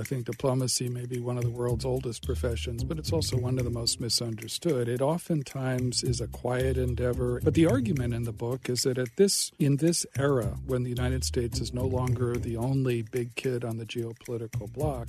I 0.00 0.02
think 0.02 0.24
diplomacy 0.24 0.88
may 0.88 1.04
be 1.04 1.20
one 1.20 1.36
of 1.36 1.44
the 1.44 1.50
world's 1.50 1.84
oldest 1.84 2.24
professions, 2.24 2.82
but 2.84 2.98
it's 2.98 3.12
also 3.12 3.36
one 3.36 3.58
of 3.58 3.64
the 3.64 3.70
most 3.70 4.00
misunderstood. 4.00 4.88
It 4.88 5.02
oftentimes 5.02 6.02
is 6.02 6.22
a 6.22 6.26
quiet 6.26 6.78
endeavor, 6.78 7.38
but 7.44 7.52
the 7.52 7.66
argument 7.66 8.14
in 8.14 8.22
the 8.22 8.32
book 8.32 8.70
is 8.70 8.84
that 8.84 8.96
at 8.96 9.14
this 9.16 9.52
in 9.58 9.76
this 9.76 10.06
era 10.18 10.56
when 10.66 10.84
the 10.84 10.88
United 10.88 11.22
States 11.22 11.60
is 11.60 11.74
no 11.74 11.84
longer 11.84 12.34
the 12.36 12.56
only 12.56 13.02
big 13.02 13.34
kid 13.34 13.62
on 13.62 13.76
the 13.76 13.84
geopolitical 13.84 14.72
block, 14.72 15.06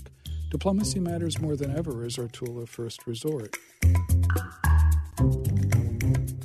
diplomacy 0.50 1.00
matters 1.00 1.40
more 1.40 1.56
than 1.56 1.74
ever 1.74 2.04
as 2.04 2.20
our 2.20 2.28
tool 2.28 2.62
of 2.62 2.70
first 2.70 3.08
resort. 3.08 3.56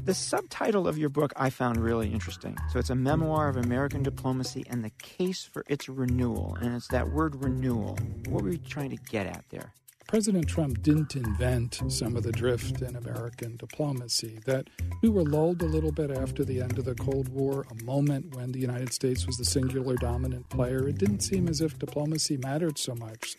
The 0.07 0.15
subtitle 0.15 0.87
of 0.87 0.97
your 0.97 1.09
book 1.09 1.33
I 1.35 1.51
found 1.51 1.79
really 1.79 2.13
interesting. 2.13 2.57
So 2.73 2.79
it's 2.79 2.91
a 2.91 2.95
memoir 2.95 3.49
of 3.49 3.57
American 3.57 4.05
diplomacy 4.05 4.65
and 4.71 4.85
the 4.85 4.91
case 4.91 5.43
for 5.43 5.65
its 5.67 5.89
renewal. 5.89 6.57
And 6.61 6.77
it's 6.77 6.87
that 6.89 7.11
word 7.11 7.35
renewal. 7.43 7.99
What 8.29 8.45
were 8.45 8.51
you 8.51 8.59
trying 8.59 8.91
to 8.91 8.97
get 9.11 9.27
at 9.27 9.45
there? 9.51 9.73
President 10.07 10.47
Trump 10.47 10.81
didn't 10.83 11.17
invent 11.17 11.83
some 11.89 12.15
of 12.15 12.23
the 12.23 12.31
drift 12.31 12.83
in 12.83 12.95
American 12.95 13.57
diplomacy. 13.57 14.39
That 14.47 14.71
we 15.03 15.09
were 15.09 15.25
lulled 15.25 15.61
a 15.63 15.67
little 15.67 15.91
bit 15.91 16.13
after 16.13 16.45
the 16.45 16.61
end 16.61 16.79
of 16.79 16.85
the 16.85 16.95
Cold 16.95 17.29
War, 17.31 17.67
a 17.69 17.83
moment 17.83 18.37
when 18.37 18.53
the 18.53 18.61
United 18.61 18.93
States 18.93 19.27
was 19.27 19.37
the 19.39 19.45
singular 19.45 19.97
dominant 19.97 20.49
player. 20.51 20.87
It 20.87 20.99
didn't 20.99 21.25
seem 21.25 21.49
as 21.49 21.61
if 21.61 21.81
diplomacy 21.81 22.37
mattered 22.37 22.79
so 22.79 22.95
much. 22.95 23.35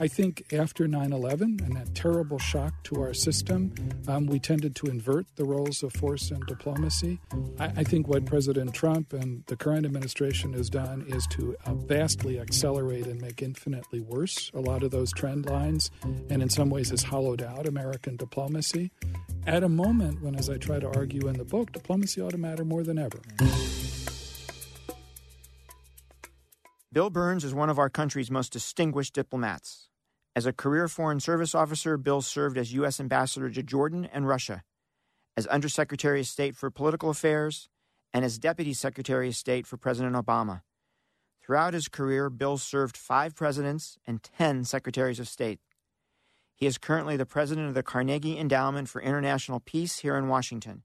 I 0.00 0.06
think 0.06 0.52
after 0.52 0.86
9 0.86 1.12
11 1.12 1.60
and 1.64 1.76
that 1.76 1.94
terrible 1.94 2.38
shock 2.38 2.72
to 2.84 3.00
our 3.00 3.12
system, 3.12 3.72
um, 4.06 4.26
we 4.26 4.38
tended 4.38 4.76
to 4.76 4.86
invert 4.86 5.26
the 5.36 5.44
roles 5.44 5.82
of 5.82 5.92
force 5.92 6.30
and 6.30 6.44
diplomacy. 6.46 7.20
I, 7.58 7.66
I, 7.78 7.84
think 7.84 8.06
what 8.06 8.24
President 8.24 8.72
Trump 8.74 9.12
and 9.12 9.44
the 9.46 9.56
current 9.56 9.84
administration 9.84 10.52
has 10.52 10.70
done 10.70 11.04
is 11.08 11.26
to 11.28 11.56
uh, 11.64 11.74
vastly 11.74 12.38
accelerate 12.38 13.06
and 13.06 13.20
make 13.20 13.42
infinitely 13.42 14.00
worse 14.00 14.50
a 14.54 14.60
lot 14.60 14.82
of 14.82 14.90
those 14.90 15.12
trend 15.12 15.46
lines, 15.46 15.90
and 16.30 16.42
in 16.42 16.48
some 16.48 16.70
ways 16.70 16.90
has 16.90 17.02
hollowed 17.02 17.42
out 17.42 17.66
American 17.66 18.16
diplomacy 18.16 18.90
at 19.46 19.64
a 19.64 19.68
moment 19.68 20.22
when, 20.22 20.36
as 20.36 20.48
I 20.48 20.58
try 20.58 20.78
to 20.78 20.86
argue 20.86 21.26
in 21.26 21.38
the 21.38 21.44
book, 21.44 21.72
diplomacy 21.72 22.20
ought 22.20 22.32
to 22.32 22.38
matter 22.38 22.64
more 22.64 22.82
than 22.82 22.98
ever. 22.98 23.20
Bill 26.98 27.10
Burns 27.10 27.44
is 27.44 27.54
one 27.54 27.70
of 27.70 27.78
our 27.78 27.88
country's 27.88 28.28
most 28.28 28.52
distinguished 28.52 29.14
diplomats. 29.14 29.88
As 30.34 30.46
a 30.46 30.52
career 30.52 30.88
Foreign 30.88 31.20
Service 31.20 31.54
officer, 31.54 31.96
Bill 31.96 32.20
served 32.20 32.58
as 32.58 32.72
U.S. 32.72 32.98
Ambassador 32.98 33.48
to 33.48 33.62
Jordan 33.62 34.08
and 34.12 34.26
Russia, 34.26 34.64
as 35.36 35.46
Undersecretary 35.46 36.22
of 36.22 36.26
State 36.26 36.56
for 36.56 36.72
Political 36.72 37.10
Affairs, 37.10 37.68
and 38.12 38.24
as 38.24 38.36
Deputy 38.36 38.74
Secretary 38.74 39.28
of 39.28 39.36
State 39.36 39.64
for 39.64 39.76
President 39.76 40.16
Obama. 40.16 40.62
Throughout 41.40 41.72
his 41.72 41.86
career, 41.86 42.28
Bill 42.30 42.58
served 42.58 42.96
five 42.96 43.36
presidents 43.36 43.96
and 44.04 44.20
10 44.20 44.64
secretaries 44.64 45.20
of 45.20 45.28
state. 45.28 45.60
He 46.56 46.66
is 46.66 46.78
currently 46.78 47.16
the 47.16 47.24
president 47.24 47.68
of 47.68 47.74
the 47.74 47.84
Carnegie 47.84 48.36
Endowment 48.36 48.88
for 48.88 49.00
International 49.00 49.60
Peace 49.60 50.00
here 50.00 50.16
in 50.16 50.26
Washington, 50.26 50.82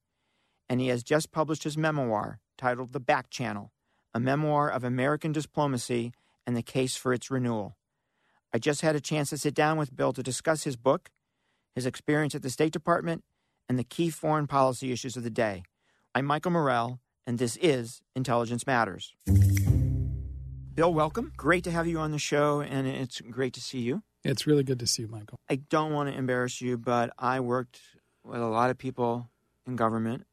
and 0.70 0.80
he 0.80 0.90
has 0.90 1.02
just 1.02 1.32
published 1.32 1.64
his 1.64 1.76
memoir 1.76 2.40
titled 2.56 2.94
The 2.94 3.00
Back 3.00 3.32
Channel, 3.32 3.73
a 4.14 4.20
memoir 4.20 4.70
of 4.70 4.84
American 4.84 5.32
diplomacy 5.32 6.14
and 6.46 6.56
the 6.56 6.62
case 6.62 6.96
for 6.96 7.14
its 7.14 7.32
renewal. 7.32 7.76
I 8.54 8.60
just 8.60 8.82
had 8.82 8.96
a 8.96 9.02
chance 9.02 9.30
to 9.32 9.38
sit 9.38 9.56
down 9.56 9.78
with 9.78 9.96
Bill 9.96 10.14
to 10.14 10.22
discuss 10.22 10.64
his 10.64 10.76
book, 10.76 11.10
his 11.74 11.86
experience 11.86 12.36
at 12.36 12.44
the 12.44 12.50
State 12.52 12.74
Department, 12.74 13.24
and 13.68 13.80
the 13.80 13.84
key 13.84 14.10
foreign 14.10 14.46
policy 14.46 14.92
issues 14.92 15.18
of 15.18 15.24
the 15.24 15.32
day. 15.32 15.64
I'm 16.14 16.26
Michael 16.26 16.52
Morell, 16.52 17.00
and 17.26 17.40
this 17.40 17.58
is 17.58 18.02
Intelligence 18.16 18.68
Matters. 18.68 19.14
Bill, 20.76 20.94
welcome. 20.94 21.32
Great 21.38 21.64
to 21.64 21.72
have 21.72 21.88
you 21.88 21.98
on 22.00 22.12
the 22.12 22.20
show, 22.20 22.62
and 22.62 22.88
it's 22.88 23.22
great 23.22 23.54
to 23.54 23.62
see 23.62 23.80
you. 23.80 24.04
It's 24.24 24.46
really 24.46 24.64
good 24.64 24.80
to 24.80 24.88
see 24.88 25.04
you, 25.04 25.08
Michael. 25.08 25.40
I 25.50 25.56
don't 25.56 25.92
want 25.92 26.10
to 26.10 26.18
embarrass 26.18 26.62
you, 26.62 26.78
but 26.78 27.12
I 27.18 27.40
worked 27.40 27.80
with 28.24 28.42
a 28.42 28.48
lot 28.48 28.70
of 28.70 28.78
people 28.78 29.30
in 29.66 29.76
government, 29.76 30.26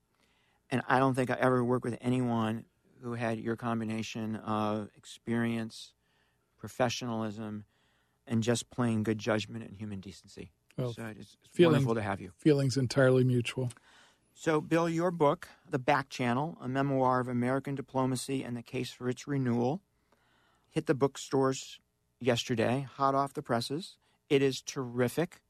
and 0.71 0.83
I 0.89 0.99
don't 0.99 1.15
think 1.15 1.31
I 1.31 1.37
ever 1.41 1.65
worked 1.65 1.85
with 1.85 1.99
anyone 2.01 2.65
who 3.03 3.15
had 3.15 3.39
your 3.39 3.57
combination 3.57 4.37
of 4.37 4.89
experience, 4.97 5.93
professionalism, 6.59 7.65
and 8.27 8.43
just 8.43 8.71
plain 8.71 9.03
good 9.03 9.19
judgment 9.19 9.65
and 9.65 9.77
human 9.77 10.01
decency. 10.01 10.53
Well, 10.77 10.93
so 10.93 11.07
it's, 11.07 11.37
it's 11.43 11.57
feelings, 11.57 11.85
wonderful 11.85 11.95
to 11.97 12.03
have 12.03 12.21
you. 12.21 12.33
Feelings 12.37 12.77
entirely 12.77 13.25
mutual. 13.25 13.71
So, 14.35 14.61
Bill, 14.61 14.89
your 14.89 15.11
book, 15.11 15.49
The 15.69 15.79
Back 15.79 16.09
Channel, 16.09 16.57
a 16.61 16.69
memoir 16.69 17.21
of 17.21 17.29
American 17.29 17.75
diplomacy 17.75 18.43
and 18.43 18.57
the 18.57 18.63
case 18.63 18.91
for 18.91 19.09
its 19.09 19.27
renewal, 19.27 19.83
hit 20.71 20.87
the 20.87 20.95
bookstores 20.95 21.81
yesterday, 22.21 22.87
hot 22.97 23.15
off 23.15 23.35
the 23.35 23.43
presses. 23.43 23.97
It 24.29 24.41
is 24.43 24.63
terrific. 24.63 25.43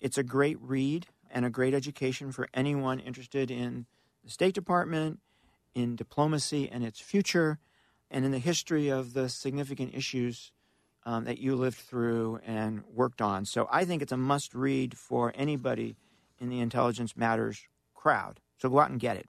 It's 0.00 0.18
a 0.18 0.22
great 0.22 0.58
read 0.60 1.06
and 1.30 1.44
a 1.44 1.50
great 1.50 1.74
education 1.74 2.30
for 2.30 2.48
anyone 2.52 3.00
interested 3.00 3.50
in 3.50 3.86
the 4.22 4.30
State 4.30 4.54
Department, 4.54 5.20
in 5.74 5.96
diplomacy 5.96 6.68
and 6.70 6.84
its 6.84 7.00
future, 7.00 7.58
and 8.10 8.24
in 8.24 8.30
the 8.30 8.38
history 8.38 8.88
of 8.88 9.14
the 9.14 9.28
significant 9.28 9.94
issues 9.94 10.52
um, 11.04 11.24
that 11.24 11.38
you 11.38 11.56
lived 11.56 11.78
through 11.78 12.40
and 12.46 12.84
worked 12.92 13.22
on. 13.22 13.44
So 13.44 13.68
I 13.70 13.84
think 13.84 14.02
it's 14.02 14.12
a 14.12 14.16
must 14.16 14.54
read 14.54 14.96
for 14.96 15.32
anybody 15.34 15.96
in 16.38 16.48
the 16.48 16.60
Intelligence 16.60 17.16
Matters 17.16 17.66
crowd. 17.94 18.40
So 18.58 18.68
go 18.68 18.80
out 18.80 18.90
and 18.90 19.00
get 19.00 19.16
it. 19.16 19.28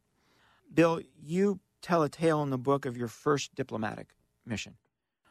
Bill, 0.74 1.02
you 1.22 1.60
tell 1.82 2.04
a 2.04 2.10
tale 2.10 2.42
in 2.44 2.50
the 2.50 2.58
book 2.58 2.86
of 2.86 2.98
your 2.98 3.08
first 3.08 3.56
diplomatic 3.56 4.16
mission. 4.46 4.76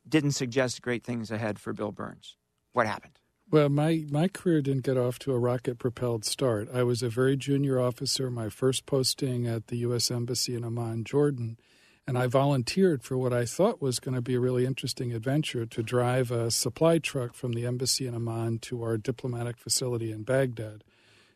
Didn't 0.09 0.33
suggest 0.33 0.83
great 0.83 1.05
things 1.05 1.31
ahead 1.31 1.59
for 1.59 1.73
Bill 1.73 1.93
Burns. 1.93 2.37
What 2.73 2.87
happened? 2.87 3.22
Well, 3.53 3.69
my, 3.69 4.07
my 4.11 4.29
career 4.29 4.63
didn't 4.63 4.85
get 4.85 4.97
off 4.97 5.19
to 5.21 5.33
a 5.33 5.39
rocket 5.39 5.79
propelled 5.79 6.25
start. 6.25 6.69
I 6.73 6.83
was 6.85 7.03
a 7.03 7.11
very 7.11 7.37
junior 7.37 7.79
officer, 7.79 8.31
my 8.31 8.49
first 8.49 8.87
posting 8.87 9.47
at 9.47 9.67
the 9.67 9.77
U.S. 9.77 10.11
Embassy 10.11 10.57
in 10.57 10.65
Amman, 10.65 11.05
Jordan 11.05 11.59
and 12.07 12.19
I 12.19 12.27
volunteered 12.27 13.03
for 13.03 13.17
what 13.17 13.33
I 13.33 13.45
thought 13.45 13.83
was 13.83 14.01
going 14.01 14.15
to 14.15 14.23
be 14.23 14.35
a 14.35 14.41
really 14.41 14.67
interesting 14.67 15.13
adventure 15.13 15.67
to 15.67 15.83
drive 15.83 16.31
a 16.31 16.51
supply 16.51 16.99
truck 16.99 17.35
from 17.35 17.53
the 17.53 17.67
embassy 17.67 18.07
in 18.07 18.15
Amman 18.15 18.59
to 18.61 18.83
our 18.83 18.97
diplomatic 18.97 19.59
facility 19.59 20.11
in 20.11 20.23
Baghdad. 20.23 20.83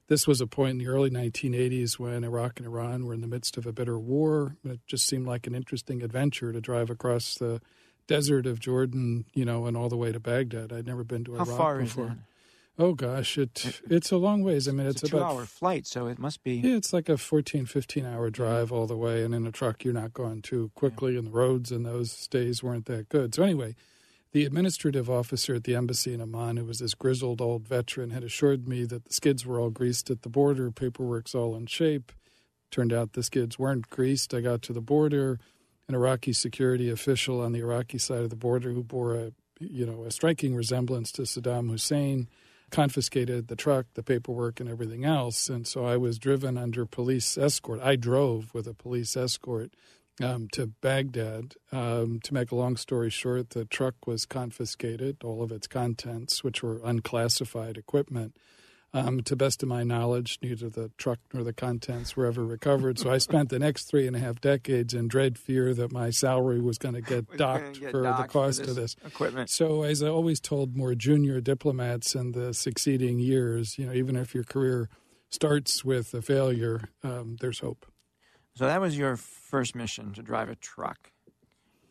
this 0.08 0.26
was 0.26 0.40
a 0.40 0.46
point 0.46 0.70
in 0.70 0.78
the 0.78 0.88
early 0.88 1.10
1980s 1.10 1.98
when 1.98 2.24
Iraq 2.24 2.58
and 2.58 2.66
Iran 2.66 3.04
were 3.04 3.14
in 3.14 3.20
the 3.20 3.26
midst 3.26 3.56
of 3.56 3.66
a 3.66 3.72
bitter 3.72 3.98
war. 3.98 4.56
It 4.64 4.80
just 4.86 5.06
seemed 5.06 5.26
like 5.26 5.46
an 5.46 5.54
interesting 5.54 6.02
adventure 6.02 6.52
to 6.52 6.60
drive 6.60 6.90
across 6.90 7.34
the 7.34 7.60
desert 8.06 8.46
of 8.46 8.60
Jordan, 8.60 9.24
you 9.34 9.44
know, 9.44 9.66
and 9.66 9.76
all 9.76 9.88
the 9.88 9.96
way 9.96 10.12
to 10.12 10.20
Baghdad. 10.20 10.72
I'd 10.72 10.86
never 10.86 11.04
been 11.04 11.24
to 11.24 11.34
How 11.36 11.44
Iraq 11.44 11.56
far 11.58 11.78
before. 11.78 12.04
is 12.04 12.10
that? 12.10 12.18
Oh 12.78 12.92
gosh, 12.92 13.38
it 13.38 13.80
it's 13.88 14.10
a 14.10 14.18
long 14.18 14.42
ways. 14.42 14.68
I 14.68 14.72
mean, 14.72 14.86
it's, 14.86 15.02
It's, 15.02 15.12
a 15.12 15.16
about 15.16 15.30
two-hour 15.30 15.46
flight, 15.46 15.86
so 15.86 16.08
it 16.08 16.18
must 16.18 16.42
be. 16.44 16.56
yeah, 16.56 16.76
it's 16.76 16.92
like 16.92 17.08
a 17.08 17.16
14, 17.16 17.64
15 17.64 18.04
hour 18.04 18.28
drive 18.28 18.70
all 18.70 18.86
the 18.86 18.96
way, 18.98 19.22
and 19.24 19.34
in 19.34 19.46
a 19.46 19.50
truck 19.52 19.82
you're 19.82 19.94
not 19.94 20.12
going 20.12 20.42
too 20.42 20.70
quickly, 20.74 21.16
and 21.16 21.28
the 21.28 21.30
roads 21.30 21.72
in 21.72 21.84
those 21.84 22.28
days 22.28 22.62
weren't 22.62 22.84
that 22.84 23.08
good. 23.08 23.34
So 23.34 23.44
anyway, 23.44 23.76
the 24.32 24.44
administrative 24.44 25.08
officer 25.08 25.54
at 25.54 25.64
the 25.64 25.74
embassy 25.74 26.12
in 26.12 26.20
Amman, 26.20 26.58
who 26.58 26.66
was 26.66 26.80
this 26.80 26.92
grizzled 26.92 27.40
old 27.40 27.66
veteran, 27.66 28.10
had 28.10 28.22
assured 28.22 28.68
me 28.68 28.84
that 28.84 29.06
the 29.06 29.12
skids 29.14 29.46
were 29.46 29.58
all 29.58 29.70
greased 29.70 30.10
at 30.10 30.20
the 30.20 30.28
border, 30.28 30.70
paperwork's 30.70 31.34
all 31.34 31.56
in 31.56 31.64
shape. 31.64 32.12
Turned 32.70 32.92
out 32.92 33.14
the 33.14 33.22
skids 33.22 33.58
weren't 33.58 33.88
greased. 33.88 34.34
I 34.34 34.42
got 34.42 34.60
to 34.62 34.74
the 34.74 34.82
border, 34.82 35.38
an 35.88 35.94
Iraqi 35.94 36.32
security 36.32 36.90
official 36.90 37.40
on 37.40 37.52
the 37.52 37.60
Iraqi 37.60 37.98
side 37.98 38.22
of 38.22 38.30
the 38.30 38.36
border 38.36 38.72
who 38.72 38.82
bore 38.82 39.14
a 39.14 39.32
you 39.58 39.86
know 39.86 40.04
a 40.04 40.10
striking 40.10 40.54
resemblance 40.54 41.10
to 41.12 41.22
Saddam 41.22 41.70
Hussein 41.70 42.28
confiscated 42.70 43.48
the 43.48 43.56
truck, 43.56 43.86
the 43.94 44.02
paperwork, 44.02 44.60
and 44.60 44.68
everything 44.68 45.04
else. 45.04 45.48
And 45.48 45.66
so 45.66 45.86
I 45.86 45.96
was 45.96 46.18
driven 46.18 46.58
under 46.58 46.84
police 46.84 47.38
escort. 47.38 47.80
I 47.80 47.96
drove 47.96 48.52
with 48.52 48.66
a 48.66 48.74
police 48.74 49.16
escort 49.16 49.74
um, 50.22 50.48
to 50.52 50.66
Baghdad. 50.66 51.54
Um, 51.72 52.20
to 52.24 52.34
make 52.34 52.50
a 52.50 52.56
long 52.56 52.76
story 52.76 53.10
short, 53.10 53.50
the 53.50 53.64
truck 53.64 53.94
was 54.06 54.26
confiscated, 54.26 55.18
all 55.22 55.42
of 55.42 55.52
its 55.52 55.66
contents, 55.66 56.42
which 56.42 56.62
were 56.62 56.80
unclassified 56.84 57.76
equipment. 57.76 58.36
Um, 58.96 59.20
to 59.24 59.36
best 59.36 59.62
of 59.62 59.68
my 59.68 59.82
knowledge, 59.82 60.38
neither 60.40 60.70
the 60.70 60.90
truck 60.96 61.18
nor 61.34 61.44
the 61.44 61.52
contents 61.52 62.16
were 62.16 62.24
ever 62.24 62.42
recovered. 62.46 62.98
So 62.98 63.10
I 63.10 63.18
spent 63.18 63.50
the 63.50 63.58
next 63.58 63.84
three 63.84 64.06
and 64.06 64.16
a 64.16 64.18
half 64.18 64.40
decades 64.40 64.94
in 64.94 65.06
dread 65.06 65.36
fear 65.36 65.74
that 65.74 65.92
my 65.92 66.08
salary 66.08 66.62
was 66.62 66.78
going 66.78 66.94
to 66.94 67.02
get 67.02 67.36
docked 67.36 67.76
for 67.76 68.00
the 68.00 68.12
docked 68.12 68.32
cost 68.32 68.60
of 68.62 68.74
this. 68.74 68.96
equipment. 69.04 69.50
So, 69.50 69.82
as 69.82 70.02
I 70.02 70.08
always 70.08 70.40
told 70.40 70.78
more 70.78 70.94
junior 70.94 71.42
diplomats 71.42 72.14
in 72.14 72.32
the 72.32 72.54
succeeding 72.54 73.18
years, 73.18 73.76
you 73.76 73.84
know, 73.84 73.92
even 73.92 74.16
if 74.16 74.34
your 74.34 74.44
career 74.44 74.88
starts 75.28 75.84
with 75.84 76.14
a 76.14 76.22
failure, 76.22 76.88
um, 77.02 77.36
there's 77.40 77.58
hope. 77.58 77.84
So 78.54 78.64
that 78.64 78.80
was 78.80 78.96
your 78.96 79.16
first 79.16 79.74
mission 79.74 80.14
to 80.14 80.22
drive 80.22 80.48
a 80.48 80.54
truck. 80.54 81.12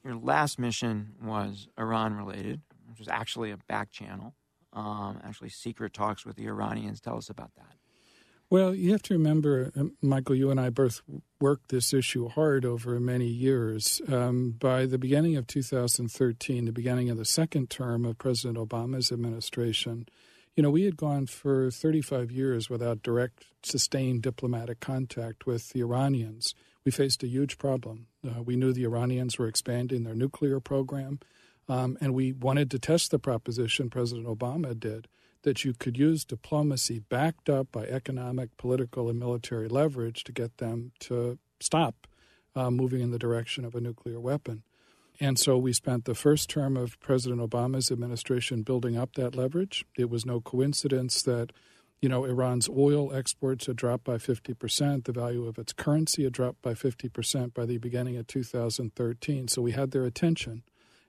Your 0.04 0.16
last 0.16 0.58
mission 0.58 1.14
was 1.24 1.68
Iran 1.78 2.16
related, 2.16 2.62
which 2.88 2.98
was 2.98 3.08
actually 3.08 3.52
a 3.52 3.58
back 3.58 3.92
channel. 3.92 4.34
Um, 4.76 5.20
actually, 5.24 5.50
secret 5.50 5.94
talks 5.94 6.26
with 6.26 6.36
the 6.36 6.48
Iranians. 6.48 7.00
Tell 7.00 7.18
us 7.18 7.30
about 7.30 7.56
that. 7.56 7.76
Well, 8.50 8.76
you 8.76 8.92
have 8.92 9.02
to 9.04 9.16
remember, 9.16 9.72
uh, 9.76 9.86
Michael, 10.04 10.36
you 10.36 10.52
and 10.52 10.60
I 10.60 10.70
both 10.70 11.02
worked 11.42 11.70
this 11.70 11.94
issue 11.94 12.28
hard 12.28 12.64
over 12.64 13.00
many 13.00 13.26
years. 13.26 14.02
Um, 14.08 14.52
by 14.52 14.86
the 14.86 15.00
beginning 15.00 15.36
of 15.36 15.48
2013, 15.48 16.66
the 16.66 16.72
beginning 16.72 17.10
of 17.10 17.18
the 17.18 17.26
second 17.26 17.72
term 17.72 18.06
of 18.06 18.20
President 18.20 18.58
Obama's 18.58 19.12
administration, 19.12 20.08
you 20.56 20.62
know, 20.62 20.70
we 20.70 20.84
had 20.84 20.96
gone 20.96 21.26
for 21.26 21.72
35 21.72 22.32
years 22.32 22.70
without 22.70 23.02
direct, 23.02 23.46
sustained 23.64 24.22
diplomatic 24.22 24.80
contact 24.80 25.48
with 25.48 25.70
the 25.70 25.82
Iranians. 25.82 26.54
We 26.86 26.92
faced 26.92 27.24
a 27.24 27.28
huge 27.28 27.58
problem. 27.58 28.08
Uh, 28.24 28.44
we 28.44 28.56
knew 28.56 28.72
the 28.72 28.86
Iranians 28.86 29.40
were 29.40 29.48
expanding 29.48 30.04
their 30.04 30.16
nuclear 30.16 30.60
program, 30.60 31.20
um, 31.68 31.98
and 32.02 32.14
we 32.14 32.32
wanted 32.32 32.70
to 32.72 32.80
test 32.80 33.12
the 33.12 33.20
proposition 33.20 33.90
President 33.90 34.28
Obama 34.28 34.80
did 34.80 35.08
that 35.44 35.64
you 35.64 35.74
could 35.74 35.98
use 35.98 36.26
diplomacy 36.26 37.00
backed 37.00 37.50
up 37.50 37.72
by 37.72 37.86
economic, 37.86 38.58
political, 38.58 39.10
and 39.10 39.20
military 39.20 39.68
leverage 39.68 40.24
to 40.24 40.32
get 40.32 40.58
them 40.58 40.92
to 41.00 41.38
stop 41.60 42.08
uh, 42.56 42.72
moving 42.72 43.02
in 43.02 43.12
the 43.12 43.20
direction 43.20 43.64
of 43.64 43.76
a 43.76 43.82
nuclear 43.82 44.20
weapon. 44.20 44.64
And 45.20 45.40
so 45.40 45.58
we 45.58 45.72
spent 45.72 46.06
the 46.06 46.16
first 46.16 46.50
term 46.50 46.76
of 46.76 47.00
President 47.00 47.42
Obama's 47.42 47.92
administration 47.92 48.64
building 48.64 48.98
up 48.98 49.14
that 49.14 49.36
leverage. 49.36 49.86
It 49.98 50.10
was 50.10 50.26
no 50.26 50.42
coincidence 50.42 51.22
that, 51.24 51.52
you 52.02 52.10
know, 52.10 52.26
Iran's 52.26 52.68
oil 52.68 53.14
exports 53.14 53.68
had 53.68 53.78
dropped 53.78 54.04
by 54.04 54.16
50%. 54.16 55.06
The 55.06 55.14
value 55.14 55.48
of 55.48 55.58
its 55.58 55.72
currency 55.72 56.24
had 56.24 56.34
dropped 56.34 56.62
by 56.62 56.74
50% 56.74 57.54
by 57.54 57.66
the 57.66 57.78
beginning 57.78 58.18
of 58.18 58.28
2013. 58.28 59.48
So 59.48 59.62
we 59.62 59.72
had 59.72 59.92
their 59.92 60.06
attention, 60.06 60.64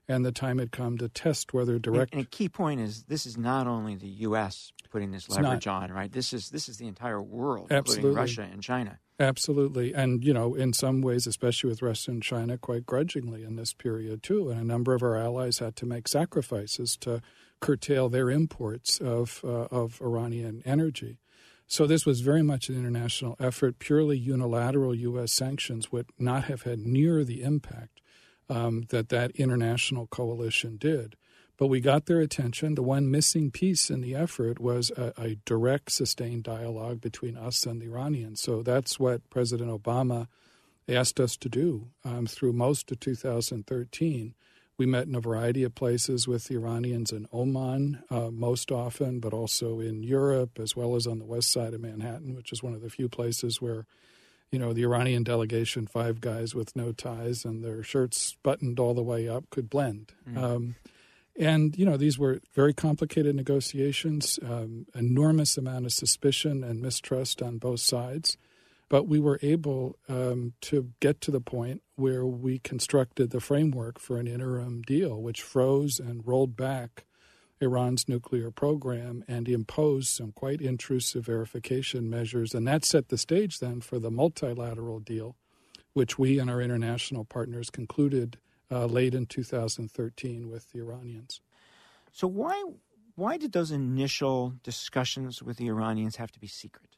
and 0.07 0.25
the 0.25 0.31
time 0.31 0.57
had 0.59 0.71
come 0.71 0.97
to 0.97 1.09
test 1.09 1.53
whether 1.53 1.79
direct. 1.79 2.13
And, 2.13 2.19
and 2.19 2.27
a 2.27 2.29
key 2.29 2.49
point 2.49 2.81
is 2.81 3.03
this 3.03 3.25
is 3.25 3.37
not 3.37 3.67
only 3.67 3.95
the 3.95 4.07
U.S. 4.07 4.71
putting 4.89 5.11
this 5.11 5.29
not. 5.29 5.41
leverage 5.41 5.67
on, 5.67 5.91
right? 5.91 6.11
This 6.11 6.33
is 6.33 6.49
this 6.49 6.69
is 6.69 6.77
the 6.77 6.87
entire 6.87 7.21
world, 7.21 7.71
Absolutely. 7.71 8.09
including 8.09 8.17
Russia 8.17 8.49
and 8.51 8.63
China. 8.63 8.99
Absolutely. 9.19 9.93
And, 9.93 10.23
you 10.23 10.31
know, 10.31 10.53
in 10.53 10.73
some 10.73 11.01
ways, 11.01 11.25
especially 11.25 11.71
with 11.71 11.81
Russia 11.81 12.11
and 12.11 12.21
China, 12.21 12.57
quite 12.57 12.85
grudgingly 12.85 13.43
in 13.43 13.55
this 13.55 13.73
period, 13.73 14.21
too. 14.21 14.49
And 14.49 14.61
a 14.61 14.63
number 14.63 14.93
of 14.93 15.01
our 15.01 15.17
allies 15.17 15.57
had 15.57 15.75
to 15.77 15.87
make 15.87 16.07
sacrifices 16.07 16.95
to 16.97 17.21
curtail 17.59 18.09
their 18.09 18.29
imports 18.29 18.99
of, 18.99 19.41
uh, 19.43 19.65
of 19.71 19.99
Iranian 20.01 20.61
energy. 20.65 21.17
So 21.65 21.87
this 21.87 22.05
was 22.05 22.21
very 22.21 22.43
much 22.43 22.69
an 22.69 22.75
international 22.75 23.35
effort. 23.39 23.79
Purely 23.79 24.17
unilateral 24.17 24.93
U.S. 24.93 25.33
sanctions 25.33 25.91
would 25.91 26.07
not 26.19 26.43
have 26.45 26.61
had 26.61 26.79
near 26.79 27.23
the 27.23 27.41
impact 27.41 27.96
um, 28.49 28.85
that 28.89 29.09
that 29.09 29.31
international 29.31 30.07
coalition 30.07 30.77
did. 30.77 31.15
But 31.57 31.67
we 31.67 31.79
got 31.79 32.05
their 32.05 32.19
attention. 32.19 32.75
The 32.75 32.83
one 32.83 33.09
missing 33.09 33.49
piece 33.49 33.89
in 33.89 34.01
the 34.01 34.13
effort 34.13 34.59
was 34.59 34.91
a, 34.91 35.13
a, 35.17 35.37
direct, 35.43 35.91
sustained 35.91 36.43
dialogue 36.43 37.01
between 37.01 37.35
us 37.35 37.65
and 37.65 37.81
the 37.81 37.87
Iranians. 37.87 38.41
So 38.41 38.61
that's 38.61 38.99
what 38.99 39.27
President 39.31 39.71
Obama 39.71 40.27
asked 40.87 41.19
us 41.19 41.35
to 41.37 41.49
do 41.49 41.87
um, 42.05 42.27
through 42.27 42.53
most 42.53 42.91
of 42.91 42.99
2013. 42.99 44.35
We 44.77 44.85
met 44.85 45.07
in 45.07 45.15
a 45.15 45.19
variety 45.19 45.63
of 45.63 45.73
places 45.73 46.27
with 46.27 46.45
the 46.45 46.55
Iranians 46.55 47.11
in 47.11 47.27
Oman 47.33 48.03
uh, 48.11 48.29
most 48.29 48.71
often, 48.71 49.19
but 49.19 49.33
also 49.33 49.79
in 49.79 50.03
Europe, 50.03 50.59
as 50.59 50.75
well 50.75 50.95
as 50.95 51.07
on 51.07 51.17
the 51.17 51.25
west 51.25 51.51
side 51.51 51.73
of 51.73 51.81
Manhattan, 51.81 52.35
which 52.35 52.51
is 52.51 52.61
one 52.61 52.75
of 52.75 52.81
the 52.81 52.89
few 52.91 53.09
places 53.09 53.59
where 53.59 53.87
you 54.51 54.59
know, 54.59 54.73
the 54.73 54.83
Iranian 54.83 55.23
delegation, 55.23 55.87
five 55.87 56.21
guys 56.21 56.55
with 56.55 56.75
no 56.75 56.91
ties 56.91 57.43
and 57.43 57.63
their 57.63 57.83
shirts 57.83 58.37
buttoned 58.43 58.79
all 58.79 58.93
the 58.93 59.03
way 59.03 59.27
up, 59.27 59.49
could 59.49 59.69
blend. 59.69 60.13
Mm. 60.29 60.37
Um, 60.37 60.75
and, 61.39 61.77
you 61.77 61.85
know, 61.85 61.97
these 61.97 62.17
were 62.17 62.41
very 62.55 62.73
complicated 62.73 63.35
negotiations, 63.35 64.39
um, 64.43 64.87
enormous 64.95 65.57
amount 65.57 65.85
of 65.85 65.93
suspicion 65.93 66.63
and 66.63 66.81
mistrust 66.81 67.41
on 67.41 67.57
both 67.57 67.81
sides. 67.81 68.37
But 68.89 69.07
we 69.07 69.19
were 69.19 69.37
able 69.41 69.97
um, 70.07 70.53
to 70.61 70.93
get 71.01 71.19
to 71.21 71.31
the 71.31 71.41
point 71.41 71.83
where 71.95 72.25
we 72.25 72.59
constructed 72.59 73.31
the 73.31 73.41
framework 73.41 73.99
for 73.99 74.17
an 74.17 74.27
interim 74.27 74.81
deal, 74.81 75.21
which 75.21 75.41
froze 75.41 75.99
and 75.99 76.25
rolled 76.25 76.55
back 76.55 77.05
Iran's 77.59 78.07
nuclear 78.07 78.51
program 78.51 79.23
and 79.27 79.49
imposed 79.49 80.09
some 80.09 80.31
quite 80.31 80.61
intrusive 80.61 81.25
verification 81.25 82.09
measures. 82.09 82.53
And 82.53 82.67
that 82.67 82.85
set 82.85 83.09
the 83.09 83.17
stage 83.17 83.59
then 83.59 83.81
for 83.81 83.99
the 83.99 84.11
multilateral 84.11 84.99
deal, 84.99 85.35
which 85.93 86.19
we 86.19 86.39
and 86.39 86.49
our 86.49 86.61
international 86.61 87.25
partners 87.25 87.69
concluded 87.69 88.37
uh, 88.69 88.85
late 88.85 89.15
in 89.15 89.25
2013 89.25 90.49
with 90.49 90.71
the 90.71 90.79
Iranians. 90.79 91.41
So 92.11 92.27
why 92.27 92.63
why 93.15 93.37
did 93.37 93.51
those 93.51 93.71
initial 93.71 94.53
discussions 94.61 95.41
with 95.41 95.57
the 95.57 95.67
Iranians 95.67 96.17
have 96.17 96.31
to 96.33 96.39
be 96.39 96.45
secret? 96.45 96.96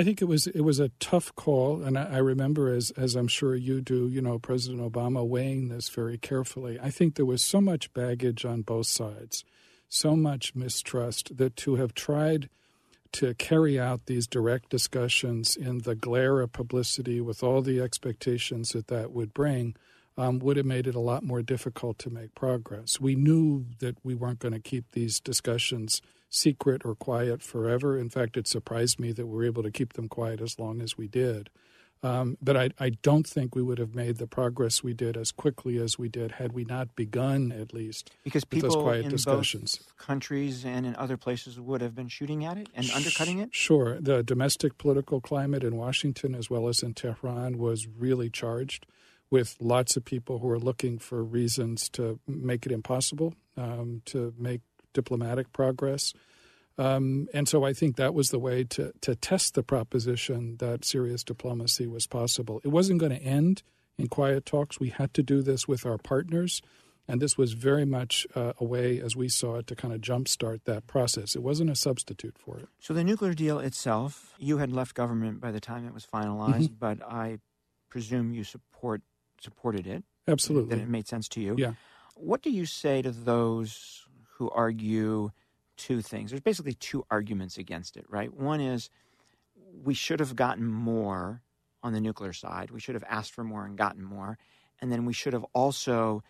I 0.00 0.02
think 0.02 0.22
it 0.22 0.28
was 0.28 0.46
it 0.46 0.62
was 0.62 0.80
a 0.80 0.88
tough 0.98 1.34
call, 1.34 1.82
and 1.82 1.98
I, 1.98 2.04
I 2.04 2.18
remember, 2.18 2.72
as 2.72 2.90
as 2.92 3.16
I'm 3.16 3.28
sure 3.28 3.54
you 3.54 3.82
do, 3.82 4.08
you 4.08 4.22
know, 4.22 4.38
President 4.38 4.80
Obama 4.80 5.28
weighing 5.28 5.68
this 5.68 5.90
very 5.90 6.16
carefully. 6.16 6.78
I 6.80 6.88
think 6.88 7.16
there 7.16 7.26
was 7.26 7.42
so 7.42 7.60
much 7.60 7.92
baggage 7.92 8.46
on 8.46 8.62
both 8.62 8.86
sides, 8.86 9.44
so 9.90 10.16
much 10.16 10.54
mistrust 10.54 11.36
that 11.36 11.54
to 11.56 11.74
have 11.74 11.92
tried 11.92 12.48
to 13.12 13.34
carry 13.34 13.78
out 13.78 14.06
these 14.06 14.26
direct 14.26 14.70
discussions 14.70 15.54
in 15.54 15.80
the 15.80 15.94
glare 15.94 16.40
of 16.40 16.50
publicity 16.50 17.20
with 17.20 17.42
all 17.42 17.60
the 17.60 17.82
expectations 17.82 18.70
that 18.70 18.86
that 18.86 19.12
would 19.12 19.34
bring 19.34 19.76
um, 20.16 20.38
would 20.38 20.56
have 20.56 20.64
made 20.64 20.86
it 20.86 20.94
a 20.94 21.00
lot 21.00 21.24
more 21.24 21.42
difficult 21.42 21.98
to 21.98 22.08
make 22.08 22.34
progress. 22.34 22.98
We 22.98 23.16
knew 23.16 23.66
that 23.80 23.98
we 24.02 24.14
weren't 24.14 24.38
going 24.38 24.54
to 24.54 24.60
keep 24.60 24.92
these 24.92 25.20
discussions 25.20 26.00
secret 26.30 26.82
or 26.84 26.94
quiet 26.94 27.42
forever. 27.42 27.98
In 27.98 28.08
fact, 28.08 28.36
it 28.36 28.46
surprised 28.46 28.98
me 28.98 29.12
that 29.12 29.26
we 29.26 29.36
were 29.36 29.44
able 29.44 29.62
to 29.62 29.70
keep 29.70 29.94
them 29.94 30.08
quiet 30.08 30.40
as 30.40 30.58
long 30.58 30.80
as 30.80 30.96
we 30.96 31.08
did. 31.08 31.50
Um, 32.02 32.38
but 32.40 32.56
I, 32.56 32.70
I, 32.78 32.90
don't 33.02 33.26
think 33.26 33.54
we 33.54 33.60
would 33.60 33.76
have 33.76 33.94
made 33.94 34.16
the 34.16 34.26
progress 34.26 34.82
we 34.82 34.94
did 34.94 35.18
as 35.18 35.30
quickly 35.30 35.76
as 35.76 35.98
we 35.98 36.08
did 36.08 36.32
had 36.32 36.52
we 36.52 36.64
not 36.64 36.96
begun, 36.96 37.52
at 37.52 37.74
least, 37.74 38.10
because 38.24 38.42
with 38.42 38.48
people 38.48 38.70
those 38.70 38.82
quiet 38.82 39.04
in 39.04 39.10
discussions. 39.10 39.76
both 39.76 39.96
countries 39.98 40.64
and 40.64 40.86
in 40.86 40.96
other 40.96 41.18
places 41.18 41.60
would 41.60 41.82
have 41.82 41.94
been 41.94 42.08
shooting 42.08 42.42
at 42.42 42.56
it 42.56 42.70
and 42.74 42.90
undercutting 42.92 43.38
it. 43.38 43.54
Sure, 43.54 43.98
the 44.00 44.22
domestic 44.22 44.78
political 44.78 45.20
climate 45.20 45.62
in 45.62 45.76
Washington 45.76 46.34
as 46.34 46.48
well 46.48 46.68
as 46.68 46.82
in 46.82 46.94
Tehran 46.94 47.58
was 47.58 47.86
really 47.86 48.30
charged 48.30 48.86
with 49.30 49.56
lots 49.60 49.94
of 49.94 50.04
people 50.04 50.38
who 50.38 50.48
are 50.48 50.58
looking 50.58 50.98
for 50.98 51.22
reasons 51.22 51.90
to 51.90 52.18
make 52.26 52.64
it 52.64 52.72
impossible 52.72 53.34
um, 53.58 54.00
to 54.06 54.32
make 54.38 54.62
diplomatic 54.92 55.52
progress. 55.52 56.12
Um, 56.78 57.28
and 57.34 57.46
so 57.48 57.64
I 57.64 57.72
think 57.72 57.96
that 57.96 58.14
was 58.14 58.28
the 58.28 58.38
way 58.38 58.64
to, 58.64 58.92
to 59.02 59.14
test 59.14 59.54
the 59.54 59.62
proposition 59.62 60.56
that 60.58 60.84
serious 60.84 61.22
diplomacy 61.22 61.86
was 61.86 62.06
possible. 62.06 62.60
It 62.64 62.68
wasn't 62.68 63.00
going 63.00 63.12
to 63.12 63.22
end 63.22 63.62
in 63.98 64.08
quiet 64.08 64.46
talks. 64.46 64.80
We 64.80 64.88
had 64.88 65.12
to 65.14 65.22
do 65.22 65.42
this 65.42 65.68
with 65.68 65.84
our 65.84 65.98
partners. 65.98 66.62
And 67.06 67.20
this 67.20 67.36
was 67.36 67.54
very 67.54 67.84
much 67.84 68.24
uh, 68.36 68.52
a 68.58 68.64
way, 68.64 69.00
as 69.00 69.16
we 69.16 69.28
saw 69.28 69.56
it, 69.56 69.66
to 69.66 69.74
kind 69.74 69.92
of 69.92 70.00
jumpstart 70.00 70.60
that 70.64 70.86
process. 70.86 71.34
It 71.34 71.42
wasn't 71.42 71.70
a 71.70 71.74
substitute 71.74 72.38
for 72.38 72.58
it. 72.58 72.68
So 72.78 72.94
the 72.94 73.02
nuclear 73.02 73.34
deal 73.34 73.58
itself, 73.58 74.34
you 74.38 74.58
had 74.58 74.70
left 74.70 74.94
government 74.94 75.40
by 75.40 75.50
the 75.50 75.60
time 75.60 75.86
it 75.86 75.92
was 75.92 76.06
finalized, 76.06 76.68
mm-hmm. 76.68 76.74
but 76.78 77.02
I 77.02 77.38
presume 77.88 78.32
you 78.32 78.44
support 78.44 79.02
supported 79.40 79.86
it. 79.86 80.04
Absolutely. 80.28 80.76
That 80.76 80.82
it 80.82 80.88
made 80.88 81.08
sense 81.08 81.26
to 81.30 81.40
you. 81.40 81.56
Yeah. 81.58 81.72
What 82.14 82.42
do 82.42 82.50
you 82.50 82.64
say 82.64 83.02
to 83.02 83.10
those 83.10 84.06
who 84.40 84.50
argue 84.50 85.30
two 85.76 86.00
things? 86.00 86.30
There's 86.30 86.40
basically 86.40 86.72
two 86.72 87.04
arguments 87.10 87.58
against 87.58 87.98
it, 87.98 88.06
right? 88.08 88.32
One 88.32 88.58
is 88.58 88.88
we 89.84 89.92
should 89.92 90.18
have 90.18 90.34
gotten 90.34 90.66
more 90.66 91.42
on 91.82 91.92
the 91.92 92.00
nuclear 92.00 92.32
side. 92.32 92.70
We 92.70 92.80
should 92.80 92.94
have 92.94 93.04
asked 93.06 93.32
for 93.34 93.44
more 93.44 93.66
and 93.66 93.76
gotten 93.76 94.02
more. 94.02 94.38
And 94.80 94.90
then 94.90 95.04
we 95.04 95.12
should 95.12 95.34
have 95.34 95.44
also 95.52 96.22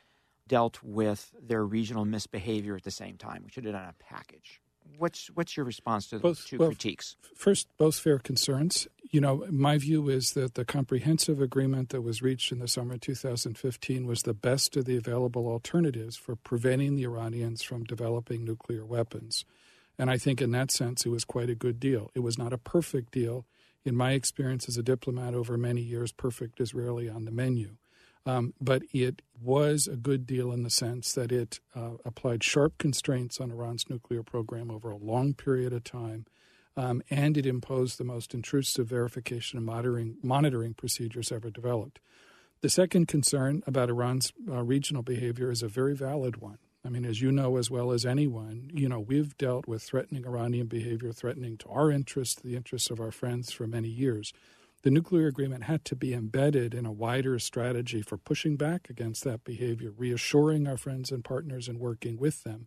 dealt 0.48 0.82
with 0.82 1.32
their 1.40 1.64
regional 1.64 2.04
misbehavior 2.04 2.74
at 2.74 2.82
the 2.82 2.90
same 2.90 3.16
time. 3.16 3.42
We 3.44 3.50
should 3.52 3.64
have 3.64 3.74
done 3.74 3.84
a 3.84 3.94
package. 4.02 4.60
What's 4.98 5.28
what's 5.28 5.56
your 5.56 5.64
response 5.64 6.08
to 6.08 6.18
those 6.18 6.44
two 6.44 6.58
well, 6.58 6.68
critiques? 6.68 7.16
First, 7.34 7.68
both 7.78 7.98
fair 7.98 8.18
concerns. 8.18 8.86
You 9.10 9.20
know, 9.20 9.44
my 9.50 9.78
view 9.78 10.08
is 10.08 10.32
that 10.32 10.54
the 10.54 10.64
comprehensive 10.64 11.40
agreement 11.40 11.88
that 11.88 12.02
was 12.02 12.22
reached 12.22 12.52
in 12.52 12.58
the 12.58 12.68
summer 12.68 12.94
of 12.94 13.00
2015 13.00 14.06
was 14.06 14.22
the 14.22 14.34
best 14.34 14.76
of 14.76 14.84
the 14.84 14.96
available 14.96 15.48
alternatives 15.48 16.16
for 16.16 16.36
preventing 16.36 16.96
the 16.96 17.04
Iranians 17.04 17.62
from 17.62 17.84
developing 17.84 18.44
nuclear 18.44 18.84
weapons. 18.84 19.44
And 19.98 20.10
I 20.10 20.16
think 20.16 20.40
in 20.40 20.52
that 20.52 20.70
sense, 20.70 21.04
it 21.04 21.10
was 21.10 21.24
quite 21.24 21.50
a 21.50 21.54
good 21.54 21.80
deal. 21.80 22.10
It 22.14 22.20
was 22.20 22.38
not 22.38 22.52
a 22.52 22.58
perfect 22.58 23.12
deal. 23.12 23.46
In 23.84 23.96
my 23.96 24.12
experience 24.12 24.68
as 24.68 24.76
a 24.76 24.82
diplomat 24.82 25.34
over 25.34 25.58
many 25.58 25.82
years, 25.82 26.12
perfect 26.12 26.60
is 26.60 26.72
rarely 26.74 27.08
on 27.08 27.24
the 27.24 27.30
menu. 27.30 27.76
Um, 28.26 28.54
but 28.60 28.82
it 28.92 29.22
was 29.40 29.86
a 29.86 29.96
good 29.96 30.26
deal 30.26 30.52
in 30.52 30.62
the 30.62 30.70
sense 30.70 31.12
that 31.14 31.32
it 31.32 31.60
uh, 31.74 31.92
applied 32.04 32.44
sharp 32.44 32.76
constraints 32.78 33.40
on 33.40 33.50
Iran's 33.50 33.88
nuclear 33.88 34.22
program 34.22 34.70
over 34.70 34.90
a 34.90 34.96
long 34.96 35.32
period 35.32 35.72
of 35.72 35.84
time, 35.84 36.26
um, 36.76 37.02
and 37.08 37.36
it 37.38 37.46
imposed 37.46 37.98
the 37.98 38.04
most 38.04 38.34
intrusive 38.34 38.86
verification 38.86 39.56
and 39.56 39.66
monitoring, 39.66 40.16
monitoring 40.22 40.74
procedures 40.74 41.32
ever 41.32 41.50
developed. 41.50 41.98
The 42.60 42.68
second 42.68 43.08
concern 43.08 43.62
about 43.66 43.88
Iran's 43.88 44.32
uh, 44.46 44.62
regional 44.62 45.02
behavior 45.02 45.50
is 45.50 45.62
a 45.62 45.68
very 45.68 45.96
valid 45.96 46.36
one. 46.36 46.58
I 46.84 46.90
mean, 46.90 47.06
as 47.06 47.20
you 47.22 47.32
know 47.32 47.56
as 47.56 47.70
well 47.70 47.90
as 47.90 48.04
anyone, 48.04 48.70
you 48.72 48.88
know, 48.88 49.00
we've 49.00 49.36
dealt 49.38 49.66
with 49.66 49.82
threatening 49.82 50.26
Iranian 50.26 50.66
behavior, 50.66 51.12
threatening 51.12 51.56
to 51.58 51.68
our 51.68 51.90
interests, 51.90 52.40
the 52.40 52.56
interests 52.56 52.90
of 52.90 53.00
our 53.00 53.10
friends 53.10 53.50
for 53.52 53.66
many 53.66 53.88
years 53.88 54.32
the 54.82 54.90
nuclear 54.90 55.26
agreement 55.26 55.64
had 55.64 55.84
to 55.86 55.96
be 55.96 56.14
embedded 56.14 56.74
in 56.74 56.86
a 56.86 56.92
wider 56.92 57.38
strategy 57.38 58.02
for 58.02 58.16
pushing 58.16 58.56
back 58.56 58.88
against 58.88 59.24
that 59.24 59.44
behavior, 59.44 59.92
reassuring 59.96 60.66
our 60.66 60.76
friends 60.76 61.10
and 61.10 61.24
partners 61.24 61.68
and 61.68 61.78
working 61.78 62.16
with 62.16 62.42
them. 62.44 62.66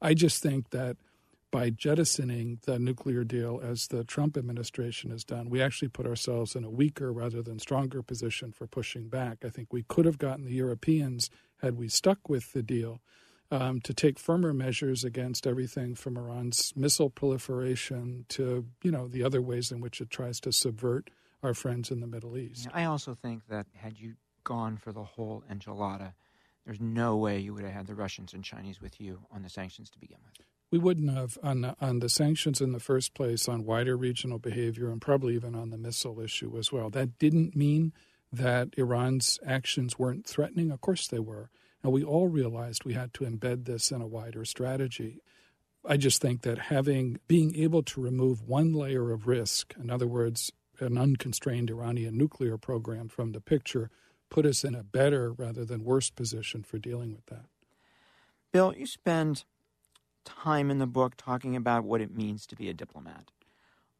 I 0.00 0.14
just 0.14 0.42
think 0.42 0.70
that 0.70 0.96
by 1.50 1.70
jettisoning 1.70 2.58
the 2.66 2.78
nuclear 2.78 3.24
deal 3.24 3.60
as 3.62 3.86
the 3.86 4.04
Trump 4.04 4.36
administration 4.36 5.10
has 5.10 5.24
done, 5.24 5.48
we 5.48 5.62
actually 5.62 5.88
put 5.88 6.06
ourselves 6.06 6.54
in 6.54 6.64
a 6.64 6.70
weaker 6.70 7.10
rather 7.10 7.42
than 7.42 7.58
stronger 7.58 8.02
position 8.02 8.52
for 8.52 8.66
pushing 8.66 9.08
back. 9.08 9.38
I 9.44 9.48
think 9.48 9.72
we 9.72 9.82
could 9.82 10.04
have 10.04 10.18
gotten 10.18 10.44
the 10.44 10.52
Europeans, 10.52 11.30
had 11.62 11.78
we 11.78 11.88
stuck 11.88 12.28
with 12.28 12.52
the 12.52 12.62
deal, 12.62 13.00
um, 13.50 13.80
to 13.80 13.94
take 13.94 14.18
firmer 14.18 14.52
measures 14.52 15.04
against 15.04 15.46
everything 15.46 15.94
from 15.94 16.18
Iran's 16.18 16.74
missile 16.76 17.08
proliferation 17.08 18.26
to, 18.28 18.66
you 18.82 18.90
know, 18.90 19.08
the 19.08 19.22
other 19.24 19.40
ways 19.40 19.72
in 19.72 19.80
which 19.80 20.02
it 20.02 20.10
tries 20.10 20.38
to 20.40 20.52
subvert 20.52 21.08
our 21.42 21.54
friends 21.54 21.90
in 21.90 22.00
the 22.00 22.06
Middle 22.06 22.36
East. 22.36 22.68
I 22.72 22.84
also 22.84 23.14
think 23.14 23.42
that 23.48 23.66
had 23.74 23.98
you 23.98 24.14
gone 24.44 24.76
for 24.76 24.92
the 24.92 25.04
whole 25.04 25.44
enchilada, 25.50 26.14
there's 26.64 26.80
no 26.80 27.16
way 27.16 27.38
you 27.38 27.54
would 27.54 27.64
have 27.64 27.72
had 27.72 27.86
the 27.86 27.94
Russians 27.94 28.34
and 28.34 28.44
Chinese 28.44 28.80
with 28.80 29.00
you 29.00 29.20
on 29.32 29.42
the 29.42 29.48
sanctions 29.48 29.90
to 29.90 29.98
begin 29.98 30.18
with. 30.24 30.46
We 30.70 30.78
wouldn't 30.78 31.10
have 31.10 31.38
on 31.42 31.62
the, 31.62 31.76
on 31.80 32.00
the 32.00 32.10
sanctions 32.10 32.60
in 32.60 32.72
the 32.72 32.80
first 32.80 33.14
place, 33.14 33.48
on 33.48 33.64
wider 33.64 33.96
regional 33.96 34.38
behavior, 34.38 34.90
and 34.90 35.00
probably 35.00 35.34
even 35.34 35.54
on 35.54 35.70
the 35.70 35.78
missile 35.78 36.20
issue 36.20 36.58
as 36.58 36.70
well. 36.70 36.90
That 36.90 37.18
didn't 37.18 37.56
mean 37.56 37.94
that 38.30 38.68
Iran's 38.76 39.38
actions 39.46 39.98
weren't 39.98 40.26
threatening. 40.26 40.70
Of 40.70 40.82
course 40.82 41.08
they 41.08 41.18
were. 41.18 41.48
And 41.82 41.92
we 41.92 42.04
all 42.04 42.28
realized 42.28 42.84
we 42.84 42.94
had 42.94 43.14
to 43.14 43.24
embed 43.24 43.64
this 43.64 43.90
in 43.90 44.02
a 44.02 44.06
wider 44.06 44.44
strategy. 44.44 45.22
I 45.86 45.96
just 45.96 46.20
think 46.20 46.42
that 46.42 46.58
having 46.58 47.18
being 47.28 47.54
able 47.56 47.82
to 47.84 48.00
remove 48.02 48.42
one 48.42 48.74
layer 48.74 49.10
of 49.10 49.26
risk, 49.26 49.74
in 49.80 49.88
other 49.88 50.06
words, 50.06 50.52
an 50.80 50.98
unconstrained 50.98 51.70
Iranian 51.70 52.16
nuclear 52.16 52.56
program 52.56 53.08
from 53.08 53.32
the 53.32 53.40
picture 53.40 53.90
put 54.30 54.46
us 54.46 54.64
in 54.64 54.74
a 54.74 54.82
better 54.82 55.32
rather 55.32 55.64
than 55.64 55.84
worse 55.84 56.10
position 56.10 56.62
for 56.62 56.78
dealing 56.78 57.14
with 57.14 57.26
that. 57.26 57.46
Bill, 58.52 58.74
you 58.76 58.86
spend 58.86 59.44
time 60.24 60.70
in 60.70 60.78
the 60.78 60.86
book 60.86 61.14
talking 61.16 61.56
about 61.56 61.84
what 61.84 62.00
it 62.00 62.14
means 62.14 62.46
to 62.46 62.56
be 62.56 62.68
a 62.68 62.74
diplomat. 62.74 63.30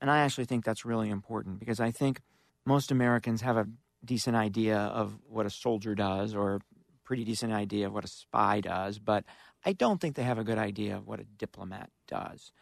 And 0.00 0.10
I 0.10 0.18
actually 0.18 0.44
think 0.44 0.64
that's 0.64 0.84
really 0.84 1.10
important 1.10 1.58
because 1.58 1.80
I 1.80 1.90
think 1.90 2.20
most 2.64 2.90
Americans 2.90 3.40
have 3.40 3.56
a 3.56 3.66
decent 4.04 4.36
idea 4.36 4.78
of 4.78 5.18
what 5.28 5.46
a 5.46 5.50
soldier 5.50 5.94
does 5.94 6.34
or 6.34 6.56
a 6.56 6.60
pretty 7.04 7.24
decent 7.24 7.52
idea 7.52 7.86
of 7.86 7.92
what 7.92 8.04
a 8.04 8.08
spy 8.08 8.60
does, 8.60 8.98
but 8.98 9.24
I 9.64 9.72
don't 9.72 10.00
think 10.00 10.14
they 10.14 10.22
have 10.22 10.38
a 10.38 10.44
good 10.44 10.58
idea 10.58 10.96
of 10.96 11.06
what 11.06 11.20
a 11.20 11.24
diplomat 11.24 11.90
does. 12.06 12.52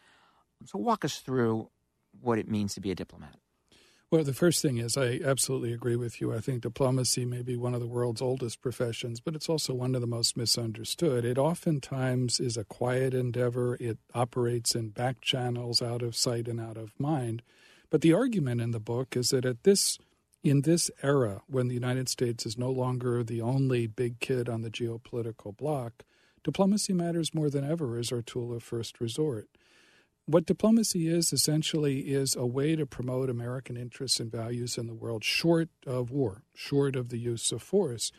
So 0.65 0.79
walk 0.79 1.05
us 1.05 1.17
through 1.17 1.69
what 2.21 2.39
it 2.39 2.49
means 2.49 2.73
to 2.73 2.81
be 2.81 2.91
a 2.91 2.95
diplomat. 2.95 3.35
Well, 4.09 4.23
the 4.23 4.33
first 4.33 4.61
thing 4.61 4.77
is 4.77 4.95
I 4.95 5.19
absolutely 5.21 5.73
agree 5.73 5.97
with 5.97 6.21
you. 6.21 6.33
I 6.33 6.39
think 6.39 6.61
diplomacy 6.61 7.25
may 7.25 7.41
be 7.41 7.57
one 7.57 7.73
of 7.73 7.81
the 7.81 7.87
world's 7.87 8.21
oldest 8.21 8.61
professions, 8.61 9.19
but 9.19 9.35
it's 9.35 9.49
also 9.49 9.73
one 9.73 9.95
of 9.95 10.01
the 10.01 10.07
most 10.07 10.37
misunderstood. 10.37 11.25
It 11.25 11.37
oftentimes 11.37 12.39
is 12.39 12.55
a 12.55 12.63
quiet 12.63 13.13
endeavor. 13.13 13.75
It 13.81 13.97
operates 14.13 14.75
in 14.75 14.89
back 14.91 15.19
channels, 15.19 15.81
out 15.81 16.01
of 16.01 16.15
sight 16.15 16.47
and 16.47 16.57
out 16.57 16.77
of 16.77 16.97
mind. 16.97 17.41
But 17.89 17.99
the 17.99 18.13
argument 18.13 18.61
in 18.61 18.71
the 18.71 18.79
book 18.79 19.17
is 19.17 19.31
that 19.31 19.43
at 19.43 19.63
this 19.63 19.99
in 20.41 20.61
this 20.61 20.89
era, 21.03 21.41
when 21.47 21.67
the 21.67 21.73
United 21.73 22.07
States 22.07 22.45
is 22.45 22.57
no 22.57 22.71
longer 22.71 23.25
the 23.25 23.41
only 23.41 23.87
big 23.87 24.21
kid 24.21 24.47
on 24.47 24.61
the 24.61 24.71
geopolitical 24.71 25.57
block, 25.57 26.05
diplomacy 26.45 26.93
matters 26.93 27.33
more 27.33 27.49
than 27.49 27.69
ever 27.69 27.97
as 27.97 28.13
our 28.13 28.21
tool 28.21 28.53
of 28.53 28.63
first 28.63 29.01
resort 29.01 29.49
what 30.27 30.45
diplomacy 30.45 31.07
is 31.07 31.31
essentially 31.31 31.99
is 31.99 32.35
a 32.35 32.45
way 32.45 32.75
to 32.75 32.85
promote 32.85 33.29
American 33.29 33.77
interests 33.77 34.19
and 34.19 34.29
values 34.29 34.77
in 34.77 34.85
the 34.85 34.93
world 34.93 35.23
short 35.23 35.69
of 35.85 36.11
war, 36.11 36.43
short 36.53 36.97
of 36.97 37.07
the 37.07 37.17
use 37.17 37.51
of 37.53 37.63
force. 37.63 38.11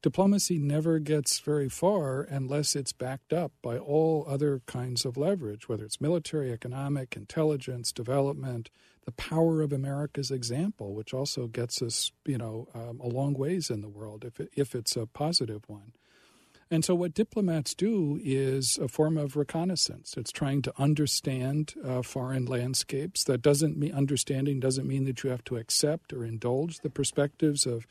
Diplomacy 0.00 0.58
never 0.58 1.00
gets 1.00 1.40
very 1.40 1.68
far 1.68 2.22
unless 2.22 2.76
it's 2.76 2.92
backed 2.92 3.32
up 3.32 3.50
by 3.62 3.76
all 3.76 4.24
other 4.28 4.62
kinds 4.66 5.04
of 5.04 5.16
leverage, 5.16 5.68
whether 5.68 5.84
it's 5.84 6.00
military, 6.00 6.52
economic, 6.52 7.16
intelligence, 7.16 7.90
development, 7.90 8.70
the 9.04 9.10
power 9.12 9.60
of 9.60 9.72
America's 9.72 10.30
example, 10.30 10.94
which 10.94 11.12
also 11.12 11.48
gets 11.48 11.82
us, 11.82 12.12
you 12.24 12.38
know, 12.38 12.68
um, 12.74 13.00
a 13.00 13.08
long 13.08 13.34
ways 13.34 13.70
in 13.70 13.80
the 13.80 13.88
world 13.88 14.24
if 14.24 14.38
it, 14.38 14.50
if 14.54 14.76
it's 14.76 14.94
a 14.94 15.06
positive 15.06 15.62
one. 15.66 15.92
And 16.70 16.84
so, 16.84 16.96
what 16.96 17.14
diplomats 17.14 17.74
do 17.74 18.18
is 18.22 18.76
a 18.78 18.88
form 18.88 19.16
of 19.16 19.36
reconnaissance. 19.36 20.16
It's 20.16 20.32
trying 20.32 20.62
to 20.62 20.72
understand 20.78 21.74
uh, 21.84 22.02
foreign 22.02 22.44
landscapes. 22.44 23.22
That 23.24 23.40
doesn't 23.40 23.76
mean 23.76 23.92
understanding 23.92 24.58
doesn't 24.58 24.86
mean 24.86 25.04
that 25.04 25.22
you 25.22 25.30
have 25.30 25.44
to 25.44 25.56
accept 25.56 26.12
or 26.12 26.24
indulge 26.24 26.80
the 26.80 26.90
perspectives 26.90 27.66
of 27.66 27.86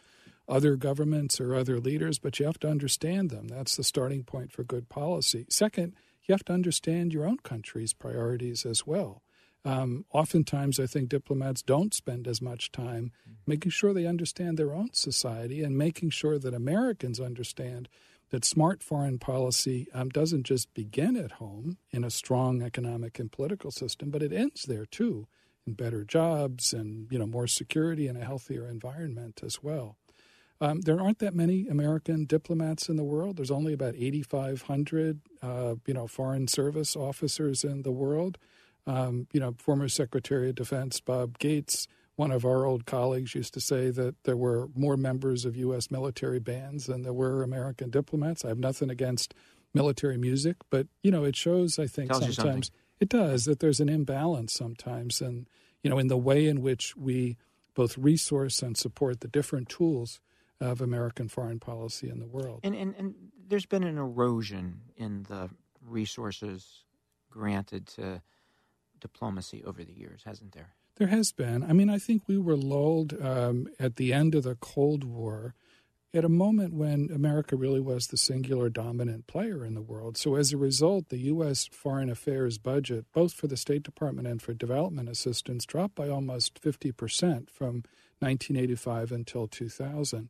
other 0.48 0.76
governments 0.76 1.40
or 1.40 1.56
other 1.56 1.80
leaders, 1.80 2.20
but 2.20 2.40
you 2.40 2.46
have 2.46 2.60
to 2.60 2.70
understand 2.70 3.30
them. 3.30 3.48
That's 3.48 3.78
the 3.78 3.84
starting 3.84 4.24
point 4.24 4.52
for 4.52 4.64
good 4.64 4.90
policy. 4.90 5.46
Second, 5.50 5.94
you 6.26 6.34
have 6.34 6.46
to 6.46 6.54
understand 6.54 7.14
your 7.14 7.26
own 7.26 7.38
country's 7.38 7.94
priorities 7.94 8.66
as 8.66 8.86
well. 8.86 9.24
Um, 9.64 10.06
oftentimes, 10.12 10.80
I 10.80 10.86
think 10.86 11.10
diplomats 11.10 11.64
don't 11.64 11.94
spend 11.94 12.28
as 12.28 12.42
much 12.42 12.72
time 12.72 13.12
making 13.48 13.72
sure 13.72 13.94
they 13.94 14.06
understand 14.06 14.58
their 14.58 14.74
own 14.74 14.94
society 14.94 15.64
and 15.64 15.76
making 15.76 16.12
sure 16.12 16.38
that 16.38 16.54
Americans 16.54 17.20
understand 17.20 17.90
that 18.30 18.46
smart 18.46 18.82
foreign 18.82 19.20
policy 19.20 19.88
um, 19.94 20.10
doesn't 20.10 20.44
just 20.44 20.74
begin 20.74 21.16
at 21.16 21.34
home 21.34 21.78
in 21.92 22.04
a 22.04 22.10
strong 22.10 22.62
economic 22.62 23.20
and 23.20 23.32
political 23.32 23.72
system, 23.72 24.10
but 24.10 24.24
it 24.24 24.34
ends 24.34 24.64
there 24.64 24.86
too, 24.86 25.28
in 25.66 25.74
better 25.74 26.04
jobs 26.04 26.74
and 26.74 27.12
you 27.12 27.20
know 27.20 27.28
more 27.28 27.48
security 27.48 28.08
and 28.08 28.18
a 28.18 28.26
healthier 28.26 28.68
environment 28.68 29.42
as 29.44 29.62
well. 29.62 29.98
Um, 30.62 30.82
there 30.82 31.00
aren't 31.00 31.20
that 31.20 31.36
many 31.36 31.68
American 31.68 32.26
diplomats 32.26 32.88
in 32.88 32.96
the 32.96 33.04
world. 33.04 33.36
There's 33.38 33.52
only 33.52 33.74
about 33.74 33.96
8,500, 33.98 35.20
uh, 35.42 35.76
you 35.86 35.94
know, 35.94 36.08
foreign 36.08 36.48
service 36.48 36.96
officers 36.96 37.64
in 37.64 37.82
the 37.82 37.92
world. 37.92 38.38
Um, 38.88 39.28
you 39.34 39.40
know, 39.40 39.56
former 39.58 39.90
Secretary 39.90 40.50
of 40.50 40.56
Defense 40.56 41.02
Bob 41.02 41.40
Gates 41.40 41.88
one 42.16 42.32
of 42.32 42.46
our 42.46 42.66
old 42.66 42.86
colleagues 42.86 43.36
used 43.36 43.54
to 43.54 43.62
say 43.62 43.90
that 43.90 44.16
there 44.24 44.38
were 44.38 44.70
more 44.76 44.96
members 44.98 45.46
of 45.46 45.56
U.S. 45.58 45.92
military 45.92 46.40
bands 46.40 46.86
than 46.86 47.04
there 47.04 47.14
were 47.14 47.44
American 47.44 47.90
diplomats. 47.90 48.46
I 48.46 48.50
have 48.50 48.58
nothing 48.60 48.90
against 48.90 49.34
military 49.74 50.18
music, 50.18 50.56
but 50.70 50.88
you 51.04 51.12
know, 51.12 51.26
it 51.26 51.36
shows. 51.36 51.78
I 51.78 51.88
think 51.88 52.10
Tells 52.10 52.36
sometimes 52.36 52.72
It 53.00 53.10
does, 53.10 53.44
that 53.46 53.60
there's 53.60 53.82
an 53.82 53.90
imbalance 53.90 54.54
sometimes, 54.54 55.22
and, 55.22 55.48
you 55.84 55.90
know, 55.90 55.98
in 56.00 56.08
the 56.08 56.18
way 56.18 56.48
in 56.48 56.62
which 56.62 56.96
we 56.96 57.38
both 57.74 57.98
resource 57.98 58.62
and 58.62 58.78
support 58.78 59.20
the 59.20 59.28
different 59.28 59.68
tools 59.68 60.22
of 60.62 60.80
American 60.80 61.28
foreign 61.28 61.60
policy 61.60 62.10
in 62.10 62.20
the 62.20 62.26
world. 62.26 62.62
And, 62.64 62.74
and, 62.74 62.96
and 62.98 63.16
there's 63.48 63.66
been 63.66 63.84
an 63.84 63.98
erosion 63.98 64.80
in 64.96 65.24
the 65.24 65.50
resources 65.86 66.86
granted 67.30 67.86
to 67.88 68.22
diplomacy 69.02 69.62
over 69.66 69.84
the 69.84 69.92
years, 69.92 70.24
hasn't 70.26 70.54
there? 70.54 70.74
There 70.98 71.08
has 71.08 71.32
been. 71.34 71.64
I 71.64 71.74
mean, 71.74 71.90
I 71.90 71.98
think 71.98 72.24
we 72.26 72.38
were 72.38 72.56
lulled 72.56 73.14
um, 73.22 73.68
at 73.80 73.98
the 73.98 74.14
end 74.14 74.34
of 74.34 74.44
the 74.44 74.56
Cold 74.56 75.04
War 75.04 75.54
at 76.14 76.24
a 76.24 76.30
moment 76.30 76.74
when 76.74 77.10
America 77.14 77.58
really 77.58 77.82
was 77.82 78.08
the 78.08 78.18
singular 78.18 78.70
dominant 78.70 79.28
player 79.28 79.66
in 79.66 79.74
the 79.74 79.82
world. 79.82 80.18
So, 80.18 80.36
as 80.36 80.54
a 80.54 80.58
result, 80.58 81.10
the 81.10 81.18
U.S. 81.18 81.68
foreign 81.68 82.10
affairs 82.10 82.58
budget, 82.58 83.06
both 83.14 83.34
for 83.34 83.48
the 83.48 83.58
State 83.58 83.84
Department 83.84 84.26
and 84.26 84.42
for 84.42 84.54
development 84.54 85.10
assistance, 85.10 85.66
dropped 85.66 85.96
by 85.96 86.08
almost 86.08 86.62
50% 86.62 87.50
from 87.50 87.84
1985 88.20 89.12
until 89.12 89.48
2000. 89.48 90.30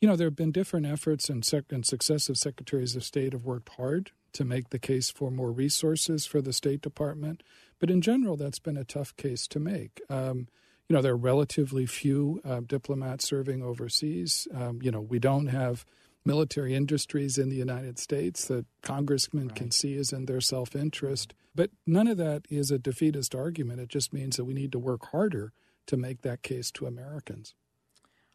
You 0.00 0.08
know, 0.08 0.16
there 0.16 0.28
have 0.28 0.36
been 0.36 0.52
different 0.52 0.86
efforts, 0.86 1.28
and, 1.28 1.44
sec- 1.44 1.70
and 1.70 1.84
successive 1.84 2.38
secretaries 2.38 2.96
of 2.96 3.04
state 3.04 3.34
have 3.34 3.44
worked 3.44 3.68
hard 3.76 4.12
to 4.32 4.44
make 4.44 4.70
the 4.70 4.78
case 4.78 5.10
for 5.10 5.30
more 5.30 5.50
resources 5.50 6.26
for 6.26 6.40
the 6.40 6.52
State 6.52 6.80
Department. 6.80 7.42
But 7.78 7.90
in 7.90 8.00
general, 8.00 8.36
that's 8.36 8.58
been 8.58 8.76
a 8.76 8.84
tough 8.84 9.16
case 9.16 9.46
to 9.48 9.60
make. 9.60 10.00
Um, 10.08 10.48
you 10.88 10.96
know, 10.96 11.02
there 11.02 11.12
are 11.12 11.16
relatively 11.16 11.86
few 11.86 12.40
uh, 12.44 12.60
diplomats 12.66 13.26
serving 13.26 13.62
overseas. 13.62 14.48
Um, 14.54 14.80
you 14.82 14.90
know, 14.90 15.00
we 15.00 15.18
don't 15.18 15.48
have 15.48 15.84
military 16.24 16.74
industries 16.74 17.38
in 17.38 17.48
the 17.48 17.56
United 17.56 17.98
States 17.98 18.46
that 18.46 18.66
congressmen 18.82 19.48
right. 19.48 19.56
can 19.56 19.70
see 19.70 19.96
as 19.96 20.12
in 20.12 20.26
their 20.26 20.40
self 20.40 20.74
interest. 20.74 21.34
But 21.54 21.70
none 21.86 22.06
of 22.06 22.16
that 22.18 22.46
is 22.48 22.70
a 22.70 22.78
defeatist 22.78 23.34
argument. 23.34 23.80
It 23.80 23.88
just 23.88 24.12
means 24.12 24.36
that 24.36 24.44
we 24.44 24.54
need 24.54 24.72
to 24.72 24.78
work 24.78 25.06
harder 25.06 25.52
to 25.86 25.96
make 25.96 26.22
that 26.22 26.42
case 26.42 26.70
to 26.72 26.86
Americans. 26.86 27.54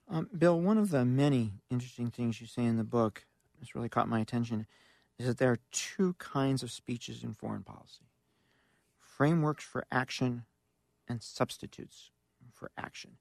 Um, 0.10 0.30
Bill, 0.38 0.60
one 0.60 0.78
of 0.78 0.90
the 0.90 1.06
many 1.06 1.54
interesting 1.72 2.12
things 2.12 2.42
you 2.42 2.48
say 2.48 2.64
in 2.64 2.78
the 2.78 2.84
book 2.84 3.26
that's 3.60 3.74
really 3.74 3.90
caught 3.90 4.10
my 4.10 4.20
attention 4.20 4.68
is 5.24 5.28
that 5.30 5.38
there 5.38 5.52
are 5.52 5.60
two 5.72 6.16
kinds 6.20 6.64
of 6.64 6.72
speeches 6.72 7.24
in 7.24 7.34
foreign 7.34 7.64
policy 7.64 8.10
frameworks 9.00 9.64
for 9.64 9.86
action 9.92 10.44
and 11.08 11.22
substitutes 11.22 12.12
for 12.52 12.72
action. 12.78 13.12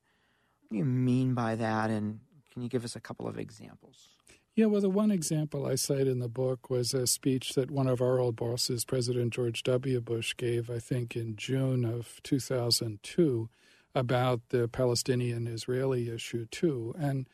What 0.62 0.72
do 0.72 0.78
you 0.78 0.84
mean 0.84 1.34
by 1.34 1.54
that? 1.54 1.90
And 1.90 2.20
can 2.52 2.62
you 2.62 2.68
give 2.68 2.84
us 2.84 2.96
a 2.96 3.00
couple 3.00 3.28
of 3.28 3.38
examples? 3.38 4.08
Yeah, 4.54 4.66
well, 4.66 4.80
the 4.80 4.90
one 4.90 5.10
example 5.10 5.64
I 5.66 5.76
cite 5.76 6.06
in 6.06 6.18
the 6.18 6.28
book 6.28 6.68
was 6.68 6.92
a 6.92 7.06
speech 7.06 7.54
that 7.54 7.70
one 7.70 7.86
of 7.86 8.02
our 8.02 8.18
old 8.18 8.36
bosses, 8.36 8.84
President 8.84 9.32
George 9.32 9.62
W. 9.62 10.00
Bush, 10.00 10.34
gave, 10.36 10.68
I 10.68 10.78
think, 10.78 11.14
in 11.16 11.36
June 11.36 11.84
of 11.84 12.20
2002 12.22 13.48
about 13.94 14.40
the 14.48 14.68
Palestinian 14.68 15.46
Israeli 15.46 16.10
issue, 16.10 16.46
too. 16.46 16.94
And 16.98 17.28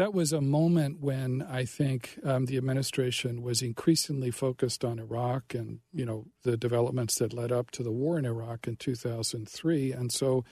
that 0.00 0.14
was 0.14 0.32
a 0.32 0.40
moment 0.40 1.00
when 1.00 1.42
I 1.42 1.64
think 1.64 2.18
um, 2.24 2.46
the 2.46 2.56
administration 2.56 3.42
was 3.42 3.62
increasingly 3.62 4.30
focused 4.30 4.84
on 4.84 4.98
Iraq 4.98 5.54
and, 5.54 5.80
you 5.92 6.04
know, 6.04 6.26
the 6.42 6.56
developments 6.56 7.16
that 7.16 7.32
led 7.32 7.52
up 7.52 7.70
to 7.72 7.82
the 7.82 7.92
war 7.92 8.18
in 8.18 8.24
Iraq 8.24 8.66
in 8.66 8.76
2003. 8.76 9.92
And 9.92 10.10
so 10.10 10.44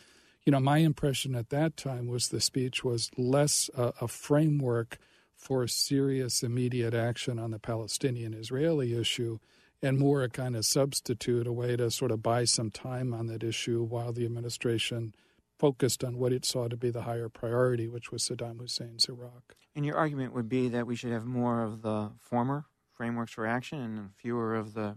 you 0.48 0.52
know, 0.52 0.60
my 0.60 0.78
impression 0.78 1.34
at 1.34 1.50
that 1.50 1.76
time 1.76 2.06
was 2.06 2.28
the 2.28 2.40
speech 2.40 2.82
was 2.82 3.10
less 3.18 3.68
a, 3.76 3.92
a 4.00 4.08
framework 4.08 4.96
for 5.36 5.66
serious 5.68 6.42
immediate 6.42 6.94
action 6.94 7.38
on 7.38 7.50
the 7.50 7.58
Palestinian 7.58 8.32
Israeli 8.32 8.98
issue 8.98 9.40
and 9.82 9.98
more 9.98 10.22
a 10.22 10.30
kind 10.30 10.56
of 10.56 10.64
substitute, 10.64 11.46
a 11.46 11.52
way 11.52 11.76
to 11.76 11.90
sort 11.90 12.10
of 12.10 12.22
buy 12.22 12.44
some 12.44 12.70
time 12.70 13.12
on 13.12 13.26
that 13.26 13.44
issue 13.44 13.82
while 13.82 14.10
the 14.10 14.24
administration 14.24 15.14
focused 15.58 16.04
on 16.04 16.18
what 16.18 16.32
it 16.32 16.44
saw 16.44 16.68
to 16.68 16.76
be 16.76 16.90
the 16.90 17.02
higher 17.02 17.28
priority, 17.28 17.88
which 17.88 18.12
was 18.12 18.22
Saddam 18.22 18.60
Hussein's 18.60 19.08
Iraq. 19.08 19.56
And 19.74 19.84
your 19.84 19.96
argument 19.96 20.34
would 20.34 20.48
be 20.48 20.68
that 20.68 20.86
we 20.86 20.96
should 20.96 21.12
have 21.12 21.26
more 21.26 21.62
of 21.62 21.82
the 21.82 22.12
former 22.20 22.66
frameworks 22.94 23.32
for 23.32 23.46
action 23.46 23.80
and 23.80 24.10
fewer 24.16 24.54
of 24.54 24.74
the 24.74 24.96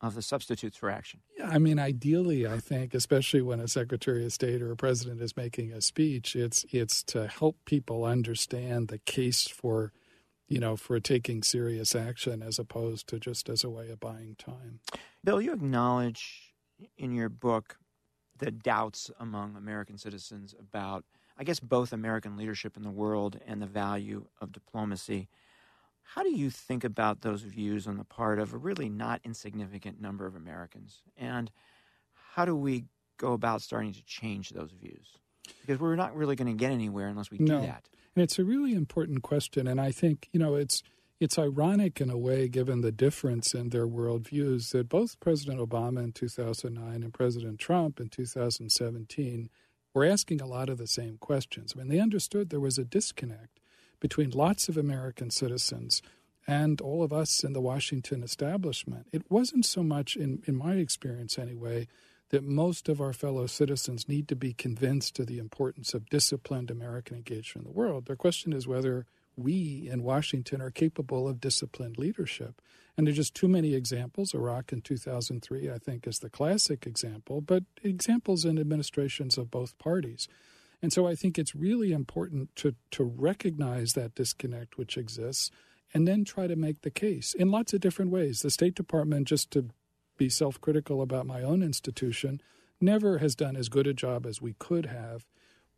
of 0.00 0.14
the 0.14 0.22
substitutes 0.22 0.76
for 0.76 0.90
action. 0.90 1.20
Yeah, 1.36 1.48
I 1.48 1.58
mean, 1.58 1.80
ideally, 1.80 2.46
I 2.46 2.58
think, 2.58 2.94
especially 2.94 3.42
when 3.42 3.58
a 3.58 3.66
Secretary 3.66 4.24
of 4.24 4.32
State 4.32 4.62
or 4.62 4.70
a 4.70 4.76
president 4.76 5.20
is 5.20 5.36
making 5.36 5.72
a 5.72 5.80
speech, 5.80 6.36
it's 6.36 6.64
it's 6.70 7.02
to 7.04 7.26
help 7.26 7.56
people 7.64 8.04
understand 8.04 8.88
the 8.88 8.98
case 8.98 9.48
for, 9.48 9.92
you 10.46 10.60
know, 10.60 10.76
for 10.76 11.00
taking 11.00 11.42
serious 11.42 11.96
action 11.96 12.42
as 12.42 12.60
opposed 12.60 13.08
to 13.08 13.18
just 13.18 13.48
as 13.48 13.64
a 13.64 13.70
way 13.70 13.90
of 13.90 13.98
buying 13.98 14.36
time. 14.38 14.78
Bill, 15.24 15.42
you 15.42 15.52
acknowledge 15.52 16.54
in 16.96 17.12
your 17.12 17.28
book 17.28 17.78
the 18.38 18.50
doubts 18.50 19.10
among 19.18 19.56
American 19.56 19.98
citizens 19.98 20.54
about, 20.58 21.04
I 21.38 21.44
guess, 21.44 21.60
both 21.60 21.92
American 21.92 22.36
leadership 22.36 22.76
in 22.76 22.82
the 22.82 22.90
world 22.90 23.38
and 23.46 23.60
the 23.60 23.66
value 23.66 24.26
of 24.40 24.52
diplomacy. 24.52 25.28
How 26.02 26.22
do 26.22 26.30
you 26.30 26.48
think 26.50 26.84
about 26.84 27.20
those 27.20 27.42
views 27.42 27.86
on 27.86 27.98
the 27.98 28.04
part 28.04 28.38
of 28.38 28.54
a 28.54 28.56
really 28.56 28.88
not 28.88 29.20
insignificant 29.24 30.00
number 30.00 30.26
of 30.26 30.34
Americans? 30.34 31.02
And 31.16 31.50
how 32.32 32.44
do 32.44 32.56
we 32.56 32.84
go 33.18 33.32
about 33.32 33.62
starting 33.62 33.92
to 33.92 34.02
change 34.04 34.50
those 34.50 34.70
views? 34.70 35.18
Because 35.60 35.80
we're 35.80 35.96
not 35.96 36.16
really 36.16 36.36
going 36.36 36.48
to 36.48 36.58
get 36.58 36.70
anywhere 36.70 37.08
unless 37.08 37.30
we 37.30 37.38
no. 37.38 37.60
do 37.60 37.66
that. 37.66 37.88
And 38.14 38.22
it's 38.22 38.38
a 38.38 38.44
really 38.44 38.74
important 38.74 39.22
question. 39.22 39.66
And 39.66 39.80
I 39.80 39.92
think, 39.92 40.28
you 40.32 40.40
know, 40.40 40.54
it's 40.54 40.82
it's 41.20 41.38
ironic 41.38 42.00
in 42.00 42.10
a 42.10 42.16
way, 42.16 42.48
given 42.48 42.80
the 42.80 42.92
difference 42.92 43.54
in 43.54 43.70
their 43.70 43.86
worldviews, 43.86 44.70
that 44.70 44.88
both 44.88 45.18
President 45.20 45.58
Obama 45.58 46.04
in 46.04 46.12
2009 46.12 47.02
and 47.02 47.12
President 47.12 47.58
Trump 47.58 47.98
in 47.98 48.08
2017 48.08 49.50
were 49.94 50.04
asking 50.04 50.40
a 50.40 50.46
lot 50.46 50.68
of 50.68 50.78
the 50.78 50.86
same 50.86 51.18
questions. 51.18 51.74
I 51.74 51.80
mean, 51.80 51.88
they 51.88 51.98
understood 51.98 52.50
there 52.50 52.60
was 52.60 52.78
a 52.78 52.84
disconnect 52.84 53.58
between 53.98 54.30
lots 54.30 54.68
of 54.68 54.76
American 54.76 55.30
citizens 55.30 56.02
and 56.46 56.80
all 56.80 57.02
of 57.02 57.12
us 57.12 57.42
in 57.42 57.52
the 57.52 57.60
Washington 57.60 58.22
establishment. 58.22 59.08
It 59.12 59.30
wasn't 59.30 59.66
so 59.66 59.82
much, 59.82 60.16
in, 60.16 60.42
in 60.46 60.56
my 60.56 60.74
experience 60.74 61.36
anyway, 61.36 61.88
that 62.30 62.44
most 62.44 62.88
of 62.88 63.00
our 63.00 63.12
fellow 63.12 63.46
citizens 63.46 64.08
need 64.08 64.28
to 64.28 64.36
be 64.36 64.52
convinced 64.52 65.18
of 65.18 65.26
the 65.26 65.38
importance 65.38 65.94
of 65.94 66.08
disciplined 66.08 66.70
American 66.70 67.16
engagement 67.16 67.66
in 67.66 67.72
the 67.72 67.78
world. 67.78 68.06
Their 68.06 68.16
question 68.16 68.52
is 68.52 68.68
whether 68.68 69.06
we 69.38 69.88
in 69.90 70.02
Washington 70.02 70.60
are 70.60 70.70
capable 70.70 71.28
of 71.28 71.40
disciplined 71.40 71.98
leadership. 71.98 72.60
And 72.96 73.06
there 73.06 73.12
are 73.12 73.16
just 73.16 73.34
too 73.34 73.48
many 73.48 73.74
examples. 73.74 74.34
Iraq 74.34 74.72
in 74.72 74.80
2003, 74.80 75.70
I 75.70 75.78
think, 75.78 76.06
is 76.06 76.18
the 76.18 76.28
classic 76.28 76.86
example, 76.86 77.40
but 77.40 77.62
examples 77.82 78.44
in 78.44 78.58
administrations 78.58 79.38
of 79.38 79.50
both 79.50 79.78
parties. 79.78 80.26
And 80.82 80.92
so 80.92 81.06
I 81.06 81.14
think 81.14 81.38
it's 81.38 81.54
really 81.54 81.92
important 81.92 82.54
to, 82.56 82.74
to 82.92 83.04
recognize 83.04 83.92
that 83.92 84.14
disconnect 84.14 84.78
which 84.78 84.96
exists 84.96 85.50
and 85.94 86.06
then 86.06 86.24
try 86.24 86.46
to 86.46 86.56
make 86.56 86.82
the 86.82 86.90
case 86.90 87.34
in 87.34 87.50
lots 87.50 87.72
of 87.72 87.80
different 87.80 88.10
ways. 88.10 88.42
The 88.42 88.50
State 88.50 88.74
Department, 88.74 89.28
just 89.28 89.50
to 89.52 89.70
be 90.16 90.28
self 90.28 90.60
critical 90.60 91.00
about 91.00 91.26
my 91.26 91.42
own 91.42 91.62
institution, 91.62 92.40
never 92.80 93.18
has 93.18 93.34
done 93.34 93.56
as 93.56 93.68
good 93.68 93.86
a 93.86 93.94
job 93.94 94.26
as 94.26 94.42
we 94.42 94.54
could 94.58 94.86
have 94.86 95.24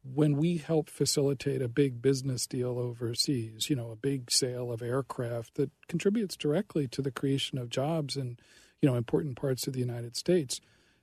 when 0.03 0.37
we 0.37 0.57
help 0.57 0.89
facilitate 0.89 1.61
a 1.61 1.69
big 1.69 2.01
business 2.01 2.47
deal 2.47 2.79
overseas, 2.79 3.69
you 3.69 3.77
know, 3.77 3.91
a 3.91 3.97
big 3.97 4.31
sale 4.31 4.73
of 4.73 4.83
aircraft 4.83 5.55
that 5.55 5.71
contributes 5.89 6.37
directly 6.37 6.89
to 6.89 7.03
the 7.03 7.11
creation 7.11 7.59
of 7.59 7.69
jobs 7.69 8.17
in, 8.17 8.39
you 8.81 8.89
know, 8.89 8.97
important 8.97 9.37
parts 9.37 9.67
of 9.67 9.75
the 9.75 9.81
United 9.81 10.17
States 10.17 10.61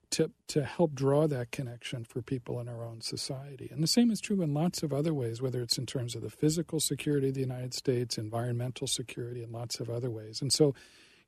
to, 0.10 0.31
to 0.47 0.63
help 0.63 0.93
draw 0.95 1.27
that 1.27 1.51
connection 1.51 2.05
for 2.05 2.21
people 2.21 2.60
in 2.60 2.67
our 2.67 2.83
own 2.83 3.01
society. 3.01 3.69
And 3.71 3.83
the 3.83 3.88
same 3.88 4.10
is 4.10 4.21
true 4.21 4.41
in 4.41 4.53
lots 4.53 4.81
of 4.81 4.93
other 4.93 5.13
ways, 5.13 5.41
whether 5.41 5.62
it's 5.62 5.77
in 5.77 5.86
terms 5.86 6.15
of 6.15 6.21
the 6.21 6.29
physical 6.29 6.79
security 6.79 7.27
of 7.29 7.33
the 7.36 7.41
United 7.41 7.73
States, 7.73 8.17
environmental 8.17 8.88
security, 8.88 9.43
and 9.43 9.51
lots 9.51 9.79
of 9.79 9.89
other 9.89 10.10
ways. 10.10 10.41
And 10.41 10.51
so 10.51 10.73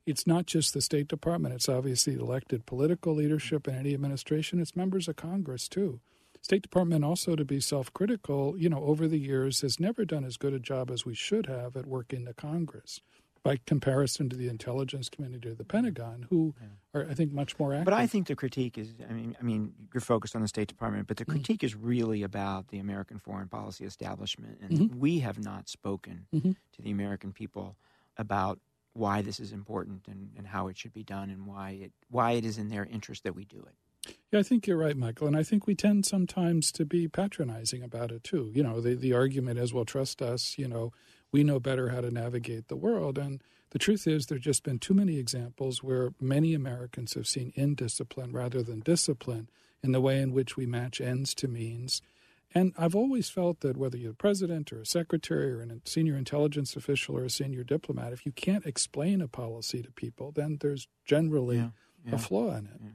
it's 0.06 0.26
not 0.26 0.46
just 0.46 0.72
the 0.72 0.80
State 0.80 1.08
Department, 1.08 1.54
it's 1.54 1.68
obviously 1.68 2.14
elected 2.14 2.66
political 2.66 3.14
leadership 3.14 3.68
in 3.68 3.74
any 3.74 3.94
administration, 3.94 4.58
it's 4.58 4.74
members 4.74 5.08
of 5.08 5.16
Congress 5.16 5.68
too. 5.68 6.00
State 6.42 6.62
Department 6.62 7.04
also 7.04 7.36
to 7.36 7.44
be 7.44 7.60
self-critical, 7.60 8.56
you 8.56 8.68
know, 8.68 8.82
over 8.82 9.06
the 9.06 9.18
years 9.18 9.60
has 9.60 9.78
never 9.78 10.04
done 10.04 10.24
as 10.24 10.36
good 10.36 10.54
a 10.54 10.58
job 10.58 10.90
as 10.90 11.04
we 11.04 11.14
should 11.14 11.46
have 11.46 11.76
at 11.76 11.86
working 11.86 12.24
the 12.24 12.34
Congress 12.34 13.00
by 13.42 13.58
comparison 13.66 14.28
to 14.28 14.36
the 14.36 14.48
intelligence 14.48 15.08
community 15.08 15.48
or 15.48 15.54
the 15.54 15.64
Pentagon, 15.64 16.26
who 16.28 16.54
yeah. 16.60 17.00
are, 17.00 17.08
I 17.08 17.14
think, 17.14 17.32
much 17.32 17.58
more 17.58 17.72
active. 17.72 17.86
But 17.86 17.94
I 17.94 18.06
think 18.06 18.26
the 18.26 18.36
critique 18.36 18.76
is, 18.76 18.92
I 19.08 19.12
mean, 19.12 19.36
I 19.40 19.42
mean, 19.42 19.72
you're 19.94 20.00
focused 20.02 20.36
on 20.36 20.42
the 20.42 20.48
State 20.48 20.68
Department, 20.68 21.06
but 21.06 21.16
the 21.16 21.24
mm-hmm. 21.24 21.38
critique 21.38 21.60
mm-hmm. 21.60 21.66
is 21.66 21.74
really 21.74 22.22
about 22.22 22.68
the 22.68 22.78
American 22.78 23.18
foreign 23.18 23.48
policy 23.48 23.84
establishment, 23.84 24.58
and 24.60 24.70
mm-hmm. 24.72 24.98
we 24.98 25.20
have 25.20 25.38
not 25.38 25.68
spoken 25.68 26.26
mm-hmm. 26.34 26.50
to 26.50 26.82
the 26.82 26.90
American 26.90 27.32
people 27.32 27.76
about 28.18 28.58
why 28.92 29.22
this 29.22 29.40
is 29.40 29.52
important 29.52 30.06
and, 30.08 30.30
and 30.36 30.46
how 30.46 30.68
it 30.68 30.76
should 30.76 30.92
be 30.92 31.04
done, 31.04 31.30
and 31.30 31.46
why 31.46 31.70
it 31.70 31.92
why 32.10 32.32
it 32.32 32.44
is 32.44 32.58
in 32.58 32.68
their 32.68 32.84
interest 32.84 33.24
that 33.24 33.34
we 33.34 33.44
do 33.44 33.58
it. 33.58 33.74
Yeah, 34.32 34.40
I 34.40 34.42
think 34.44 34.66
you're 34.66 34.76
right, 34.76 34.96
Michael, 34.96 35.26
and 35.26 35.36
I 35.36 35.42
think 35.42 35.66
we 35.66 35.74
tend 35.74 36.06
sometimes 36.06 36.70
to 36.72 36.84
be 36.84 37.08
patronizing 37.08 37.82
about 37.82 38.12
it 38.12 38.22
too. 38.22 38.50
You 38.54 38.62
know, 38.62 38.80
the 38.80 38.94
the 38.94 39.12
argument 39.12 39.58
is, 39.58 39.72
well, 39.72 39.84
trust 39.84 40.22
us. 40.22 40.56
You 40.56 40.68
know 40.68 40.92
we 41.32 41.44
know 41.44 41.60
better 41.60 41.90
how 41.90 42.00
to 42.00 42.10
navigate 42.10 42.68
the 42.68 42.76
world. 42.76 43.18
And 43.18 43.42
The 43.70 43.78
truth 43.78 44.06
is, 44.06 44.26
there 44.26 44.36
have 44.36 44.42
just 44.42 44.64
been 44.64 44.80
too 44.80 44.94
many 44.94 45.18
examples 45.18 45.82
where 45.82 46.12
many 46.20 46.54
Americans 46.54 47.14
have 47.14 47.28
seen 47.28 47.52
indiscipline 47.54 48.32
rather 48.32 48.62
than 48.62 48.80
discipline 48.80 49.48
in 49.82 49.92
the 49.92 50.00
way 50.00 50.20
in 50.20 50.32
which 50.32 50.56
we 50.56 50.66
match 50.66 51.00
ends 51.00 51.34
to 51.36 51.46
means. 51.46 52.02
And 52.52 52.72
I've 52.76 52.96
always 52.96 53.30
felt 53.30 53.60
that 53.60 53.76
whether 53.76 53.96
you're 53.96 54.10
a 54.10 54.14
president 54.14 54.72
or 54.72 54.80
a 54.80 54.86
secretary 54.86 55.52
or 55.52 55.62
a 55.62 55.88
senior 55.88 56.16
intelligence 56.16 56.74
official 56.74 57.16
or 57.16 57.24
a 57.24 57.30
senior 57.30 57.62
diplomat, 57.62 58.12
if 58.12 58.26
you 58.26 58.32
can't 58.32 58.66
explain 58.66 59.20
a 59.20 59.28
policy 59.28 59.82
to 59.82 59.90
people, 59.92 60.32
then 60.32 60.58
there's 60.60 60.88
generally 61.04 61.58
yeah, 61.58 61.68
yeah, 62.04 62.14
a 62.16 62.18
flaw 62.18 62.50
in 62.56 62.66
it. 62.66 62.80
Yeah. 62.82 62.90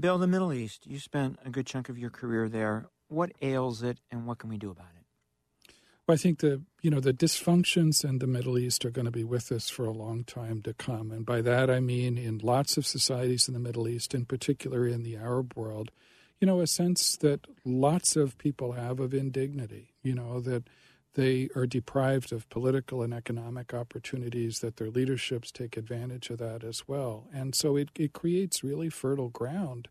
Bill, 0.00 0.18
the 0.18 0.26
Middle 0.26 0.52
East, 0.52 0.86
you 0.86 0.98
spent 0.98 1.38
a 1.44 1.50
good 1.50 1.66
chunk 1.66 1.88
of 1.88 1.98
your 1.98 2.10
career 2.10 2.48
there. 2.48 2.86
What 3.08 3.32
ails 3.42 3.82
it 3.82 3.98
and 4.10 4.26
what 4.26 4.38
can 4.38 4.48
we 4.48 4.56
do 4.56 4.70
about 4.70 4.86
it? 4.96 5.74
Well, 6.06 6.14
I 6.14 6.16
think 6.16 6.40
the 6.40 6.62
you 6.80 6.90
know 6.90 7.00
the 7.00 7.12
dysfunctions 7.12 8.04
in 8.04 8.18
the 8.18 8.26
Middle 8.26 8.58
East 8.58 8.84
are 8.84 8.90
going 8.90 9.04
to 9.04 9.12
be 9.12 9.24
with 9.24 9.52
us 9.52 9.68
for 9.68 9.84
a 9.84 9.92
long 9.92 10.24
time 10.24 10.62
to 10.62 10.74
come, 10.74 11.12
and 11.12 11.24
by 11.24 11.40
that 11.42 11.70
I 11.70 11.78
mean 11.78 12.18
in 12.18 12.38
lots 12.38 12.76
of 12.76 12.86
societies 12.86 13.46
in 13.46 13.54
the 13.54 13.60
Middle 13.60 13.86
East, 13.86 14.14
in 14.14 14.24
particular 14.24 14.88
in 14.88 15.02
the 15.02 15.16
Arab 15.16 15.52
world, 15.54 15.92
you 16.40 16.46
know, 16.46 16.60
a 16.60 16.66
sense 16.66 17.16
that 17.18 17.46
lots 17.64 18.16
of 18.16 18.38
people 18.38 18.72
have 18.72 18.98
of 18.98 19.14
indignity. 19.14 19.92
You 20.02 20.14
know 20.14 20.40
that 20.40 20.64
they 21.14 21.48
are 21.56 21.66
deprived 21.66 22.32
of 22.32 22.48
political 22.48 23.02
and 23.02 23.12
economic 23.12 23.74
opportunities, 23.74 24.60
that 24.60 24.76
their 24.76 24.90
leaderships 24.90 25.50
take 25.50 25.76
advantage 25.76 26.30
of 26.30 26.38
that 26.38 26.64
as 26.64 26.86
well, 26.86 27.28
and 27.32 27.54
so 27.54 27.76
it 27.76 27.90
it 27.94 28.12
creates 28.12 28.64
really 28.64 28.90
fertile 28.90 29.30
ground. 29.30 29.88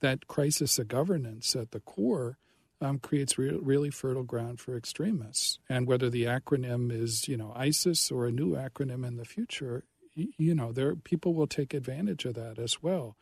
That 0.00 0.26
crisis 0.26 0.78
of 0.78 0.88
governance 0.88 1.56
at 1.56 1.70
the 1.70 1.80
core 1.80 2.38
um, 2.80 2.98
creates 2.98 3.38
re- 3.38 3.58
really 3.60 3.90
fertile 3.90 4.22
ground 4.22 4.60
for 4.60 4.76
extremists. 4.76 5.58
And 5.68 5.86
whether 5.86 6.10
the 6.10 6.24
acronym 6.24 6.92
is, 6.92 7.28
you 7.28 7.36
know, 7.36 7.52
ISIS 7.56 8.10
or 8.10 8.26
a 8.26 8.32
new 8.32 8.54
acronym 8.54 9.06
in 9.06 9.16
the 9.16 9.24
future, 9.24 9.84
you, 10.14 10.28
you 10.36 10.54
know, 10.54 10.72
there 10.72 10.94
people 10.94 11.34
will 11.34 11.46
take 11.46 11.74
advantage 11.74 12.24
of 12.24 12.34
that 12.34 12.58
as 12.58 12.82
well. 12.82 13.16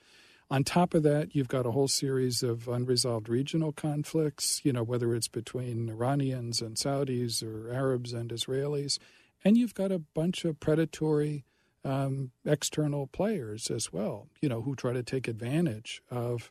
On 0.51 0.65
top 0.65 0.93
of 0.93 1.03
that, 1.03 1.35
you've 1.35 1.49
got 1.49 1.67
a 1.67 1.71
whole 1.71 1.89
series 1.89 2.43
of 2.43 2.69
unresolved 2.69 3.29
regional 3.29 3.73
conflicts, 3.73 4.61
you 4.65 4.73
know, 4.73 4.83
whether 4.83 5.15
it's 5.15 5.29
between 5.29 5.89
Iranians 5.89 6.61
and 6.61 6.77
Saudis 6.77 7.43
or 7.43 7.73
Arabs 7.73 8.13
and 8.13 8.31
Israelis. 8.31 8.99
And 9.45 9.57
you've 9.57 9.75
got 9.75 9.91
a 9.91 9.99
bunch 9.99 10.45
of 10.45 10.61
predatory 10.61 11.45
um, 11.85 12.31
external 12.45 13.07
players 13.07 13.71
as 13.71 13.93
well, 13.93 14.29
you 14.41 14.49
know, 14.49 14.63
who 14.63 14.77
try 14.77 14.93
to 14.93 15.03
take 15.03 15.27
advantage 15.27 16.03
of 16.11 16.51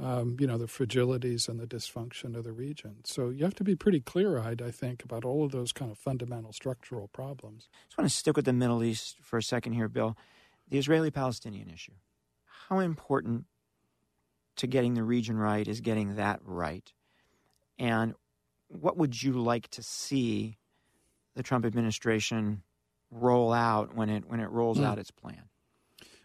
um, 0.00 0.36
you 0.38 0.46
know, 0.46 0.58
the 0.58 0.66
fragilities 0.66 1.48
and 1.48 1.58
the 1.58 1.66
dysfunction 1.66 2.36
of 2.36 2.44
the 2.44 2.52
region. 2.52 2.96
So 3.04 3.30
you 3.30 3.44
have 3.44 3.54
to 3.56 3.64
be 3.64 3.74
pretty 3.74 4.00
clear 4.00 4.38
eyed, 4.38 4.62
I 4.62 4.70
think, 4.70 5.02
about 5.02 5.24
all 5.24 5.44
of 5.44 5.52
those 5.52 5.72
kind 5.72 5.90
of 5.90 5.98
fundamental 5.98 6.52
structural 6.52 7.08
problems. 7.08 7.68
I 7.72 7.76
just 7.88 7.98
want 7.98 8.10
to 8.10 8.16
stick 8.16 8.36
with 8.36 8.44
the 8.44 8.52
Middle 8.52 8.84
East 8.84 9.16
for 9.20 9.38
a 9.38 9.42
second 9.42 9.72
here, 9.72 9.88
Bill. 9.88 10.16
The 10.68 10.78
Israeli 10.78 11.10
Palestinian 11.10 11.68
issue. 11.68 11.92
How 12.68 12.80
important 12.80 13.44
to 14.56 14.66
getting 14.66 14.94
the 14.94 15.04
region 15.04 15.38
right 15.38 15.66
is 15.66 15.80
getting 15.80 16.16
that 16.16 16.40
right? 16.44 16.92
And 17.78 18.14
what 18.68 18.98
would 18.98 19.22
you 19.22 19.32
like 19.32 19.68
to 19.68 19.82
see 19.82 20.58
the 21.34 21.42
Trump 21.42 21.64
administration 21.64 22.62
roll 23.10 23.52
out 23.52 23.94
when 23.94 24.10
it 24.10 24.28
when 24.28 24.40
it 24.40 24.50
rolls 24.50 24.78
mm. 24.78 24.84
out 24.84 24.98
its 24.98 25.10
plan? 25.10 25.44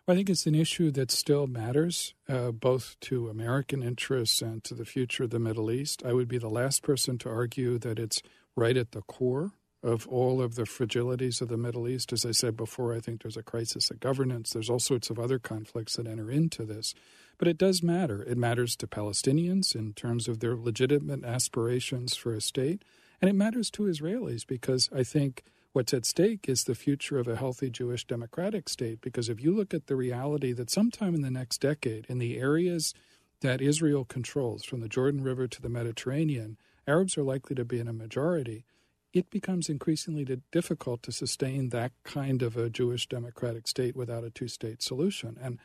Well, 0.06 0.16
I 0.16 0.18
think 0.18 0.30
it's 0.30 0.46
an 0.46 0.56
issue 0.56 0.92
that 0.92 1.12
still 1.12 1.48
matters, 1.48 2.14
uh, 2.28 2.52
both 2.52 2.98
to 3.02 3.30
American 3.30 3.82
interests 3.82 4.42
and 4.42 4.62
to 4.66 4.74
the 4.74 4.84
future 4.84 5.24
of 5.24 5.30
the 5.30 5.40
Middle 5.40 5.72
East. 5.72 6.04
I 6.06 6.12
would 6.12 6.28
be 6.28 6.38
the 6.38 6.50
last 6.50 6.84
person 6.84 7.18
to 7.20 7.30
argue 7.30 7.78
that 7.78 8.00
it's 8.00 8.22
right 8.54 8.76
at 8.76 8.92
the 8.92 9.02
core 9.04 9.54
of 9.84 10.08
all 10.08 10.42
of 10.42 10.56
the 10.56 10.64
fragilities 10.64 11.42
of 11.42 11.50
the 11.50 11.58
Middle 11.58 11.88
East. 11.88 12.14
As 12.14 12.26
I 12.26 12.32
said 12.32 12.56
before, 12.56 12.96
I 12.96 13.00
think 13.00 13.22
there's 13.22 13.38
a 13.38 13.44
crisis 13.44 13.92
of 13.92 14.00
governance. 14.00 14.52
There's 14.52 14.70
all 14.70 14.80
sorts 14.80 15.10
of 15.10 15.20
other 15.20 15.40
conflicts 15.40 15.98
that 15.98 16.08
enter 16.08 16.32
into 16.32 16.64
this. 16.64 16.96
But 17.38 17.48
it 17.48 17.58
does 17.58 17.84
matter. 17.84 18.24
It 18.24 18.38
matters 18.38 18.76
to 18.78 18.88
Palestinians 18.88 19.76
in 19.76 19.94
terms 19.94 20.28
of 20.28 20.40
their 20.40 20.56
legitimate 20.56 21.26
aspirations 21.26 22.16
for 22.16 22.34
a 22.34 22.42
state. 22.42 22.84
And 23.22 23.30
it 23.30 23.36
matters 23.36 23.70
to 23.72 23.84
Israelis 23.84 24.48
because 24.48 24.90
I 24.96 25.04
think 25.04 25.44
What's 25.74 25.92
at 25.92 26.06
stake 26.06 26.48
is 26.48 26.66
the 26.66 26.76
future 26.76 27.18
of 27.18 27.28
a 27.28 27.36
healthy 27.36 27.72
Jewish 27.72 28.06
democratic 28.06 28.70
state. 28.70 29.02
Because 29.02 29.28
if 29.28 29.42
you 29.42 29.52
look 29.52 29.74
at 29.74 29.88
the 29.88 29.96
reality 29.96 30.54
that 30.54 30.70
sometime 30.70 31.16
in 31.16 31.24
the 31.24 31.32
next 31.32 31.62
decade, 31.62 32.06
in 32.08 32.20
the 32.20 32.38
areas 32.38 32.94
that 33.42 33.60
Israel 33.60 34.06
controls, 34.06 34.64
from 34.64 34.82
the 34.82 34.88
Jordan 34.88 35.24
River 35.24 35.48
to 35.48 35.62
the 35.64 35.70
Mediterranean, 35.70 36.58
Arabs 36.88 37.18
are 37.18 37.24
likely 37.24 37.56
to 37.56 37.66
be 37.66 37.80
in 37.80 37.88
a 37.88 37.94
majority. 37.94 38.66
It 39.14 39.30
becomes 39.30 39.70
increasingly 39.70 40.26
difficult 40.52 41.04
to 41.04 41.12
sustain 41.12 41.70
that 41.70 41.92
kind 42.04 42.42
of 42.42 42.58
a 42.58 42.70
Jewish 42.70 43.08
democratic 43.08 43.68
state 43.68 43.96
without 43.96 44.24
a 44.24 44.32
two 44.32 44.48
state 44.48 44.82
solution. 44.82 45.38
And 45.42 45.60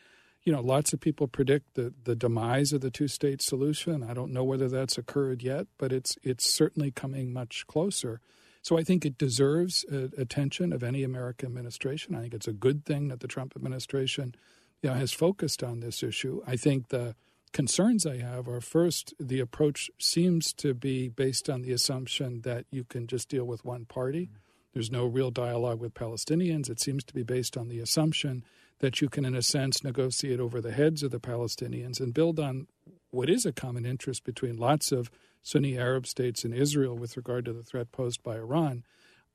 you 0.45 0.53
know, 0.53 0.61
lots 0.61 0.93
of 0.93 1.01
people 1.01 1.29
predict 1.29 1.75
the, 1.75 1.93
the 2.05 2.15
demise 2.15 2.73
of 2.73 2.81
the 2.81 2.91
two 2.91 3.09
state 3.09 3.43
solution. 3.43 4.03
I 4.03 4.15
don't 4.15 4.33
know 4.33 4.45
whether 4.45 4.69
that's 4.69 4.97
occurred 4.97 5.43
yet, 5.43 5.67
but 5.79 5.93
it's 5.93 6.17
it's 6.23 6.53
certainly 6.53 6.91
coming 6.91 7.33
much 7.33 7.67
closer. 7.67 8.21
So 8.63 8.79
I 8.79 8.83
think 8.83 9.05
it 9.05 9.19
deserves 9.19 9.85
uh, 9.91 10.09
attention 10.17 10.73
of 10.73 10.83
any 10.83 11.03
American 11.03 11.49
administration. 11.49 12.15
I 12.15 12.21
think 12.21 12.35
it's 12.35 12.49
a 12.49 12.53
good 12.53 12.85
thing 12.85 13.09
that 13.09 13.21
the 13.21 13.29
Trump 13.29 13.55
administration 13.57 14.35
you 14.83 14.91
know, 14.91 14.97
has 14.97 15.13
focused 15.13 15.63
on 15.63 15.81
this 15.81 16.03
issue. 16.03 16.43
I 16.47 16.57
think 16.57 16.89
the 16.89 17.15
concerns 17.53 18.07
I 18.07 18.19
have 18.19 18.49
are 18.49 18.61
first, 18.61 19.15
the 19.19 19.41
approach 19.41 19.91
seems 19.99 20.53
to 20.55 20.75
be 20.75 21.09
based 21.09 21.49
on 21.49 21.63
the 21.63 21.73
assumption 21.73 22.43
that 22.43 22.67
you 22.71 22.85
can 22.85 23.07
just 23.07 23.29
deal 23.29 23.45
with 23.45 23.65
one 23.65 23.85
party. 23.85 24.27
Mm-hmm. 24.27 24.37
There's 24.75 24.91
no 24.91 25.07
real 25.07 25.31
dialogue 25.31 25.81
with 25.81 25.95
Palestinians. 25.95 26.71
It 26.71 26.81
seems 26.81 27.05
to 27.05 27.15
be 27.15 27.23
based 27.23 27.57
on 27.57 27.69
the 27.69 27.81
assumption 27.81 28.45
that 28.81 29.01
you 29.01 29.09
can, 29.09 29.25
in 29.25 29.35
a 29.35 29.43
sense, 29.43 29.83
negotiate 29.83 30.41
over 30.41 30.61
the 30.61 30.73
heads 30.73 31.03
of 31.03 31.11
the 31.11 31.21
Palestinians 31.21 32.01
and 32.01 32.15
build 32.15 32.39
on 32.39 32.69
what 33.11 33.29
is 33.31 33.45
a 33.45 33.53
common 33.53 33.85
interest 33.85 34.25
between 34.25 34.57
lots 34.57 34.93
of 34.93 35.11
Sunni 35.43 35.79
Arab 35.79 36.07
states 36.07 36.45
and 36.45 36.55
Israel 36.55 36.97
with 36.97 37.17
regard 37.17 37.45
to 37.47 37.53
the 37.53 37.63
threat 37.63 37.91
posed 37.91 38.23
by 38.23 38.37
Iran. 38.37 38.85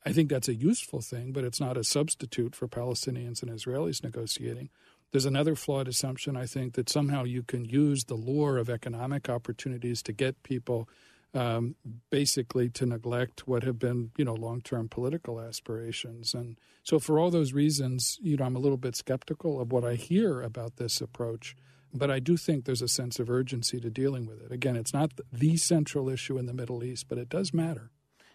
I 0.06 0.12
think 0.12 0.30
that's 0.30 0.50
a 0.50 0.54
useful 0.54 1.02
thing, 1.02 1.32
but 1.32 1.44
it's 1.44 1.60
not 1.60 1.78
a 1.78 1.84
substitute 1.84 2.56
for 2.56 2.68
Palestinians 2.68 3.42
and 3.42 3.52
Israelis 3.52 4.04
negotiating. 4.04 4.70
There's 5.14 5.26
another 5.26 5.56
flawed 5.56 5.88
assumption, 5.88 6.36
I 6.36 6.48
think, 6.48 6.74
that 6.74 6.90
somehow 6.90 7.24
you 7.24 7.44
can 7.44 7.66
use 7.66 8.06
the 8.06 8.16
lure 8.16 8.58
of 8.58 8.68
economic 8.68 9.30
opportunities 9.30 10.02
to 10.04 10.12
get 10.12 10.42
people 10.42 10.90
um, 11.36 11.76
basically 12.10 12.68
to 12.70 12.88
neglect 12.88 13.48
what 13.48 13.62
have 13.62 13.78
been, 13.78 14.10
you 14.18 14.26
know, 14.26 14.34
long-term 14.34 14.90
political 14.90 15.40
aspirations. 15.40 16.34
And 16.34 16.58
so 16.82 16.98
for 16.98 17.20
all 17.20 17.30
those 17.30 17.54
reasons, 17.54 18.18
you 18.24 18.38
know, 18.38 18.46
I'm 18.46 18.56
a 18.56 18.60
little 18.60 18.78
bit 18.78 18.96
skeptical 18.96 19.62
of 19.62 19.72
what 19.72 19.86
I 19.86 19.94
hear 19.94 20.42
about 20.42 20.78
this 20.78 21.00
approach. 21.00 21.56
But 21.94 22.10
I 22.10 22.18
do 22.18 22.36
think 22.36 22.66
there's 22.66 22.82
a 22.82 22.88
sense 22.88 23.20
of 23.20 23.30
urgency 23.30 23.80
to 23.82 23.92
dealing 23.92 24.26
with 24.26 24.42
it. 24.42 24.52
Again, 24.52 24.76
it's 24.76 24.96
not 24.96 25.12
the 25.32 25.58
central 25.58 26.10
issue 26.10 26.40
in 26.40 26.48
the 26.48 26.54
Middle 26.54 26.84
East, 26.84 27.06
but 27.08 27.20
it 27.20 27.30
does 27.30 27.54
matter. 27.54 27.92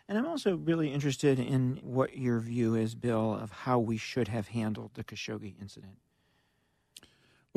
And 0.09 0.17
I'm 0.17 0.27
also 0.27 0.57
really 0.57 0.93
interested 0.93 1.41
in 1.41 1.81
what 1.83 2.17
your 2.17 2.39
view 2.39 2.77
is, 2.77 2.95
Bill, 2.95 3.35
of 3.35 3.51
how 3.51 3.81
we 3.81 3.97
should 3.97 4.29
have 4.29 4.49
handled 4.49 4.93
the 4.95 5.03
Khashoggi 5.03 5.61
incident. 5.61 5.99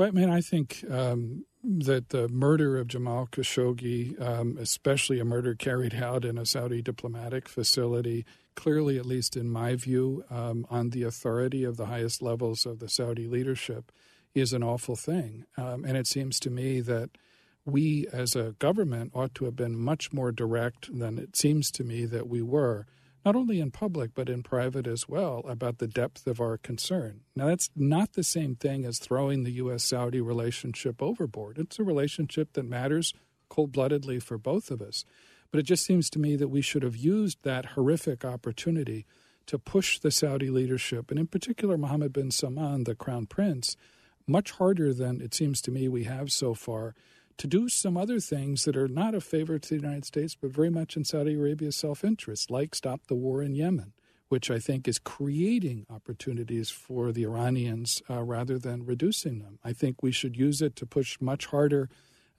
Well, 0.02 0.08
I 0.08 0.14
mean, 0.14 0.32
I 0.32 0.42
think 0.42 0.84
um, 0.90 1.46
that 1.64 2.10
the 2.10 2.28
murder 2.28 2.80
of 2.80 2.88
Jamal 2.88 3.28
Khashoggi, 3.32 4.20
um, 4.20 4.58
especially 4.60 5.20
a 5.20 5.26
murder 5.26 5.54
carried 5.54 5.94
out 5.94 6.26
in 6.26 6.40
a 6.40 6.46
Saudi 6.48 6.82
diplomatic 6.82 7.48
facility, 7.48 8.26
clearly, 8.56 8.98
at 8.98 9.06
least 9.06 9.38
in 9.38 9.48
my 9.48 9.76
view, 9.76 10.24
um, 10.32 10.66
on 10.72 10.90
the 10.90 11.04
authority 11.04 11.64
of 11.64 11.78
the 11.78 11.86
highest 11.86 12.20
levels 12.20 12.66
of 12.66 12.80
the 12.80 12.90
Saudi 12.90 13.28
leadership, 13.28 13.92
is 14.34 14.54
an 14.54 14.64
awful 14.64 14.96
thing. 14.96 15.46
Um, 15.56 15.86
and 15.86 15.96
it 15.96 16.08
seems 16.08 16.40
to 16.40 16.50
me 16.50 16.80
that 16.80 17.12
we 17.64 18.08
as 18.12 18.36
a 18.36 18.56
government 18.58 19.12
ought 19.14 19.36
to 19.36 19.46
have 19.46 19.56
been 19.56 19.78
much 19.78 20.12
more 20.12 20.32
direct 20.32 20.90
than 20.98 21.20
it 21.20 21.36
seems 21.36 21.70
to 21.74 21.84
me 21.84 22.06
that 22.06 22.28
we 22.28 22.42
were, 22.42 22.88
not 23.26 23.36
only 23.36 23.60
in 23.60 23.72
public 23.72 24.12
but 24.14 24.30
in 24.30 24.44
private 24.44 24.88
as 24.88 25.08
well, 25.08 25.44
about 25.48 25.78
the 25.78 25.88
depth 25.88 26.28
of 26.28 26.40
our 26.40 26.58
concern. 26.58 27.22
Now, 27.36 27.48
that's 27.48 27.70
not 27.76 28.14
the 28.14 28.24
same 28.24 28.56
thing 28.56 28.86
as 28.86 29.00
throwing 29.00 29.44
the 29.44 29.52
U.S. 29.54 29.84
Saudi 29.84 30.22
relationship 30.22 31.02
overboard. 31.02 31.58
It's 31.58 31.80
a 31.80 31.84
relationship 31.84 32.54
that 32.54 32.64
matters 32.64 33.14
cold 33.50 33.72
bloodedly 33.72 34.20
for 34.20 34.38
both 34.38 34.72
of 34.72 34.82
us. 34.82 35.04
But 35.52 35.60
it 35.60 35.64
just 35.64 35.86
seems 35.86 36.10
to 36.12 36.20
me 36.20 36.36
that 36.38 36.48
we 36.48 36.62
should 36.62 36.84
have 36.84 36.96
used 36.96 37.40
that 37.44 37.66
horrific 37.66 38.24
opportunity 38.24 39.06
to 39.48 39.60
push 39.60 40.00
the 40.00 40.12
Saudi 40.12 40.50
leadership, 40.50 41.12
and 41.12 41.20
in 41.20 41.28
particular 41.28 41.78
Mohammed 41.78 42.14
bin 42.14 42.32
Salman, 42.32 42.86
the 42.86 42.96
crown 42.96 43.26
prince, 43.26 43.76
much 44.28 44.52
harder 44.52 44.94
than 44.94 45.20
it 45.20 45.34
seems 45.34 45.62
to 45.62 45.72
me 45.72 45.90
we 45.90 46.06
have 46.06 46.32
so 46.32 46.54
far 46.54 46.96
to 47.42 47.48
do 47.48 47.68
some 47.68 47.98
other 47.98 48.20
things 48.20 48.66
that 48.66 48.78
are 48.78 48.88
not 48.88 49.16
a 49.16 49.20
favor 49.20 49.58
to 49.58 49.70
the 49.70 49.82
United 49.82 50.06
States, 50.06 50.38
but 50.40 50.52
very 50.52 50.70
much 50.70 50.96
in 50.96 51.04
Saudi 51.04 51.34
Arabia's 51.34 51.76
self 51.76 52.04
interest, 52.04 52.52
like 52.52 52.76
stop 52.76 53.08
the 53.08 53.16
war 53.16 53.42
in 53.42 53.56
Yemen, 53.56 53.94
which 54.30 54.52
I 54.52 54.60
think 54.60 54.88
is 54.88 55.00
creating 55.00 55.88
opportunities 55.90 56.70
for 56.70 57.12
the 57.12 57.24
Iranians 57.24 58.00
uh, 58.08 58.22
rather 58.22 58.60
than 58.60 58.86
reducing 58.86 59.40
them. 59.40 59.58
I 59.64 59.74
think 59.74 60.04
we 60.04 60.12
should 60.12 60.38
use 60.38 60.62
it 60.62 60.76
to 60.76 60.86
push 60.86 61.20
much 61.20 61.48
harder 61.48 61.90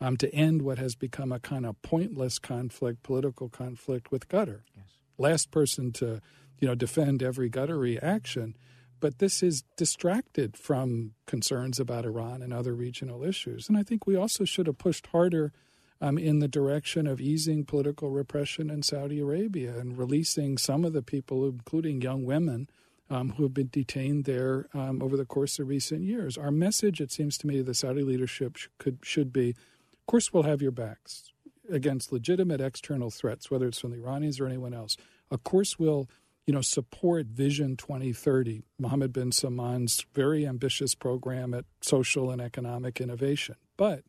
um, 0.01 0.17
to 0.19 0.33
end 0.33 0.63
what 0.63 0.79
has 0.79 0.95
become 0.95 1.33
a 1.33 1.41
kind 1.41 1.67
of 1.67 1.83
pointless 1.83 2.39
conflict, 2.39 3.03
political 3.03 3.49
conflict 3.49 4.13
with 4.13 4.29
Qatar. 4.29 4.61
Yes. 4.77 4.85
Last 5.19 5.51
person 5.51 5.91
to 5.95 6.21
you 6.61 6.69
know 6.69 6.77
defend 6.77 7.25
every 7.25 7.51
Qatari 7.51 8.01
action 8.01 8.55
but 9.03 9.19
this 9.19 9.43
is 9.43 9.65
distracted 9.77 10.57
from 10.57 11.13
concerns 11.27 11.81
about 11.81 12.05
Iran 12.05 12.41
and 12.41 12.55
other 12.55 12.73
regional 12.73 13.25
issues. 13.25 13.69
And 13.69 13.77
I 13.77 13.83
think 13.83 14.07
we 14.07 14.15
also 14.15 14.45
should 14.45 14.69
have 14.69 14.79
pushed 14.79 15.09
harder 15.09 15.53
um, 16.01 16.17
in 16.17 16.39
the 16.39 16.47
direction 16.47 17.09
of 17.09 17.21
easing 17.21 17.65
political 17.65 18.11
repression 18.11 18.71
in 18.71 18.85
Saudi 18.85 19.19
Arabia 19.19 19.77
and 19.77 19.99
releasing 19.99 20.57
some 20.57 20.85
of 20.85 20.93
the 20.93 21.03
people, 21.03 21.45
including 21.49 22.01
young 22.01 22.25
women, 22.25 22.69
um, 23.11 23.31
who 23.31 23.43
have 23.43 23.53
been 23.53 23.71
detained 23.73 24.25
there 24.25 24.69
um, 24.73 25.03
over 25.03 25.17
the 25.17 25.27
course 25.27 25.59
of 25.59 25.67
recent 25.67 26.03
years. 26.03 26.39
Our 26.39 26.53
message, 26.53 27.01
it 27.01 27.11
seems 27.11 27.37
to 27.39 27.49
me, 27.49 27.57
to 27.57 27.65
the 27.65 27.75
Saudi 27.75 28.05
leadership 28.05 28.57
sh- 28.57 28.69
could 28.79 29.01
should 29.03 29.33
be, 29.33 29.51
of 29.51 30.07
course, 30.07 30.33
we'll 30.33 30.45
have 30.45 30.63
your 30.63 30.71
backs 30.71 31.33
against 31.69 32.13
legitimate 32.13 32.61
external 32.61 33.11
threats, 33.11 33.51
whether 33.51 33.67
it's 33.67 33.81
from 33.81 33.91
the 33.91 33.99
Iranians 33.99 34.39
or 34.39 34.47
anyone 34.47 34.73
else. 34.75 34.97
Of 35.29 35.43
course, 35.43 35.77
we'll 35.79 36.09
you 36.47 36.53
know, 36.53 36.61
support 36.61 37.27
Vision 37.27 37.77
2030, 37.77 38.63
Mohammed 38.79 39.13
bin 39.13 39.31
Salman's 39.31 40.05
very 40.13 40.47
ambitious 40.47 40.95
program 40.95 41.55
at 41.55 41.65
social 41.81 42.31
and 42.31 42.41
economic 42.41 43.01
innovation. 43.01 43.55
But 43.77 44.03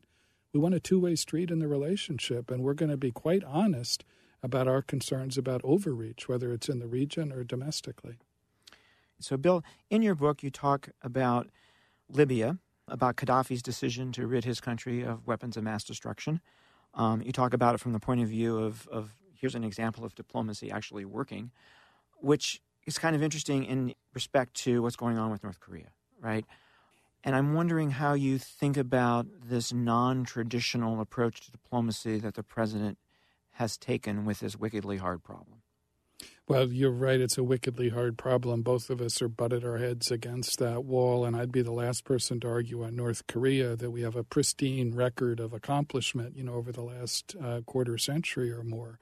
we 0.52 0.60
want 0.60 0.74
a 0.74 0.80
two 0.80 0.98
way 0.98 1.14
street 1.14 1.50
in 1.50 1.60
the 1.60 1.68
relationship, 1.68 2.50
and 2.50 2.62
we're 2.62 2.74
going 2.74 2.90
to 2.90 2.96
be 2.96 3.12
quite 3.12 3.44
honest 3.44 4.04
about 4.42 4.68
our 4.68 4.82
concerns 4.82 5.38
about 5.38 5.60
overreach, 5.64 6.28
whether 6.28 6.52
it's 6.52 6.68
in 6.68 6.80
the 6.80 6.86
region 6.86 7.32
or 7.32 7.44
domestically. 7.44 8.18
So, 9.20 9.36
Bill, 9.36 9.64
in 9.88 10.02
your 10.02 10.14
book, 10.14 10.42
you 10.42 10.50
talk 10.50 10.88
about 11.02 11.48
Libya, 12.08 12.58
about 12.88 13.16
Gaddafi's 13.16 13.62
decision 13.62 14.12
to 14.12 14.26
rid 14.26 14.44
his 14.44 14.60
country 14.60 15.02
of 15.02 15.26
weapons 15.26 15.56
of 15.56 15.62
mass 15.64 15.84
destruction. 15.84 16.40
Um, 16.92 17.22
you 17.22 17.32
talk 17.32 17.54
about 17.54 17.74
it 17.74 17.78
from 17.78 17.92
the 17.92 18.00
point 18.00 18.20
of 18.20 18.28
view 18.28 18.58
of, 18.58 18.86
of 18.88 19.14
here's 19.32 19.54
an 19.54 19.64
example 19.64 20.04
of 20.04 20.14
diplomacy 20.14 20.70
actually 20.70 21.04
working 21.04 21.50
which 22.24 22.60
is 22.86 22.98
kind 22.98 23.14
of 23.14 23.22
interesting 23.22 23.64
in 23.64 23.94
respect 24.12 24.54
to 24.54 24.82
what's 24.82 24.96
going 24.96 25.18
on 25.18 25.30
with 25.30 25.42
North 25.42 25.60
Korea, 25.60 25.88
right? 26.20 26.44
And 27.22 27.34
I'm 27.34 27.54
wondering 27.54 27.90
how 27.90 28.12
you 28.12 28.38
think 28.38 28.76
about 28.76 29.26
this 29.42 29.72
non 29.72 30.24
traditional 30.24 31.00
approach 31.00 31.40
to 31.42 31.50
diplomacy 31.50 32.18
that 32.18 32.34
the 32.34 32.42
president 32.42 32.98
has 33.52 33.76
taken 33.76 34.24
with 34.24 34.40
this 34.40 34.56
wickedly 34.56 34.98
hard 34.98 35.22
problem. 35.22 35.62
Well, 36.46 36.68
you're 36.68 36.90
right. 36.90 37.20
It's 37.20 37.38
a 37.38 37.42
wickedly 37.42 37.88
hard 37.88 38.18
problem. 38.18 38.60
Both 38.60 38.90
of 38.90 39.00
us 39.00 39.22
are 39.22 39.28
butted 39.28 39.64
our 39.64 39.78
heads 39.78 40.10
against 40.10 40.58
that 40.58 40.84
wall, 40.84 41.24
and 41.24 41.34
I'd 41.34 41.50
be 41.50 41.62
the 41.62 41.72
last 41.72 42.04
person 42.04 42.38
to 42.40 42.48
argue 42.48 42.84
on 42.84 42.94
North 42.94 43.26
Korea 43.26 43.76
that 43.76 43.90
we 43.90 44.02
have 44.02 44.14
a 44.14 44.24
pristine 44.24 44.94
record 44.94 45.40
of 45.40 45.54
accomplishment, 45.54 46.36
you 46.36 46.44
know, 46.44 46.54
over 46.54 46.70
the 46.70 46.82
last 46.82 47.34
uh, 47.42 47.62
quarter 47.62 47.96
century 47.96 48.52
or 48.52 48.62
more. 48.62 48.98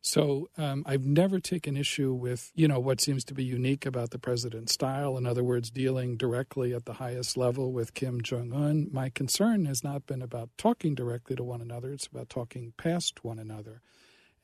So 0.00 0.48
um, 0.56 0.84
I've 0.86 1.04
never 1.04 1.40
taken 1.40 1.76
issue 1.76 2.12
with, 2.12 2.52
you 2.54 2.68
know, 2.68 2.78
what 2.78 3.00
seems 3.00 3.24
to 3.24 3.34
be 3.34 3.44
unique 3.44 3.84
about 3.84 4.10
the 4.10 4.18
president's 4.18 4.72
style. 4.72 5.16
In 5.16 5.26
other 5.26 5.42
words, 5.42 5.70
dealing 5.70 6.16
directly 6.16 6.72
at 6.72 6.84
the 6.84 6.94
highest 6.94 7.36
level 7.36 7.72
with 7.72 7.94
Kim 7.94 8.22
Jong 8.22 8.52
Un. 8.52 8.88
My 8.92 9.10
concern 9.10 9.66
has 9.66 9.82
not 9.82 10.06
been 10.06 10.22
about 10.22 10.50
talking 10.56 10.94
directly 10.94 11.34
to 11.36 11.44
one 11.44 11.60
another; 11.60 11.92
it's 11.92 12.06
about 12.06 12.28
talking 12.28 12.72
past 12.76 13.24
one 13.24 13.38
another. 13.38 13.82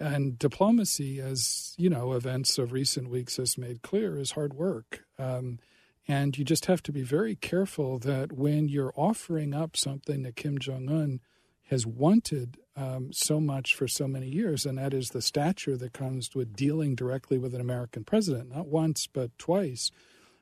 And 0.00 0.38
diplomacy, 0.38 1.20
as 1.20 1.74
you 1.78 1.88
know, 1.88 2.14
events 2.14 2.58
of 2.58 2.72
recent 2.72 3.08
weeks 3.08 3.36
has 3.36 3.56
made 3.56 3.82
clear, 3.82 4.18
is 4.18 4.32
hard 4.32 4.54
work. 4.54 5.04
Um, 5.18 5.60
and 6.06 6.36
you 6.36 6.44
just 6.44 6.66
have 6.66 6.82
to 6.82 6.92
be 6.92 7.02
very 7.02 7.36
careful 7.36 7.98
that 8.00 8.32
when 8.32 8.68
you're 8.68 8.92
offering 8.96 9.54
up 9.54 9.76
something 9.76 10.24
to 10.24 10.32
Kim 10.32 10.58
Jong 10.58 10.90
Un 10.90 11.20
has 11.68 11.86
wanted 11.86 12.58
um, 12.76 13.12
so 13.12 13.40
much 13.40 13.74
for 13.74 13.88
so 13.88 14.06
many 14.06 14.28
years, 14.28 14.66
and 14.66 14.78
that 14.78 14.92
is 14.92 15.10
the 15.10 15.22
stature 15.22 15.76
that 15.76 15.92
comes 15.92 16.34
with 16.34 16.54
dealing 16.54 16.94
directly 16.94 17.38
with 17.38 17.54
an 17.54 17.60
American 17.60 18.04
president, 18.04 18.54
not 18.54 18.66
once, 18.66 19.06
but 19.06 19.36
twice, 19.38 19.90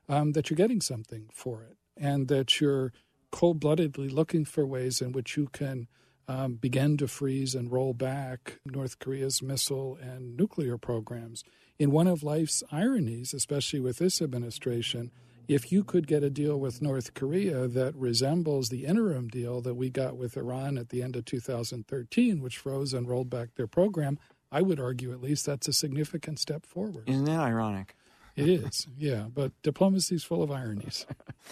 um, 0.08 0.32
that 0.32 0.50
you're 0.50 0.56
getting 0.56 0.80
something 0.80 1.28
for 1.32 1.62
it, 1.62 1.76
and 1.96 2.28
that 2.28 2.60
you're 2.60 2.92
cold 3.30 3.60
bloodedly 3.60 4.08
looking 4.08 4.44
for 4.44 4.66
ways 4.66 5.00
in 5.00 5.12
which 5.12 5.36
you 5.36 5.48
can 5.48 5.86
um, 6.28 6.54
begin 6.54 6.96
to 6.96 7.08
freeze 7.08 7.54
and 7.54 7.72
roll 7.72 7.92
back 7.92 8.60
North 8.64 8.98
Korea's 8.98 9.42
missile 9.42 9.98
and 10.00 10.36
nuclear 10.36 10.78
programs. 10.78 11.44
In 11.78 11.90
one 11.90 12.06
of 12.06 12.22
life's 12.22 12.62
ironies, 12.70 13.34
especially 13.34 13.80
with 13.80 13.98
this 13.98 14.22
administration, 14.22 15.10
if 15.48 15.72
you 15.72 15.84
could 15.84 16.06
get 16.06 16.22
a 16.22 16.30
deal 16.30 16.58
with 16.58 16.82
North 16.82 17.14
Korea 17.14 17.66
that 17.68 17.94
resembles 17.94 18.68
the 18.68 18.84
interim 18.84 19.28
deal 19.28 19.60
that 19.60 19.74
we 19.74 19.90
got 19.90 20.16
with 20.16 20.36
Iran 20.36 20.78
at 20.78 20.88
the 20.90 21.02
end 21.02 21.16
of 21.16 21.24
2013, 21.24 22.40
which 22.40 22.58
froze 22.58 22.92
and 22.92 23.08
rolled 23.08 23.30
back 23.30 23.54
their 23.54 23.66
program, 23.66 24.18
I 24.50 24.62
would 24.62 24.80
argue 24.80 25.12
at 25.12 25.22
least 25.22 25.46
that's 25.46 25.68
a 25.68 25.72
significant 25.72 26.38
step 26.38 26.66
forward. 26.66 27.08
Isn't 27.08 27.24
that 27.24 27.40
ironic? 27.40 27.96
It 28.34 28.48
is, 28.48 28.86
yeah, 28.96 29.26
but 29.32 29.52
diplomacy 29.62 30.14
is 30.14 30.24
full 30.24 30.42
of 30.42 30.50
ironies. 30.50 31.06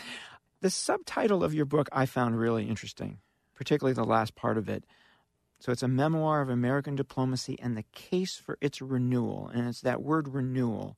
the 0.61 0.71
subtitle 0.71 1.45
of 1.45 1.53
your 1.55 1.67
book 1.67 1.89
I 1.93 2.07
found 2.07 2.39
really 2.39 2.69
interesting, 2.69 3.19
particularly 3.55 3.95
the 3.95 4.05
last 4.05 4.35
part 4.35 4.57
of 4.57 4.69
it. 4.69 4.85
So 5.59 5.73
it's 5.73 5.83
a 5.83 5.89
memoir 5.89 6.41
of 6.41 6.49
American 6.49 6.97
diplomacy 6.97 7.59
and 7.61 7.77
the 7.77 7.85
case 7.93 8.37
for 8.37 8.57
its 8.63 8.81
renewal. 8.81 9.51
And 9.53 9.69
it's 9.69 9.83
that 9.83 10.03
word 10.03 10.29
renewal 10.29 10.97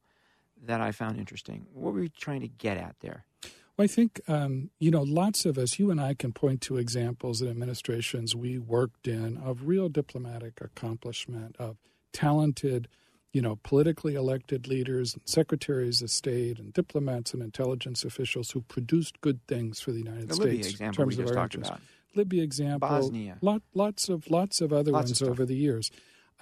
that 0.62 0.80
I 0.80 0.92
found 0.92 1.18
interesting. 1.18 1.66
What 1.72 1.92
were 1.92 2.02
you 2.02 2.08
trying 2.08 2.40
to 2.40 2.48
get 2.48 2.76
at 2.76 2.96
there? 3.00 3.24
Well, 3.76 3.84
I 3.84 3.88
think, 3.88 4.20
um, 4.28 4.70
you 4.78 4.90
know, 4.90 5.02
lots 5.02 5.46
of 5.46 5.56
us, 5.56 5.78
you 5.78 5.90
and 5.90 6.00
I 6.00 6.14
can 6.14 6.32
point 6.32 6.60
to 6.62 6.76
examples 6.76 7.40
in 7.40 7.48
administrations 7.48 8.34
we 8.36 8.58
worked 8.58 9.08
in 9.08 9.38
of 9.38 9.66
real 9.66 9.88
diplomatic 9.88 10.60
accomplishment, 10.60 11.56
of 11.58 11.78
talented, 12.12 12.86
you 13.32 13.40
know, 13.40 13.58
politically 13.62 14.14
elected 14.14 14.68
leaders 14.68 15.14
and 15.14 15.22
secretaries 15.26 16.02
of 16.02 16.10
state 16.10 16.58
and 16.58 16.74
diplomats 16.74 17.32
and 17.32 17.42
intelligence 17.42 18.04
officials 18.04 18.50
who 18.50 18.60
produced 18.60 19.20
good 19.22 19.40
things 19.48 19.80
for 19.80 19.90
the 19.90 19.98
United 19.98 20.28
the 20.28 20.34
States. 20.34 20.48
Libya 20.48 20.68
example 20.68 20.86
in 20.86 20.92
terms 20.92 21.16
we 21.16 21.22
just 21.22 21.32
of 21.32 21.36
our 21.38 21.42
talked 21.42 21.54
about. 21.54 21.80
Libya 22.14 22.42
example, 22.42 22.88
Bosnia. 22.90 23.38
Lot, 23.40 23.62
lots 23.72 24.10
of 24.10 24.30
lots 24.30 24.60
of 24.60 24.70
other 24.70 24.92
Lots 24.92 25.06
ones 25.08 25.16
stuff. 25.16 25.30
over 25.30 25.46
the 25.46 25.56
years. 25.56 25.90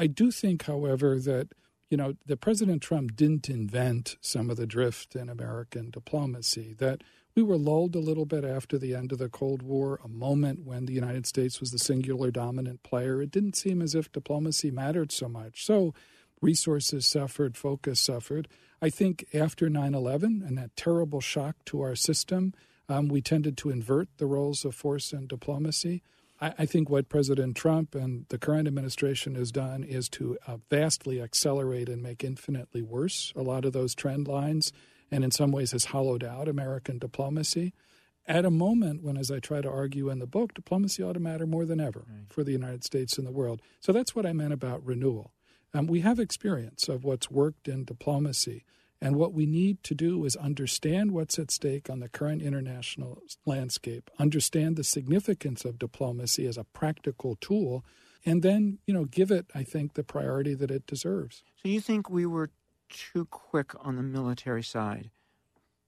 I 0.00 0.08
do 0.08 0.32
think, 0.32 0.64
however, 0.64 1.20
that 1.20 1.52
you 1.90 1.96
know, 1.96 2.14
the 2.24 2.36
President 2.36 2.82
Trump 2.82 3.16
didn't 3.16 3.50
invent 3.50 4.16
some 4.20 4.48
of 4.48 4.56
the 4.56 4.66
drift 4.66 5.16
in 5.16 5.28
American 5.28 5.90
diplomacy. 5.90 6.74
That 6.78 7.02
we 7.34 7.42
were 7.42 7.56
lulled 7.56 7.96
a 7.96 8.00
little 8.00 8.26
bit 8.26 8.44
after 8.44 8.78
the 8.78 8.94
end 8.94 9.10
of 9.10 9.18
the 9.18 9.28
Cold 9.28 9.60
War, 9.60 10.00
a 10.04 10.08
moment 10.08 10.64
when 10.64 10.86
the 10.86 10.92
United 10.92 11.26
States 11.26 11.60
was 11.60 11.72
the 11.72 11.78
singular 11.78 12.30
dominant 12.30 12.84
player. 12.84 13.20
It 13.20 13.32
didn't 13.32 13.56
seem 13.56 13.82
as 13.82 13.96
if 13.96 14.10
diplomacy 14.12 14.70
mattered 14.70 15.10
so 15.10 15.28
much. 15.28 15.66
So 15.66 15.92
resources 16.40 17.06
suffered, 17.06 17.56
focus 17.56 18.00
suffered. 18.00 18.46
I 18.80 18.88
think 18.88 19.26
after 19.34 19.68
9 19.68 19.92
11 19.92 20.44
and 20.46 20.56
that 20.58 20.76
terrible 20.76 21.20
shock 21.20 21.56
to 21.66 21.82
our 21.82 21.96
system, 21.96 22.54
um, 22.88 23.08
we 23.08 23.20
tended 23.20 23.56
to 23.58 23.70
invert 23.70 24.08
the 24.18 24.26
roles 24.26 24.64
of 24.64 24.76
force 24.76 25.12
and 25.12 25.28
diplomacy. 25.28 26.02
I, 26.40 26.54
I 26.60 26.66
think 26.66 26.88
what 26.88 27.08
President 27.08 27.56
Trump 27.56 27.94
and 27.94 28.26
the 28.28 28.38
current 28.38 28.66
administration 28.66 29.34
has 29.34 29.52
done 29.52 29.84
is 29.84 30.08
to 30.10 30.38
uh, 30.46 30.56
vastly 30.70 31.20
accelerate 31.20 31.88
and 31.88 32.02
make 32.02 32.24
infinitely 32.24 32.82
worse 32.82 33.32
a 33.36 33.42
lot 33.42 33.64
of 33.64 33.72
those 33.72 33.94
trend 33.94 34.28
lines, 34.28 34.72
and 35.10 35.24
in 35.24 35.30
some 35.30 35.52
ways 35.52 35.72
has 35.72 35.86
hollowed 35.86 36.24
out 36.24 36.48
American 36.48 36.98
diplomacy. 36.98 37.72
At 38.26 38.44
a 38.44 38.50
moment 38.50 39.02
when, 39.02 39.16
as 39.16 39.30
I 39.30 39.40
try 39.40 39.60
to 39.60 39.70
argue 39.70 40.08
in 40.08 40.20
the 40.20 40.26
book, 40.26 40.54
diplomacy 40.54 41.02
ought 41.02 41.14
to 41.14 41.20
matter 41.20 41.46
more 41.46 41.64
than 41.64 41.80
ever 41.80 42.04
for 42.28 42.44
the 42.44 42.52
United 42.52 42.84
States 42.84 43.18
and 43.18 43.26
the 43.26 43.32
world. 43.32 43.60
So 43.80 43.92
that's 43.92 44.14
what 44.14 44.26
I 44.26 44.32
meant 44.32 44.52
about 44.52 44.84
renewal. 44.84 45.32
Um, 45.74 45.86
we 45.86 46.00
have 46.00 46.18
experience 46.20 46.88
of 46.88 47.02
what's 47.02 47.30
worked 47.30 47.66
in 47.66 47.84
diplomacy. 47.84 48.64
And 49.00 49.16
what 49.16 49.32
we 49.32 49.46
need 49.46 49.82
to 49.84 49.94
do 49.94 50.24
is 50.26 50.36
understand 50.36 51.12
what's 51.12 51.38
at 51.38 51.50
stake 51.50 51.88
on 51.88 52.00
the 52.00 52.08
current 52.08 52.42
international 52.42 53.22
landscape, 53.46 54.10
understand 54.18 54.76
the 54.76 54.84
significance 54.84 55.64
of 55.64 55.78
diplomacy 55.78 56.46
as 56.46 56.58
a 56.58 56.64
practical 56.64 57.36
tool, 57.40 57.82
and 58.26 58.42
then, 58.42 58.78
you 58.86 58.92
know, 58.92 59.06
give 59.06 59.30
it, 59.30 59.46
I 59.54 59.62
think, 59.62 59.94
the 59.94 60.04
priority 60.04 60.54
that 60.54 60.70
it 60.70 60.86
deserves. 60.86 61.42
So 61.62 61.68
you 61.68 61.80
think 61.80 62.10
we 62.10 62.26
were 62.26 62.50
too 62.90 63.24
quick 63.26 63.72
on 63.84 63.96
the 63.96 64.02
military 64.02 64.62
side 64.62 65.10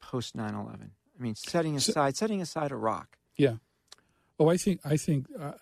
post 0.00 0.34
9/11? 0.34 0.92
I 1.18 1.22
mean, 1.22 1.34
setting 1.34 1.76
aside 1.76 2.16
setting 2.16 2.40
aside 2.40 2.72
Iraq. 2.72 3.18
Yeah. 3.36 3.56
Oh, 4.38 4.48
I 4.48 4.56
think 4.56 4.80
I 4.84 4.96
think 4.96 5.26
uh, 5.38 5.52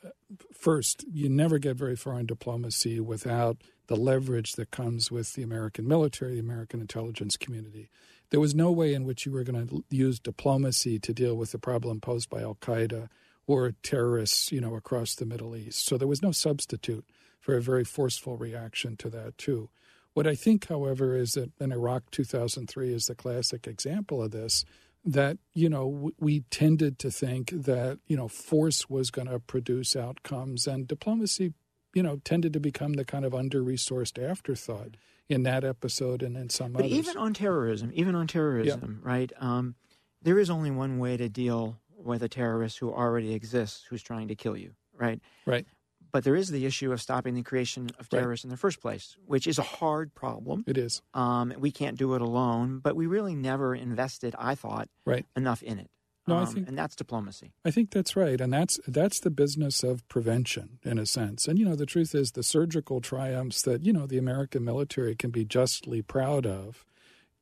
first 0.52 1.04
you 1.12 1.28
never 1.28 1.58
get 1.58 1.76
very 1.76 1.96
far 1.96 2.18
in 2.18 2.26
diplomacy 2.26 3.00
without 3.00 3.58
the 3.88 3.96
leverage 3.96 4.52
that 4.52 4.70
comes 4.70 5.10
with 5.10 5.34
the 5.34 5.42
American 5.42 5.86
military, 5.86 6.34
the 6.34 6.40
American 6.40 6.80
intelligence 6.80 7.36
community. 7.36 7.90
There 8.30 8.40
was 8.40 8.54
no 8.54 8.70
way 8.70 8.94
in 8.94 9.04
which 9.04 9.26
you 9.26 9.32
were 9.32 9.42
going 9.42 9.66
to 9.66 9.84
use 9.90 10.20
diplomacy 10.20 11.00
to 11.00 11.12
deal 11.12 11.34
with 11.34 11.50
the 11.50 11.58
problem 11.58 12.00
posed 12.00 12.30
by 12.30 12.42
Al 12.42 12.54
Qaeda 12.54 13.08
or 13.48 13.72
terrorists, 13.82 14.52
you 14.52 14.60
know, 14.60 14.76
across 14.76 15.16
the 15.16 15.26
Middle 15.26 15.56
East. 15.56 15.84
So 15.84 15.98
there 15.98 16.06
was 16.06 16.22
no 16.22 16.30
substitute 16.30 17.04
for 17.40 17.56
a 17.56 17.62
very 17.62 17.84
forceful 17.84 18.36
reaction 18.36 18.96
to 18.98 19.10
that 19.10 19.36
too. 19.36 19.70
What 20.12 20.26
I 20.26 20.36
think, 20.36 20.68
however, 20.68 21.16
is 21.16 21.32
that 21.32 21.50
in 21.60 21.72
Iraq 21.72 22.10
2003 22.12 22.94
is 22.94 23.06
the 23.06 23.14
classic 23.14 23.66
example 23.66 24.22
of 24.22 24.30
this 24.30 24.64
that 25.04 25.38
you 25.54 25.68
know 25.68 26.10
we 26.18 26.40
tended 26.50 26.98
to 26.98 27.10
think 27.10 27.50
that 27.50 27.98
you 28.06 28.16
know 28.16 28.28
force 28.28 28.88
was 28.90 29.10
going 29.10 29.28
to 29.28 29.38
produce 29.38 29.96
outcomes 29.96 30.66
and 30.66 30.86
diplomacy 30.86 31.54
you 31.94 32.02
know 32.02 32.20
tended 32.24 32.52
to 32.52 32.60
become 32.60 32.92
the 32.94 33.04
kind 33.04 33.24
of 33.24 33.34
under 33.34 33.62
resourced 33.62 34.22
afterthought 34.22 34.96
in 35.28 35.44
that 35.44 35.64
episode 35.64 36.22
and 36.22 36.36
in 36.36 36.50
some 36.50 36.72
But 36.72 36.86
others 36.86 36.92
even 36.92 37.16
on 37.16 37.32
terrorism, 37.34 37.90
even 37.94 38.14
on 38.14 38.26
terrorism, 38.26 39.00
right? 39.02 39.32
Um, 39.38 39.76
there 40.22 40.38
is 40.38 40.50
only 40.50 40.70
one 40.70 40.98
way 40.98 41.16
to 41.16 41.28
deal 41.28 41.78
with 41.96 42.22
a 42.22 42.28
terrorist 42.28 42.78
who 42.78 42.92
already 42.92 43.32
exists 43.32 43.84
who's 43.88 44.02
trying 44.02 44.28
to 44.28 44.34
kill 44.34 44.56
you, 44.56 44.72
right? 44.92 45.20
Right. 45.46 45.66
But 46.12 46.24
there 46.24 46.36
is 46.36 46.48
the 46.48 46.66
issue 46.66 46.92
of 46.92 47.00
stopping 47.00 47.34
the 47.34 47.42
creation 47.42 47.90
of 47.98 48.08
terrorists 48.08 48.44
right. 48.44 48.48
in 48.48 48.50
the 48.50 48.56
first 48.56 48.80
place, 48.80 49.16
which 49.26 49.46
is 49.46 49.58
a 49.58 49.62
hard 49.62 50.14
problem. 50.14 50.64
It 50.66 50.78
is. 50.78 51.02
Um, 51.14 51.52
we 51.58 51.70
can't 51.70 51.98
do 51.98 52.14
it 52.14 52.22
alone, 52.22 52.80
but 52.82 52.96
we 52.96 53.06
really 53.06 53.34
never 53.34 53.74
invested, 53.74 54.34
I 54.38 54.54
thought, 54.54 54.88
right. 55.04 55.24
enough 55.36 55.62
in 55.62 55.78
it. 55.78 55.90
No, 56.26 56.36
um, 56.36 56.42
I 56.42 56.46
think, 56.46 56.68
and 56.68 56.78
that's 56.78 56.94
diplomacy. 56.94 57.52
I 57.64 57.70
think 57.70 57.90
that's 57.90 58.14
right, 58.14 58.40
and 58.40 58.52
that's 58.52 58.78
that's 58.86 59.20
the 59.20 59.30
business 59.30 59.82
of 59.82 60.06
prevention 60.08 60.78
in 60.84 60.98
a 60.98 61.06
sense. 61.06 61.48
And 61.48 61.58
you 61.58 61.64
know, 61.64 61.74
the 61.74 61.86
truth 61.86 62.14
is, 62.14 62.32
the 62.32 62.42
surgical 62.42 63.00
triumphs 63.00 63.62
that 63.62 63.84
you 63.84 63.92
know 63.92 64.06
the 64.06 64.18
American 64.18 64.64
military 64.64 65.16
can 65.16 65.30
be 65.30 65.44
justly 65.44 66.02
proud 66.02 66.46
of, 66.46 66.84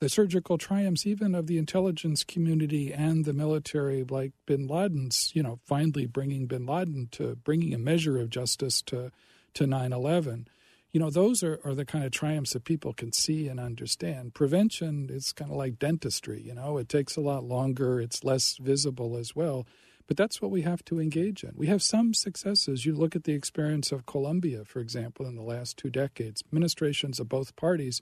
the 0.01 0.09
surgical 0.09 0.59
triumphs 0.59 1.07
even 1.07 1.35
of 1.35 1.47
the 1.47 1.59
intelligence 1.59 2.23
community 2.25 2.93
and 2.93 3.25
the 3.25 3.33
military, 3.33 4.05
like 4.05 4.33
Bin 4.47 4.67
Laden's, 4.67 5.33
you 5.35 5.43
know, 5.43 5.59
finally 5.65 6.07
bringing 6.07 6.47
Bin 6.47 6.67
Laden 6.67 7.09
to 7.13 7.37
bringing 7.37 7.75
a 7.75 7.79
measure 7.79 8.19
of 8.19 8.31
justice 8.31 8.83
to 8.83 9.11
to 9.55 9.65
9-11 9.65 10.47
you 10.93 11.01
know, 11.01 11.11
those 11.11 11.43
are, 11.43 11.61
are 11.65 11.75
the 11.75 11.85
kind 11.85 12.05
of 12.05 12.13
triumphs 12.13 12.55
that 12.55 12.65
people 12.65 12.93
can 12.93 13.13
see 13.13 13.49
and 13.49 13.61
understand. 13.61 14.35
Prevention 14.35 15.09
is 15.11 15.33
kind 15.33 15.51
of 15.51 15.57
like 15.57 15.79
dentistry, 15.79 16.41
you 16.41 16.55
know, 16.55 16.79
it 16.79 16.89
takes 16.89 17.17
a 17.17 17.21
lot 17.21 17.45
longer, 17.45 18.01
it's 18.01 18.25
less 18.25 18.57
visible 18.57 19.17
as 19.17 19.37
well. 19.37 19.67
But 20.07 20.17
that's 20.17 20.41
what 20.41 20.51
we 20.51 20.63
have 20.63 20.83
to 20.87 20.99
engage 20.99 21.45
in. 21.45 21.53
We 21.55 21.67
have 21.67 21.83
some 21.83 22.15
successes. 22.15 22.87
You 22.87 22.95
look 22.95 23.15
at 23.15 23.25
the 23.25 23.35
experience 23.35 23.93
of 23.93 24.07
Colombia, 24.07 24.65
for 24.65 24.81
example, 24.81 25.27
in 25.27 25.35
the 25.35 25.43
last 25.43 25.77
two 25.77 25.91
decades. 25.91 26.43
Administrations 26.49 27.21
of 27.21 27.29
both 27.29 27.55
parties 27.57 28.01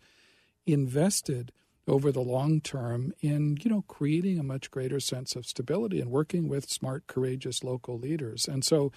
invested 0.67 1.51
over 1.89 2.11
the 2.11 2.21
long 2.21 2.61
term 2.61 3.13
in, 3.21 3.57
you 3.63 3.71
know, 3.71 3.85
creating 3.87 4.39
a 4.39 4.43
much 4.43 4.71
greater 4.71 4.99
sense 4.99 5.37
of 5.37 5.47
stability 5.47 6.01
and 6.01 6.11
working 6.11 6.49
with 6.49 6.69
smart, 6.69 7.07
courageous 7.07 7.63
local 7.63 7.99
leaders. 7.99 8.49
And 8.49 8.65
so 8.65 8.91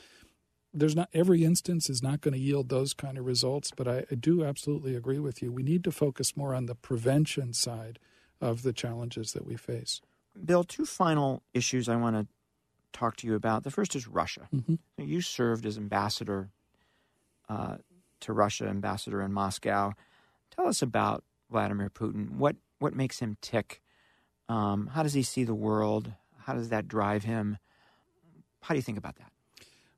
there's 0.73 0.95
not 0.95 1.09
every 1.13 1.43
instance 1.43 1.89
is 1.89 2.01
not 2.01 2.21
going 2.21 2.33
to 2.33 2.39
yield 2.39 2.69
those 2.69 2.93
kind 2.93 3.17
of 3.17 3.25
results, 3.25 3.71
but 3.75 3.87
I, 3.87 4.05
I, 4.11 4.15
do 4.15 4.43
absolutely 4.43 4.95
agree 4.95 5.19
with 5.19 5.41
you. 5.41 5.51
We 5.51 5.63
need 5.63 5.83
to 5.83 5.91
focus 5.91 6.37
more 6.37 6.53
on 6.53 6.67
the 6.67 6.75
prevention 6.75 7.53
side 7.53 7.97
of 8.39 8.61
the 8.61 8.73
challenges 8.73 9.33
that 9.33 9.45
we 9.45 9.55
face. 9.55 10.01
Bill, 10.45 10.63
two 10.63 10.85
final 10.85 11.41
issues 11.53 11.89
I 11.89 11.95
want 11.95 12.15
to 12.15 12.27
talk 12.93 13.17
to 13.17 13.27
you 13.27 13.35
about. 13.35 13.63
The 13.63 13.71
first 13.71 13.95
is 13.95 14.07
Russia. 14.07 14.47
Mm-hmm. 14.53 14.75
You 15.03 15.21
served 15.21 15.65
as 15.65 15.77
ambassador 15.77 16.49
uh, 17.49 17.77
to 18.21 18.33
Russia, 18.33 18.67
ambassador 18.67 19.21
in 19.21 19.33
Moscow. 19.33 19.93
Tell 20.55 20.67
us 20.67 20.81
about 20.81 21.23
Vladimir 21.49 21.89
Putin. 21.89 22.31
What 22.31 22.55
what 22.79 22.95
makes 22.95 23.19
him 23.19 23.37
tick? 23.41 23.81
Um, 24.47 24.87
how 24.87 25.03
does 25.03 25.13
he 25.13 25.23
see 25.23 25.43
the 25.43 25.55
world? 25.55 26.13
How 26.45 26.53
does 26.53 26.69
that 26.69 26.87
drive 26.87 27.23
him? 27.23 27.57
How 28.61 28.73
do 28.73 28.77
you 28.77 28.83
think 28.83 28.97
about 28.97 29.17
that? 29.17 29.31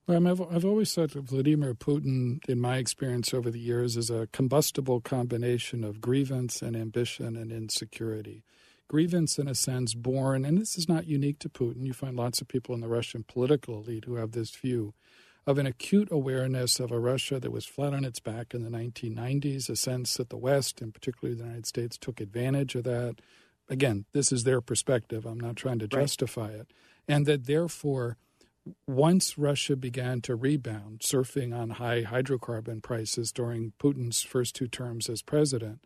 Well, 0.07 0.27
I've, 0.27 0.41
I've 0.41 0.65
always 0.65 0.93
thought 0.93 1.11
that 1.11 1.21
Vladimir 1.21 1.73
Putin, 1.73 2.39
in 2.49 2.59
my 2.59 2.77
experience 2.77 3.33
over 3.33 3.49
the 3.49 3.59
years, 3.59 3.95
is 3.95 4.09
a 4.09 4.27
combustible 4.33 4.99
combination 4.99 5.83
of 5.83 6.01
grievance 6.01 6.61
and 6.61 6.75
ambition 6.75 7.37
and 7.37 7.51
insecurity. 7.51 8.43
Grievance, 8.89 9.39
in 9.39 9.47
a 9.47 9.55
sense, 9.55 9.93
born, 9.93 10.43
and 10.43 10.57
this 10.57 10.77
is 10.77 10.89
not 10.89 11.07
unique 11.07 11.39
to 11.39 11.49
Putin. 11.49 11.85
You 11.85 11.93
find 11.93 12.17
lots 12.17 12.41
of 12.41 12.49
people 12.49 12.75
in 12.75 12.81
the 12.81 12.89
Russian 12.89 13.23
political 13.23 13.75
elite 13.79 14.03
who 14.05 14.15
have 14.15 14.31
this 14.31 14.49
view 14.49 14.93
of 15.47 15.57
an 15.57 15.65
acute 15.65 16.09
awareness 16.11 16.79
of 16.79 16.91
a 16.91 16.99
Russia 16.99 17.39
that 17.39 17.51
was 17.51 17.65
flat 17.65 17.93
on 17.93 18.05
its 18.05 18.19
back 18.19 18.53
in 18.53 18.63
the 18.63 18.69
1990s, 18.69 19.69
a 19.69 19.75
sense 19.75 20.15
that 20.17 20.29
the 20.29 20.37
West, 20.37 20.81
and 20.81 20.93
particularly 20.93 21.35
the 21.35 21.43
United 21.43 21.65
States, 21.65 21.97
took 21.97 22.21
advantage 22.21 22.75
of 22.75 22.83
that. 22.83 23.15
Again, 23.67 24.05
this 24.13 24.31
is 24.31 24.43
their 24.43 24.61
perspective. 24.61 25.25
I'm 25.25 25.39
not 25.39 25.55
trying 25.55 25.79
to 25.79 25.87
justify 25.87 26.49
right. 26.49 26.59
it. 26.61 26.73
And 27.07 27.25
that 27.25 27.47
therefore, 27.47 28.17
once 28.87 29.37
Russia 29.37 29.75
began 29.75 30.21
to 30.21 30.35
rebound, 30.35 30.99
surfing 30.99 31.57
on 31.57 31.71
high 31.71 32.03
hydrocarbon 32.03 32.83
prices 32.83 33.31
during 33.31 33.73
Putin's 33.79 34.21
first 34.21 34.55
two 34.55 34.67
terms 34.67 35.09
as 35.09 35.23
president, 35.23 35.83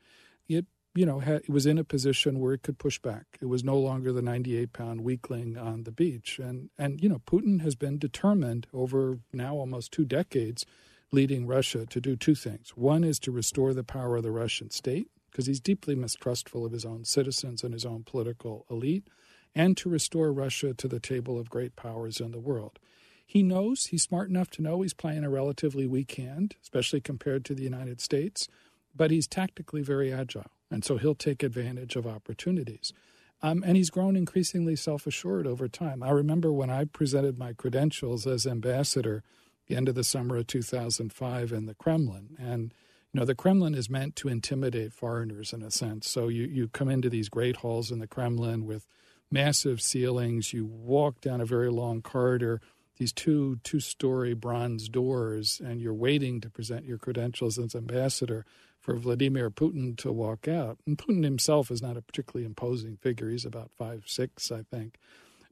it 0.49 0.65
you 0.95 1.05
know 1.05 1.19
had, 1.19 1.41
it 1.41 1.49
was 1.49 1.65
in 1.65 1.77
a 1.77 1.83
position 1.83 2.39
where 2.39 2.53
it 2.53 2.63
could 2.63 2.79
push 2.79 2.97
back. 2.99 3.37
It 3.41 3.45
was 3.45 3.63
no 3.63 3.77
longer 3.77 4.11
the 4.11 4.21
98 4.21 4.73
pound 4.73 5.01
weakling 5.01 5.57
on 5.57 5.83
the 5.83 5.91
beach, 5.91 6.39
and 6.39 6.69
and 6.77 7.01
you 7.01 7.09
know 7.09 7.21
Putin 7.27 7.61
has 7.61 7.75
been 7.75 7.99
determined 7.99 8.67
over 8.73 9.19
now 9.33 9.55
almost 9.55 9.91
two 9.91 10.05
decades, 10.05 10.65
leading 11.11 11.45
Russia 11.45 11.85
to 11.85 12.01
do 12.01 12.15
two 12.15 12.35
things. 12.35 12.69
One 12.75 13.03
is 13.03 13.19
to 13.19 13.31
restore 13.31 13.73
the 13.73 13.83
power 13.83 14.15
of 14.15 14.23
the 14.23 14.31
Russian 14.31 14.71
state 14.71 15.09
because 15.29 15.47
he's 15.47 15.59
deeply 15.59 15.95
mistrustful 15.95 16.65
of 16.65 16.71
his 16.71 16.85
own 16.85 17.03
citizens 17.03 17.61
and 17.61 17.73
his 17.73 17.85
own 17.85 18.03
political 18.03 18.65
elite 18.71 19.05
and 19.53 19.75
to 19.77 19.89
restore 19.89 20.31
Russia 20.31 20.73
to 20.73 20.87
the 20.87 20.99
table 20.99 21.39
of 21.39 21.49
great 21.49 21.75
powers 21.75 22.19
in 22.19 22.31
the 22.31 22.39
world. 22.39 22.79
He 23.25 23.41
knows, 23.41 23.87
he's 23.87 24.03
smart 24.03 24.29
enough 24.29 24.49
to 24.51 24.61
know 24.61 24.81
he's 24.81 24.93
playing 24.93 25.23
a 25.23 25.29
relatively 25.29 25.87
weak 25.87 26.13
hand, 26.15 26.55
especially 26.61 27.01
compared 27.01 27.43
to 27.45 27.55
the 27.55 27.63
United 27.63 27.99
States, 27.99 28.47
but 28.95 29.11
he's 29.11 29.27
tactically 29.27 29.81
very 29.81 30.13
agile. 30.13 30.51
And 30.71 30.83
so 30.83 30.97
he'll 30.97 31.15
take 31.15 31.43
advantage 31.43 31.95
of 31.95 32.07
opportunities. 32.07 32.93
Um, 33.41 33.63
and 33.65 33.77
he's 33.77 33.89
grown 33.89 34.15
increasingly 34.15 34.75
self 34.75 35.05
assured 35.05 35.45
over 35.45 35.67
time. 35.67 36.01
I 36.01 36.09
remember 36.09 36.51
when 36.51 36.69
I 36.69 36.85
presented 36.85 37.37
my 37.37 37.53
credentials 37.53 38.25
as 38.25 38.47
ambassador 38.47 39.23
the 39.67 39.75
end 39.75 39.89
of 39.89 39.95
the 39.95 40.03
summer 40.03 40.37
of 40.37 40.47
2005 40.47 41.51
in 41.51 41.65
the 41.65 41.75
Kremlin. 41.75 42.35
And, 42.39 42.73
you 43.11 43.19
know, 43.19 43.25
the 43.25 43.35
Kremlin 43.35 43.75
is 43.75 43.89
meant 43.89 44.15
to 44.17 44.27
intimidate 44.27 44.93
foreigners 44.93 45.53
in 45.53 45.61
a 45.61 45.71
sense. 45.71 46.09
So 46.09 46.27
you, 46.27 46.43
you 46.43 46.67
come 46.67 46.89
into 46.89 47.09
these 47.09 47.29
great 47.29 47.57
halls 47.57 47.91
in 47.91 47.99
the 47.99 48.07
Kremlin 48.07 48.65
with 48.65 48.87
massive 49.31 49.81
ceilings. 49.81 50.53
You 50.53 50.65
walk 50.65 51.21
down 51.21 51.41
a 51.41 51.45
very 51.45 51.71
long 51.71 52.01
corridor, 52.01 52.61
these 52.97 53.11
two 53.11 53.59
two 53.63 53.79
story 53.79 54.33
bronze 54.33 54.87
doors, 54.87 55.61
and 55.63 55.81
you're 55.81 55.93
waiting 55.93 56.41
to 56.41 56.49
present 56.49 56.85
your 56.85 56.97
credentials 56.97 57.57
as 57.57 57.75
ambassador 57.75 58.45
for 58.85 58.95
Vladimir 58.97 59.49
Putin 59.49 59.97
to 59.97 60.11
walk 60.11 60.47
out. 60.47 60.77
And 60.85 60.95
Putin 60.95 61.23
himself 61.23 61.71
is 61.71 61.81
not 61.81 61.97
a 61.97 62.03
particularly 62.03 62.45
imposing 62.45 62.97
figure. 62.97 63.31
He's 63.31 63.43
about 63.43 63.71
five 63.75 64.03
six, 64.05 64.51
I 64.51 64.61
think. 64.61 64.99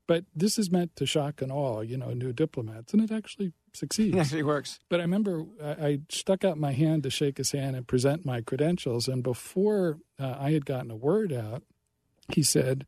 But 0.06 0.26
this 0.36 0.60
is 0.60 0.70
meant 0.70 0.96
to 0.98 1.08
shock 1.08 1.42
and 1.42 1.52
awe, 1.52 1.80
you 1.80 1.98
know, 1.98 2.12
new 2.12 2.32
diplomats, 2.32 2.94
and 2.94 3.02
it 3.02 3.12
actually 3.12 3.54
succeeds. 3.74 4.34
It 4.34 4.46
works. 4.46 4.80
But 4.88 5.00
I 5.00 5.04
remember 5.04 5.46
I, 5.64 5.72
I, 5.72 6.00
stuck 6.10 6.44
out 6.44 6.58
my 6.58 6.74
hand 6.74 7.04
to 7.04 7.10
shake 7.10 7.38
his 7.38 7.54
hand 7.54 7.76
and 7.76 7.88
present 7.88 8.26
my 8.26 8.42
credentials, 8.42 9.08
and 9.08 9.24
before 9.24 9.98
uh, 10.20 10.36
I 10.38 10.52
had 10.52 10.66
gotten 10.66 10.92
a 10.92 10.96
word 10.96 11.32
out, 11.32 11.64
he 12.34 12.44
said, 12.44 12.86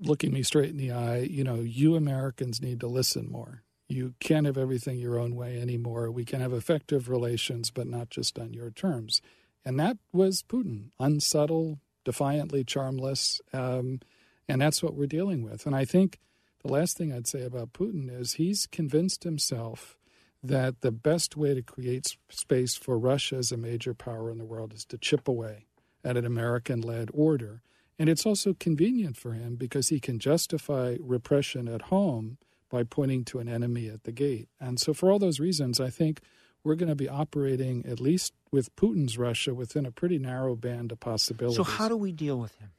looking 0.00 0.32
me 0.32 0.42
straight 0.42 0.70
in 0.70 0.76
the 0.76 0.90
eye, 0.90 1.20
you 1.20 1.44
know, 1.44 1.60
you 1.60 1.94
Americans 1.94 2.60
need 2.60 2.80
to 2.80 2.88
listen 2.88 3.30
more. 3.30 3.62
You 3.88 4.14
can't 4.20 4.44
have 4.44 4.58
everything 4.58 4.98
your 4.98 5.18
own 5.18 5.36
way 5.36 5.58
anymore. 5.60 6.10
We 6.10 6.24
can 6.24 6.40
have 6.40 6.52
effective 6.52 7.08
relations, 7.08 7.70
but 7.70 7.86
not 7.86 8.10
just 8.10 8.38
on 8.38 8.52
your 8.52 8.70
terms. 8.70 9.22
And 9.68 9.78
that 9.78 9.98
was 10.14 10.42
Putin, 10.42 10.92
unsubtle, 10.98 11.78
defiantly 12.02 12.64
charmless. 12.64 13.38
Um, 13.52 14.00
and 14.48 14.62
that's 14.62 14.82
what 14.82 14.94
we're 14.94 15.06
dealing 15.06 15.42
with. 15.42 15.66
And 15.66 15.76
I 15.76 15.84
think 15.84 16.20
the 16.64 16.72
last 16.72 16.96
thing 16.96 17.12
I'd 17.12 17.26
say 17.26 17.42
about 17.42 17.74
Putin 17.74 18.08
is 18.10 18.32
he's 18.34 18.66
convinced 18.66 19.24
himself 19.24 19.98
that 20.42 20.80
the 20.80 20.90
best 20.90 21.36
way 21.36 21.52
to 21.52 21.60
create 21.60 22.16
space 22.30 22.76
for 22.76 22.98
Russia 22.98 23.36
as 23.36 23.52
a 23.52 23.58
major 23.58 23.92
power 23.92 24.30
in 24.30 24.38
the 24.38 24.46
world 24.46 24.72
is 24.72 24.86
to 24.86 24.96
chip 24.96 25.28
away 25.28 25.66
at 26.02 26.16
an 26.16 26.24
American 26.24 26.80
led 26.80 27.10
order. 27.12 27.60
And 27.98 28.08
it's 28.08 28.24
also 28.24 28.54
convenient 28.54 29.18
for 29.18 29.34
him 29.34 29.56
because 29.56 29.88
he 29.90 30.00
can 30.00 30.18
justify 30.18 30.96
repression 30.98 31.68
at 31.68 31.82
home 31.82 32.38
by 32.70 32.84
pointing 32.84 33.22
to 33.26 33.38
an 33.38 33.50
enemy 33.50 33.88
at 33.88 34.04
the 34.04 34.12
gate. 34.12 34.48
And 34.58 34.80
so, 34.80 34.94
for 34.94 35.12
all 35.12 35.18
those 35.18 35.40
reasons, 35.40 35.78
I 35.78 35.90
think 35.90 36.22
we're 36.68 36.76
going 36.76 36.90
to 36.90 36.94
be 36.94 37.08
operating, 37.08 37.84
at 37.86 37.98
least 37.98 38.34
with 38.52 38.74
Putin's 38.76 39.16
Russia, 39.16 39.54
within 39.54 39.86
a 39.86 39.90
pretty 39.90 40.18
narrow 40.18 40.54
band 40.54 40.92
of 40.92 41.00
possibilities. 41.00 41.56
So, 41.56 41.64
how 41.64 41.88
do 41.88 41.96
we 41.96 42.12
deal 42.12 42.38
with 42.38 42.54
him? 42.56 42.70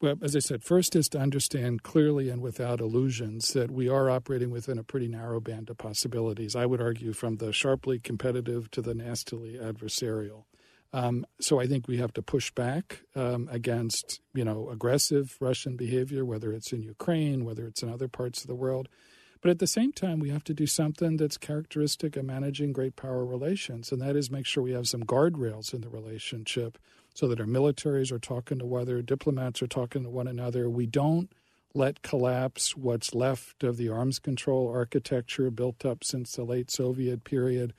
Well, 0.00 0.16
as 0.22 0.36
I 0.36 0.40
said, 0.40 0.62
first 0.62 0.94
is 0.94 1.08
to 1.08 1.18
understand 1.18 1.82
clearly 1.82 2.28
and 2.28 2.42
without 2.42 2.80
illusions 2.80 3.54
that 3.54 3.70
we 3.70 3.88
are 3.88 4.08
operating 4.08 4.50
within 4.50 4.78
a 4.78 4.84
pretty 4.84 5.08
narrow 5.08 5.40
band 5.40 5.68
of 5.68 5.78
possibilities. 5.78 6.54
I 6.54 6.66
would 6.66 6.80
argue 6.80 7.12
from 7.12 7.38
the 7.38 7.52
sharply 7.52 7.98
competitive 7.98 8.70
to 8.72 8.82
the 8.82 8.94
nastily 8.94 9.54
adversarial. 9.54 10.44
Um, 10.92 11.26
so 11.40 11.58
I 11.58 11.66
think 11.66 11.88
we 11.88 11.96
have 11.96 12.12
to 12.12 12.22
push 12.22 12.50
back 12.52 13.02
um, 13.14 13.48
against, 13.50 14.20
you 14.34 14.44
know, 14.44 14.70
aggressive 14.70 15.36
Russian 15.40 15.76
behavior, 15.76 16.24
whether 16.24 16.52
it's 16.52 16.72
in 16.72 16.82
Ukraine, 16.82 17.44
whether 17.44 17.66
it's 17.66 17.82
in 17.82 17.88
other 17.88 18.06
parts 18.08 18.42
of 18.42 18.46
the 18.46 18.54
world. 18.54 18.88
But 19.46 19.52
at 19.52 19.58
the 19.60 19.68
same 19.68 19.92
time, 19.92 20.18
we 20.18 20.30
have 20.30 20.42
to 20.42 20.54
do 20.54 20.66
something 20.66 21.18
that's 21.18 21.38
characteristic 21.38 22.16
of 22.16 22.24
managing 22.24 22.72
great 22.72 22.96
power 22.96 23.24
relations, 23.24 23.92
and 23.92 24.02
that 24.02 24.16
is 24.16 24.28
make 24.28 24.44
sure 24.44 24.60
we 24.60 24.72
have 24.72 24.88
some 24.88 25.04
guardrails 25.04 25.72
in 25.72 25.82
the 25.82 25.88
relationship 25.88 26.76
so 27.14 27.28
that 27.28 27.38
our 27.38 27.46
militaries 27.46 28.10
are 28.10 28.18
talking 28.18 28.58
to 28.58 28.66
one 28.66 28.82
another, 28.82 29.02
diplomats 29.02 29.62
are 29.62 29.68
talking 29.68 30.02
to 30.02 30.10
one 30.10 30.26
another. 30.26 30.68
We 30.68 30.86
don't 30.86 31.30
let 31.74 32.02
collapse 32.02 32.76
what's 32.76 33.14
left 33.14 33.62
of 33.62 33.76
the 33.76 33.88
arms 33.88 34.18
control 34.18 34.68
architecture 34.68 35.52
built 35.52 35.84
up 35.86 36.02
since 36.02 36.32
the 36.32 36.42
late 36.42 36.68
Soviet 36.68 37.22
period 37.22 37.72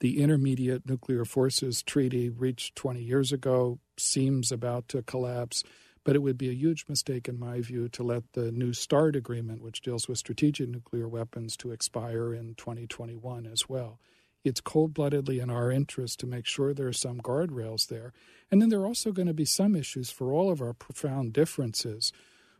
the 0.00 0.20
Intermediate 0.22 0.88
Nuclear 0.88 1.24
Forces 1.24 1.82
Treaty, 1.82 2.28
reached 2.28 2.76
20 2.76 3.02
years 3.02 3.32
ago, 3.32 3.80
seems 3.96 4.52
about 4.52 4.86
to 4.90 5.02
collapse. 5.02 5.64
But 6.08 6.16
it 6.16 6.20
would 6.20 6.38
be 6.38 6.48
a 6.48 6.54
huge 6.54 6.86
mistake, 6.88 7.28
in 7.28 7.38
my 7.38 7.60
view, 7.60 7.90
to 7.90 8.02
let 8.02 8.32
the 8.32 8.50
New 8.50 8.72
START 8.72 9.14
agreement, 9.14 9.60
which 9.60 9.82
deals 9.82 10.08
with 10.08 10.16
strategic 10.16 10.70
nuclear 10.70 11.06
weapons, 11.06 11.54
to 11.58 11.70
expire 11.70 12.32
in 12.32 12.54
2021 12.54 13.44
as 13.44 13.68
well. 13.68 14.00
It's 14.42 14.62
cold 14.62 14.94
bloodedly 14.94 15.38
in 15.38 15.50
our 15.50 15.70
interest 15.70 16.18
to 16.20 16.26
make 16.26 16.46
sure 16.46 16.72
there 16.72 16.88
are 16.88 16.94
some 16.94 17.20
guardrails 17.20 17.88
there. 17.88 18.14
And 18.50 18.62
then 18.62 18.70
there 18.70 18.80
are 18.80 18.86
also 18.86 19.12
going 19.12 19.28
to 19.28 19.34
be 19.34 19.44
some 19.44 19.76
issues 19.76 20.10
for 20.10 20.32
all 20.32 20.50
of 20.50 20.62
our 20.62 20.72
profound 20.72 21.34
differences 21.34 22.10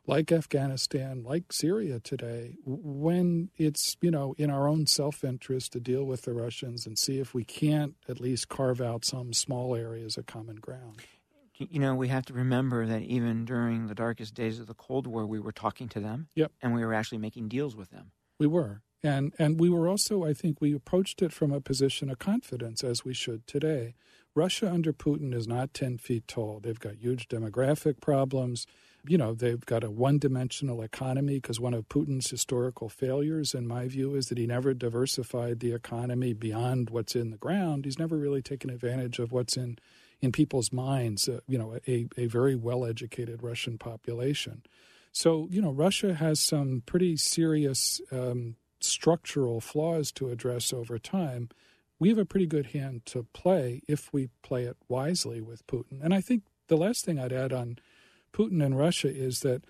like 0.07 0.31
Afghanistan, 0.31 1.23
like 1.23 1.51
Syria 1.51 2.01
today, 2.01 2.57
when 2.67 3.49
it's, 3.57 3.97
you 4.03 4.11
know, 4.11 4.35
in 4.37 4.51
our 4.51 4.69
own 4.69 4.87
self 4.87 5.25
interest 5.25 5.73
to 5.73 5.81
deal 5.81 6.05
with 6.05 6.21
the 6.25 6.35
Russians 6.35 6.85
and 6.85 6.99
see 6.99 7.19
if 7.19 7.33
we 7.33 7.45
can't 7.45 7.97
at 8.11 8.21
least 8.21 8.51
carve 8.51 8.83
out 8.83 9.07
some 9.07 9.33
small 9.33 9.75
areas 9.75 10.19
of 10.19 10.27
common 10.27 10.57
ground. 10.57 11.01
You 11.59 11.81
know, 11.81 11.95
we 11.95 12.09
have 12.09 12.25
to 12.27 12.33
remember 12.33 12.87
that 12.87 13.03
even 13.03 13.45
during 13.45 13.87
the 13.87 13.95
darkest 13.95 14.35
days 14.35 14.61
of 14.61 14.67
the 14.67 14.75
Cold 14.75 15.07
War, 15.07 15.27
we 15.27 15.41
were 15.41 15.53
talking 15.53 15.89
to 15.91 16.01
them. 16.01 16.29
Yep. 16.35 16.53
And 16.63 16.75
we 16.75 16.85
were 16.85 16.95
actually 16.95 17.19
making 17.19 17.49
deals 17.49 17.75
with 17.75 17.91
them. 17.91 18.13
We 18.39 18.47
were. 18.47 18.83
And 19.03 19.35
and 19.39 19.61
we 19.61 19.71
were 19.71 19.89
also, 19.89 20.25
I 20.25 20.33
think, 20.33 20.61
we 20.61 20.75
approached 20.75 21.23
it 21.23 21.33
from 21.33 21.53
a 21.53 21.61
position 21.61 22.11
of 22.11 22.19
confidence 22.19 22.83
as 22.83 23.05
we 23.05 23.15
should 23.15 23.47
today. 23.47 23.95
Russia 24.35 24.71
under 24.71 24.93
Putin 24.93 25.35
is 25.35 25.47
not 25.47 25.75
ten 25.75 25.99
feet 25.99 26.27
tall. 26.27 26.61
They've 26.61 26.79
got 26.79 26.97
huge 26.97 27.29
demographic 27.29 28.01
problems 28.01 28.67
you 29.07 29.17
know, 29.17 29.35
they've 29.35 29.65
got 29.65 29.85
a 29.85 29.91
one 29.91 30.19
dimensional 30.19 30.83
economy 30.83 31.37
because 31.37 31.61
one 31.61 31.75
of 31.75 31.89
Putin's 31.89 32.31
historical 32.31 32.89
failures, 32.89 33.55
in 33.55 33.67
my 33.67 33.87
view, 33.87 34.15
is 34.15 34.27
that 34.27 34.39
he 34.39 34.47
never 34.47 34.75
diversified 34.75 35.61
the 35.61 35.73
economy 35.73 36.33
beyond 36.33 36.91
what's 36.91 37.15
in 37.15 37.31
the 37.31 37.37
ground. 37.37 37.85
He's 37.85 37.99
never 37.99 38.17
really 38.17 38.43
taken 38.43 38.71
advantage 38.71 39.19
of 39.19 39.33
what's 39.33 39.57
in, 39.57 39.79
in 40.21 40.33
people's 40.33 40.73
minds, 40.73 41.29
uh, 41.29 41.41
you 41.47 41.59
know, 41.59 41.79
a, 41.87 42.09
a 42.17 42.27
very 42.27 42.57
well 42.57 42.85
educated 42.85 43.43
Russian 43.43 43.79
population. 43.79 44.63
So, 45.13 45.49
you 45.51 45.63
know, 45.63 45.71
Russia 45.71 46.15
has 46.15 46.41
some 46.41 46.83
pretty 46.87 47.17
serious 47.17 48.01
um, 48.13 48.57
structural 48.81 49.61
flaws 49.61 50.13
to 50.13 50.29
address 50.29 50.73
over 50.73 50.99
time. 50.99 51.49
We 51.99 52.09
have 52.11 52.19
a 52.19 52.25
pretty 52.25 52.47
good 52.47 52.67
hand 52.67 53.07
to 53.07 53.25
play 53.33 53.83
if 53.89 54.13
we 54.13 54.29
play 54.43 54.65
it 54.65 54.77
wisely 54.89 55.41
with 55.41 55.67
Putin. 55.67 56.03
And 56.03 56.15
I 56.15 56.21
think 56.21 56.45
the 56.69 56.77
last 56.77 57.05
thing 57.05 57.19
I'd 57.19 57.33
add 57.33 57.53
on 57.53 57.79
Putin 58.33 58.65
and 58.65 58.79
Russia 58.79 59.09
is 59.09 59.41
that 59.41 59.65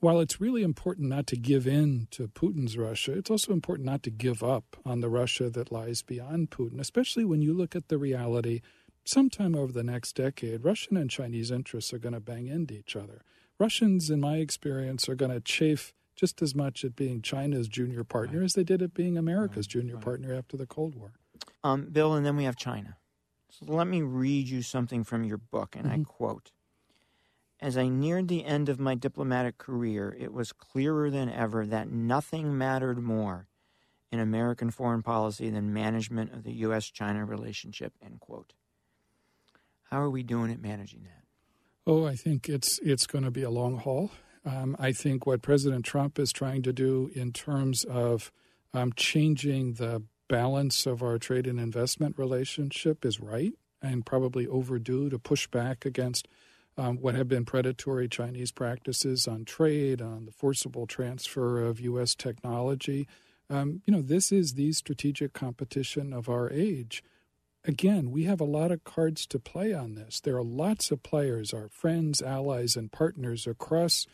while 0.00 0.20
it's 0.20 0.40
really 0.40 0.62
important 0.62 1.08
not 1.08 1.26
to 1.28 1.36
give 1.36 1.66
in 1.66 2.08
to 2.10 2.28
Putin's 2.28 2.76
Russia, 2.76 3.12
it's 3.12 3.30
also 3.30 3.52
important 3.52 3.86
not 3.86 4.02
to 4.02 4.10
give 4.10 4.42
up 4.42 4.76
on 4.84 5.00
the 5.00 5.08
Russia 5.08 5.48
that 5.50 5.72
lies 5.72 6.02
beyond 6.02 6.50
Putin, 6.50 6.80
especially 6.80 7.24
when 7.24 7.40
you 7.40 7.52
look 7.52 7.76
at 7.76 7.88
the 7.88 7.98
reality 7.98 8.60
sometime 9.06 9.54
over 9.54 9.72
the 9.72 9.82
next 9.82 10.16
decade, 10.16 10.64
Russian 10.64 10.96
and 10.96 11.10
Chinese 11.10 11.50
interests 11.50 11.92
are 11.92 11.98
going 11.98 12.14
to 12.14 12.20
bang 12.20 12.46
into 12.46 12.74
each 12.74 12.96
other. 12.96 13.22
Russians, 13.58 14.10
in 14.10 14.20
my 14.20 14.36
experience, 14.36 15.08
are 15.08 15.14
going 15.14 15.30
to 15.30 15.40
chafe 15.40 15.94
just 16.14 16.42
as 16.42 16.54
much 16.54 16.84
at 16.84 16.96
being 16.96 17.22
China's 17.22 17.68
junior 17.68 18.04
partner 18.04 18.40
right. 18.40 18.44
as 18.44 18.54
they 18.54 18.64
did 18.64 18.82
at 18.82 18.94
being 18.94 19.16
America's 19.16 19.66
right. 19.66 19.70
junior 19.70 19.94
right. 19.94 20.04
partner 20.04 20.34
after 20.34 20.56
the 20.56 20.66
Cold 20.66 20.94
War. 20.94 21.12
Um, 21.64 21.88
Bill, 21.90 22.14
and 22.14 22.24
then 22.24 22.36
we 22.36 22.44
have 22.44 22.56
China. 22.56 22.96
So 23.50 23.66
let 23.72 23.86
me 23.86 24.02
read 24.02 24.48
you 24.48 24.62
something 24.62 25.04
from 25.04 25.24
your 25.24 25.38
book, 25.38 25.76
and 25.76 25.86
mm-hmm. 25.86 26.00
I 26.02 26.04
quote 26.04 26.52
as 27.60 27.78
I 27.78 27.88
neared 27.88 28.28
the 28.28 28.44
end 28.44 28.68
of 28.68 28.78
my 28.78 28.94
diplomatic 28.94 29.58
career, 29.58 30.14
it 30.18 30.32
was 30.32 30.52
clearer 30.52 31.10
than 31.10 31.30
ever 31.30 31.66
that 31.66 31.90
nothing 31.90 32.56
mattered 32.56 33.02
more 33.02 33.48
in 34.12 34.20
American 34.20 34.70
foreign 34.70 35.02
policy 35.02 35.48
than 35.50 35.72
management 35.72 36.32
of 36.32 36.44
the 36.44 36.52
U.S. 36.52 36.90
China 36.90 37.24
relationship. 37.24 37.94
End 38.04 38.20
quote. 38.20 38.52
How 39.90 40.00
are 40.00 40.10
we 40.10 40.22
doing 40.22 40.50
at 40.50 40.60
managing 40.60 41.04
that? 41.04 41.24
Oh, 41.86 42.04
I 42.04 42.16
think 42.16 42.48
it's 42.48 42.78
it's 42.80 43.06
going 43.06 43.24
to 43.24 43.30
be 43.30 43.42
a 43.42 43.50
long 43.50 43.78
haul. 43.78 44.10
Um, 44.44 44.76
I 44.78 44.92
think 44.92 45.26
what 45.26 45.42
President 45.42 45.84
Trump 45.84 46.18
is 46.18 46.32
trying 46.32 46.62
to 46.62 46.72
do 46.72 47.10
in 47.14 47.32
terms 47.32 47.84
of 47.84 48.30
um, 48.74 48.92
changing 48.94 49.74
the 49.74 50.02
balance 50.28 50.86
of 50.86 51.02
our 51.02 51.18
trade 51.18 51.46
and 51.46 51.58
investment 51.60 52.18
relationship 52.18 53.04
is 53.04 53.20
right 53.20 53.54
and 53.82 54.04
probably 54.04 54.46
overdue 54.46 55.08
to 55.10 55.18
push 55.18 55.46
back 55.46 55.84
against 55.84 56.26
um, 56.78 56.96
what 56.96 57.14
have 57.14 57.28
been 57.28 57.44
predatory 57.44 58.08
Chinese 58.08 58.52
practices 58.52 59.26
on 59.26 59.44
trade, 59.44 60.02
on 60.02 60.26
the 60.26 60.32
forcible 60.32 60.86
transfer 60.86 61.60
of 61.60 61.80
U.S. 61.80 62.14
technology. 62.14 63.08
Um, 63.48 63.82
you 63.86 63.92
know, 63.92 64.02
this 64.02 64.32
is 64.32 64.54
the 64.54 64.72
strategic 64.72 65.32
competition 65.32 66.12
of 66.12 66.28
our 66.28 66.50
age. 66.50 67.02
Again, 67.66 68.10
we 68.10 68.24
have 68.24 68.40
a 68.40 68.44
lot 68.44 68.70
of 68.70 68.84
cards 68.84 69.26
to 69.26 69.38
play 69.38 69.72
on 69.72 69.94
this. 69.94 70.20
There 70.20 70.36
are 70.36 70.44
lots 70.44 70.90
of 70.90 71.02
players, 71.02 71.52
our 71.52 71.68
friends, 71.68 72.22
allies, 72.22 72.76
and 72.76 72.92
partners 72.92 73.46
across 73.46 74.06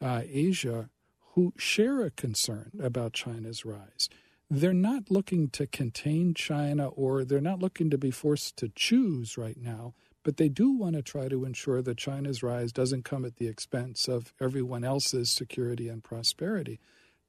uh, 0.00 0.22
Asia 0.24 0.88
who 1.34 1.52
share 1.56 2.02
a 2.02 2.10
concern 2.10 2.72
about 2.80 3.12
China's 3.12 3.64
rise. 3.64 4.08
They're 4.50 4.72
not 4.72 5.10
looking 5.10 5.48
to 5.50 5.66
contain 5.66 6.34
China 6.34 6.88
or 6.88 7.24
they're 7.24 7.40
not 7.40 7.60
looking 7.60 7.90
to 7.90 7.98
be 7.98 8.10
forced 8.10 8.56
to 8.58 8.68
choose 8.68 9.38
right 9.38 9.56
now 9.58 9.94
but 10.22 10.36
they 10.36 10.48
do 10.48 10.70
want 10.70 10.94
to 10.94 11.02
try 11.02 11.28
to 11.28 11.44
ensure 11.44 11.82
that 11.82 11.96
China's 11.96 12.42
rise 12.42 12.72
doesn't 12.72 13.04
come 13.04 13.24
at 13.24 13.36
the 13.36 13.48
expense 13.48 14.08
of 14.08 14.32
everyone 14.40 14.84
else's 14.84 15.30
security 15.30 15.88
and 15.88 16.04
prosperity. 16.04 16.80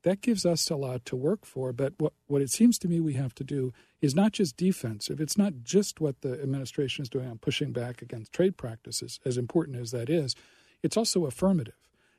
That 0.04 0.22
gives 0.22 0.46
us 0.46 0.70
a 0.70 0.76
lot 0.76 1.06
to 1.06 1.16
work 1.16 1.46
for. 1.46 1.74
But 1.74 1.94
what, 1.98 2.14
what 2.28 2.42
it 2.42 2.52
seems 2.52 2.78
to 2.80 2.88
me 2.88 3.00
we 3.00 3.14
have 3.14 3.34
to 3.36 3.44
do 3.44 3.74
is 4.02 4.14
not 4.14 4.34
just 4.34 4.58
defensive. 4.58 5.20
It's 5.20 5.38
not 5.38 5.54
just 5.64 6.02
what 6.02 6.22
the 6.22 6.34
administration 6.42 7.04
is 7.04 7.10
doing 7.10 7.30
on 7.30 7.38
pushing 7.38 7.72
back 7.72 8.02
against 8.02 8.34
trade 8.34 8.58
practices, 8.58 9.20
as 9.26 9.38
important 9.38 9.78
as 9.78 9.92
that 9.92 10.10
is. 10.10 10.36
It's 10.82 10.98
also 10.98 11.26
affirmative 11.26 11.76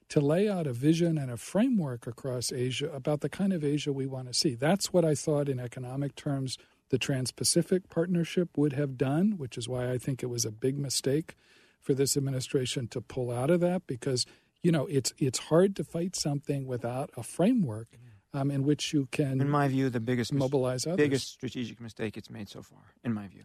to 0.08 0.20
lay 0.20 0.48
out 0.48 0.66
a 0.66 0.72
vision 0.72 1.18
and 1.18 1.30
a 1.30 1.36
framework 1.36 2.06
across 2.06 2.52
Asia 2.52 2.90
about 2.90 3.20
the 3.20 3.28
kind 3.28 3.52
of 3.52 3.64
Asia 3.64 3.92
we 3.92 4.06
want 4.06 4.28
to 4.28 4.34
see. 4.34 4.54
That's 4.54 4.92
what 4.92 5.04
I 5.04 5.14
thought 5.14 5.48
in 5.48 5.58
economic 5.58 6.14
terms 6.14 6.58
the 6.90 6.98
Trans 6.98 7.32
Pacific 7.32 7.88
Partnership 7.88 8.56
would 8.56 8.74
have 8.74 8.96
done, 8.96 9.36
which 9.38 9.56
is 9.58 9.68
why 9.68 9.90
I 9.90 9.98
think 9.98 10.22
it 10.22 10.26
was 10.26 10.44
a 10.44 10.50
big 10.50 10.78
mistake 10.78 11.34
for 11.80 11.94
this 11.94 12.16
administration 12.16 12.88
to 12.88 13.00
pull 13.00 13.30
out 13.30 13.50
of 13.50 13.60
that 13.60 13.86
because 13.86 14.26
you 14.64 14.72
know 14.72 14.86
it's 14.86 15.12
it's 15.18 15.38
hard 15.38 15.76
to 15.76 15.84
fight 15.84 16.16
something 16.16 16.66
without 16.66 17.10
a 17.16 17.22
framework 17.22 17.88
um, 18.32 18.50
in 18.50 18.64
which 18.64 18.92
you 18.92 19.06
can, 19.12 19.40
in 19.40 19.48
my 19.48 19.68
view, 19.68 19.88
the 19.88 20.00
biggest 20.00 20.32
mobilize 20.32 20.86
others. 20.86 20.96
biggest 20.96 21.28
strategic 21.28 21.80
mistake 21.80 22.16
it's 22.16 22.30
made 22.30 22.48
so 22.48 22.62
far, 22.62 22.94
in 23.04 23.14
my 23.14 23.28
view. 23.28 23.44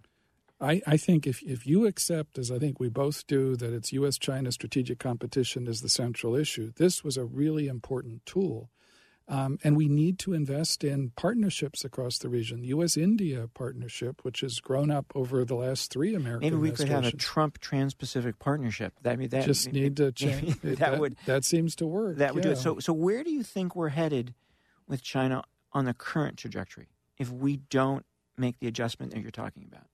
I, 0.61 0.81
I 0.85 0.97
think 0.97 1.25
if, 1.25 1.41
if 1.43 1.65
you 1.65 1.85
accept, 1.85 2.37
as 2.37 2.51
I 2.51 2.59
think 2.59 2.79
we 2.79 2.89
both 2.89 3.25
do, 3.27 3.55
that 3.55 3.71
it's 3.71 3.93
U.S. 3.93 4.17
China 4.17 4.51
strategic 4.51 4.99
competition 4.99 5.67
is 5.67 5.81
the 5.81 5.87
central 5.87 6.35
issue, 6.35 6.73
this 6.75 7.01
was 7.01 7.15
a 7.15 7.23
really 7.23 7.67
important 7.67 8.25
tool 8.25 8.69
um, 9.29 9.59
and 9.63 9.77
we 9.77 9.87
need 9.87 10.17
to 10.19 10.33
invest 10.33 10.83
in 10.83 11.11
partnerships 11.11 11.85
across 11.85 12.17
the 12.17 12.29
region. 12.29 12.61
The 12.61 12.67
U.S. 12.69 12.97
India 12.97 13.47
partnership, 13.53 14.23
which 14.23 14.41
has 14.41 14.59
grown 14.59 14.89
up 14.89 15.11
over 15.13 15.45
the 15.45 15.53
last 15.53 15.91
three 15.91 16.15
American 16.15 16.41
years, 16.41 16.53
Maybe 16.53 16.71
we 16.71 16.75
could 16.75 16.89
have 16.89 17.05
a 17.05 17.11
Trump 17.11 17.59
Trans 17.59 17.93
Pacific 17.93 18.39
partnership. 18.39 18.93
That, 19.03 19.13
I 19.13 19.15
mean, 19.17 19.29
that 19.29 19.45
just 19.45 19.71
need 19.71 19.97
to 19.97 20.11
change. 20.13 20.59
that, 20.61 20.79
that, 20.79 20.99
would 20.99 21.15
that 21.27 21.45
seems 21.45 21.75
to 21.75 21.85
work. 21.85 22.17
That 22.17 22.33
would 22.33 22.43
yeah. 22.43 22.49
do 22.49 22.53
it. 22.53 22.57
So, 22.57 22.79
so 22.79 22.91
where 22.91 23.23
do 23.23 23.29
you 23.29 23.43
think 23.43 23.75
we're 23.75 23.89
headed 23.89 24.33
with 24.87 25.03
China 25.03 25.43
on 25.73 25.85
the 25.85 25.93
current 25.93 26.37
trajectory 26.37 26.87
if 27.19 27.31
we 27.31 27.57
don't 27.57 28.05
make 28.35 28.59
the 28.59 28.67
adjustment 28.67 29.13
that 29.13 29.21
you're 29.21 29.29
talking 29.29 29.63
about? 29.63 29.85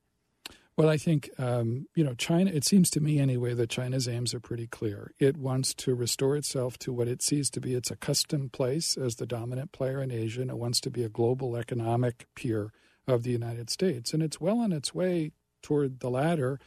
Well, 0.77 0.89
I 0.89 0.97
think, 0.97 1.29
um, 1.39 1.87
you 1.95 2.03
know, 2.03 2.15
China, 2.15 2.51
it 2.51 2.65
seems 2.65 2.89
to 2.91 2.99
me 2.99 3.17
anyway 3.17 3.53
that 3.53 3.69
China's 3.69 4.09
aims 4.09 4.33
are 4.33 4.41
pretty 4.41 4.67
clear. 4.67 5.11
It 5.19 5.37
wants 5.37 5.73
to 5.75 5.95
restore 5.95 6.35
itself 6.35 6.77
to 6.79 6.91
what 6.91 7.07
it 7.07 7.21
sees 7.21 7.49
to 7.51 7.61
be 7.61 7.73
its 7.75 7.91
accustomed 7.91 8.51
place 8.51 8.97
as 8.97 9.15
the 9.15 9.25
dominant 9.25 9.71
player 9.71 10.01
in 10.01 10.11
Asia, 10.11 10.41
and 10.41 10.51
it 10.51 10.57
wants 10.57 10.81
to 10.81 10.89
be 10.91 11.03
a 11.03 11.09
global 11.09 11.55
economic 11.55 12.27
peer 12.35 12.73
of 13.07 13.23
the 13.23 13.31
United 13.31 13.69
States. 13.69 14.13
And 14.13 14.21
it's 14.21 14.41
well 14.41 14.59
on 14.59 14.73
its 14.73 14.93
way 14.93 15.31
toward 15.61 16.01
the 16.01 16.09
latter. 16.09 16.59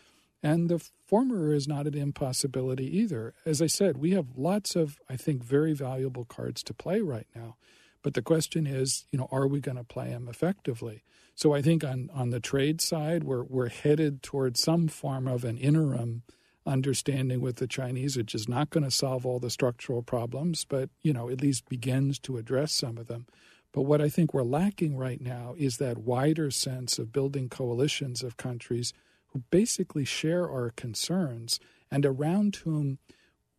And 0.42 0.70
the 0.70 0.82
former 1.06 1.52
is 1.52 1.68
not 1.68 1.86
an 1.86 1.98
impossibility 1.98 2.86
either. 2.98 3.34
As 3.44 3.60
I 3.60 3.66
said, 3.66 3.98
we 3.98 4.12
have 4.12 4.38
lots 4.38 4.74
of, 4.74 4.98
I 5.10 5.16
think, 5.16 5.44
very 5.44 5.74
valuable 5.74 6.24
cards 6.24 6.62
to 6.62 6.72
play 6.72 7.00
right 7.00 7.26
now. 7.34 7.56
But 8.02 8.14
the 8.14 8.22
question 8.22 8.66
is, 8.66 9.04
you 9.10 9.18
know, 9.18 9.28
are 9.30 9.46
we 9.46 9.60
going 9.60 9.76
to 9.76 9.84
play 9.84 10.08
them 10.08 10.28
effectively? 10.28 11.02
So 11.38 11.54
I 11.54 11.62
think 11.62 11.84
on, 11.84 12.10
on 12.12 12.30
the 12.30 12.40
trade 12.40 12.80
side, 12.80 13.22
we're, 13.22 13.44
we're 13.44 13.68
headed 13.68 14.24
towards 14.24 14.60
some 14.60 14.88
form 14.88 15.28
of 15.28 15.44
an 15.44 15.56
interim 15.56 16.24
understanding 16.66 17.40
with 17.40 17.58
the 17.58 17.68
Chinese, 17.68 18.16
which 18.16 18.34
is 18.34 18.48
not 18.48 18.70
going 18.70 18.82
to 18.82 18.90
solve 18.90 19.24
all 19.24 19.38
the 19.38 19.48
structural 19.48 20.02
problems, 20.02 20.64
but, 20.64 20.90
you 21.00 21.12
know, 21.12 21.30
at 21.30 21.40
least 21.40 21.68
begins 21.68 22.18
to 22.18 22.38
address 22.38 22.72
some 22.72 22.98
of 22.98 23.06
them. 23.06 23.24
But 23.70 23.82
what 23.82 24.02
I 24.02 24.08
think 24.08 24.34
we're 24.34 24.42
lacking 24.42 24.96
right 24.96 25.20
now 25.20 25.54
is 25.56 25.76
that 25.76 25.98
wider 25.98 26.50
sense 26.50 26.98
of 26.98 27.12
building 27.12 27.48
coalitions 27.48 28.24
of 28.24 28.36
countries 28.36 28.92
who 29.28 29.44
basically 29.52 30.04
share 30.04 30.50
our 30.50 30.70
concerns 30.70 31.60
and 31.88 32.04
around 32.04 32.56
whom 32.64 32.98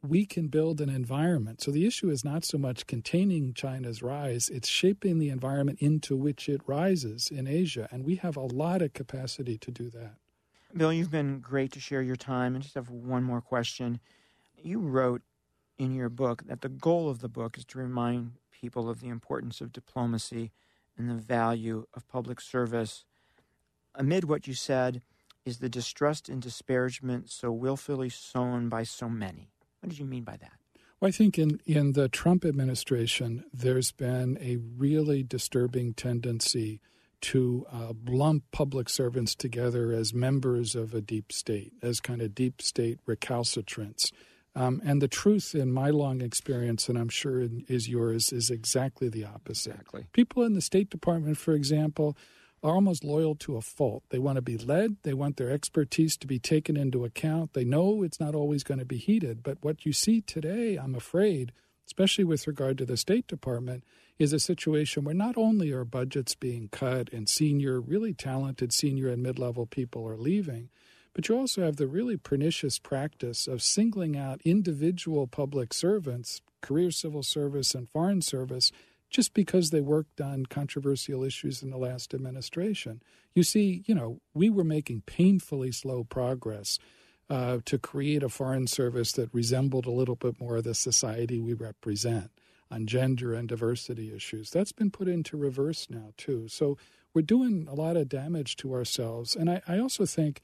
we 0.01 0.25
can 0.25 0.47
build 0.47 0.79
an 0.79 0.89
environment. 0.89 1.61
So 1.61 1.71
the 1.71 1.85
issue 1.85 2.09
is 2.09 2.23
not 2.23 2.45
so 2.45 2.57
much 2.57 2.87
containing 2.87 3.53
China's 3.53 4.01
rise, 4.01 4.49
it's 4.49 4.67
shaping 4.67 5.19
the 5.19 5.29
environment 5.29 5.79
into 5.81 6.15
which 6.15 6.47
it 6.47 6.61
rises 6.65 7.29
in 7.29 7.47
Asia. 7.47 7.87
And 7.91 8.05
we 8.05 8.15
have 8.15 8.37
a 8.37 8.41
lot 8.41 8.81
of 8.81 8.93
capacity 8.93 9.57
to 9.57 9.71
do 9.71 9.89
that. 9.89 10.15
Bill, 10.75 10.93
you've 10.93 11.11
been 11.11 11.39
great 11.39 11.71
to 11.73 11.79
share 11.79 12.01
your 12.01 12.15
time. 12.15 12.55
And 12.55 12.63
just 12.63 12.75
have 12.75 12.89
one 12.89 13.23
more 13.23 13.41
question. 13.41 13.99
You 14.61 14.79
wrote 14.79 15.21
in 15.77 15.93
your 15.93 16.09
book 16.09 16.43
that 16.45 16.61
the 16.61 16.69
goal 16.69 17.09
of 17.09 17.19
the 17.19 17.29
book 17.29 17.57
is 17.57 17.65
to 17.65 17.79
remind 17.79 18.33
people 18.51 18.89
of 18.89 18.99
the 18.99 19.07
importance 19.07 19.61
of 19.61 19.73
diplomacy 19.73 20.51
and 20.97 21.09
the 21.09 21.15
value 21.15 21.85
of 21.93 22.07
public 22.07 22.39
service. 22.41 23.05
Amid 23.95 24.25
what 24.25 24.47
you 24.47 24.53
said 24.53 25.01
is 25.45 25.59
the 25.59 25.69
distrust 25.69 26.29
and 26.29 26.41
disparagement 26.41 27.29
so 27.29 27.51
willfully 27.51 28.09
sown 28.09 28.69
by 28.69 28.83
so 28.83 29.09
many. 29.09 29.49
What 29.81 29.89
did 29.89 29.99
you 29.99 30.05
mean 30.05 30.23
by 30.23 30.37
that? 30.37 30.53
Well, 30.99 31.07
I 31.07 31.11
think 31.11 31.39
in, 31.39 31.61
in 31.65 31.93
the 31.93 32.09
Trump 32.09 32.43
administration, 32.43 33.45
there's 33.53 33.91
been 33.91 34.37
a 34.41 34.57
really 34.57 35.23
disturbing 35.23 35.93
tendency 35.93 36.81
to 37.21 37.65
uh, 37.71 37.93
lump 38.07 38.43
public 38.51 38.89
servants 38.89 39.35
together 39.35 39.91
as 39.91 40.13
members 40.13 40.75
of 40.75 40.93
a 40.93 41.01
deep 41.01 41.31
state, 41.31 41.73
as 41.81 41.99
kind 41.99 42.21
of 42.21 42.35
deep 42.35 42.61
state 42.61 42.99
recalcitrants. 43.07 44.11
Um, 44.55 44.81
and 44.83 45.01
the 45.01 45.07
truth, 45.07 45.53
in 45.53 45.71
my 45.71 45.89
long 45.89 46.21
experience, 46.21 46.89
and 46.89 46.97
I'm 46.97 47.09
sure 47.09 47.45
is 47.67 47.87
yours, 47.87 48.33
is 48.33 48.49
exactly 48.49 49.07
the 49.07 49.23
opposite. 49.23 49.71
Exactly. 49.71 50.05
People 50.11 50.43
in 50.43 50.53
the 50.53 50.61
State 50.61 50.89
Department, 50.89 51.37
for 51.37 51.53
example, 51.53 52.17
are 52.63 52.73
almost 52.73 53.03
loyal 53.03 53.35
to 53.35 53.55
a 53.55 53.61
fault. 53.61 54.03
They 54.09 54.19
want 54.19 54.35
to 54.35 54.41
be 54.41 54.57
led, 54.57 54.97
they 55.03 55.13
want 55.13 55.37
their 55.37 55.51
expertise 55.51 56.17
to 56.17 56.27
be 56.27 56.39
taken 56.39 56.75
into 56.77 57.05
account. 57.05 57.53
They 57.53 57.63
know 57.63 58.03
it's 58.03 58.19
not 58.19 58.35
always 58.35 58.63
going 58.63 58.79
to 58.79 58.85
be 58.85 58.97
heeded. 58.97 59.43
But 59.43 59.57
what 59.61 59.85
you 59.85 59.93
see 59.93 60.21
today, 60.21 60.75
I'm 60.75 60.95
afraid, 60.95 61.51
especially 61.85 62.23
with 62.23 62.47
regard 62.47 62.77
to 62.79 62.85
the 62.85 62.97
State 62.97 63.27
Department, 63.27 63.83
is 64.17 64.33
a 64.33 64.39
situation 64.39 65.05
where 65.05 65.15
not 65.15 65.37
only 65.37 65.71
are 65.71 65.85
budgets 65.85 66.35
being 66.35 66.67
cut 66.69 67.11
and 67.13 67.29
senior, 67.29 67.79
really 67.79 68.13
talented 68.13 68.73
senior 68.73 69.09
and 69.09 69.23
mid 69.23 69.39
level 69.39 69.65
people 69.65 70.07
are 70.07 70.17
leaving, 70.17 70.69
but 71.13 71.27
you 71.27 71.37
also 71.37 71.63
have 71.63 71.77
the 71.77 71.87
really 71.87 72.17
pernicious 72.17 72.79
practice 72.79 73.47
of 73.47 73.61
singling 73.61 74.17
out 74.17 74.41
individual 74.43 75.25
public 75.27 75.73
servants, 75.73 76.41
career 76.61 76.91
civil 76.91 77.23
service 77.23 77.73
and 77.73 77.89
foreign 77.89 78.21
service, 78.21 78.71
just 79.09 79.33
because 79.33 79.69
they 79.69 79.81
worked 79.81 80.21
on 80.21 80.45
controversial 80.45 81.23
issues 81.23 81.63
in 81.63 81.69
the 81.71 81.77
last 81.77 82.13
administration. 82.13 83.01
You 83.33 83.43
see, 83.43 83.83
you 83.87 83.95
know, 83.95 84.21
we 84.33 84.49
were 84.49 84.63
making 84.63 85.01
painfully 85.05 85.71
slow 85.71 86.03
progress 86.03 86.79
uh, 87.29 87.59
to 87.65 87.77
create 87.77 88.23
a 88.23 88.29
foreign 88.29 88.67
service 88.67 89.11
that 89.13 89.33
resembled 89.33 89.85
a 89.85 89.91
little 89.91 90.15
bit 90.15 90.39
more 90.39 90.57
of 90.57 90.63
the 90.63 90.73
society 90.73 91.39
we 91.39 91.53
represent 91.53 92.31
on 92.71 92.85
gender 92.85 93.33
and 93.33 93.47
diversity 93.47 94.13
issues. 94.13 94.51
That's 94.51 94.71
been 94.71 94.91
put 94.91 95.07
into 95.07 95.37
reverse 95.37 95.87
now, 95.89 96.13
too. 96.17 96.47
So 96.47 96.77
we're 97.13 97.21
doing 97.23 97.67
a 97.69 97.73
lot 97.73 97.97
of 97.97 98.09
damage 98.09 98.55
to 98.57 98.73
ourselves. 98.73 99.35
And 99.35 99.49
I, 99.49 99.61
I 99.67 99.79
also 99.79 100.05
think, 100.05 100.41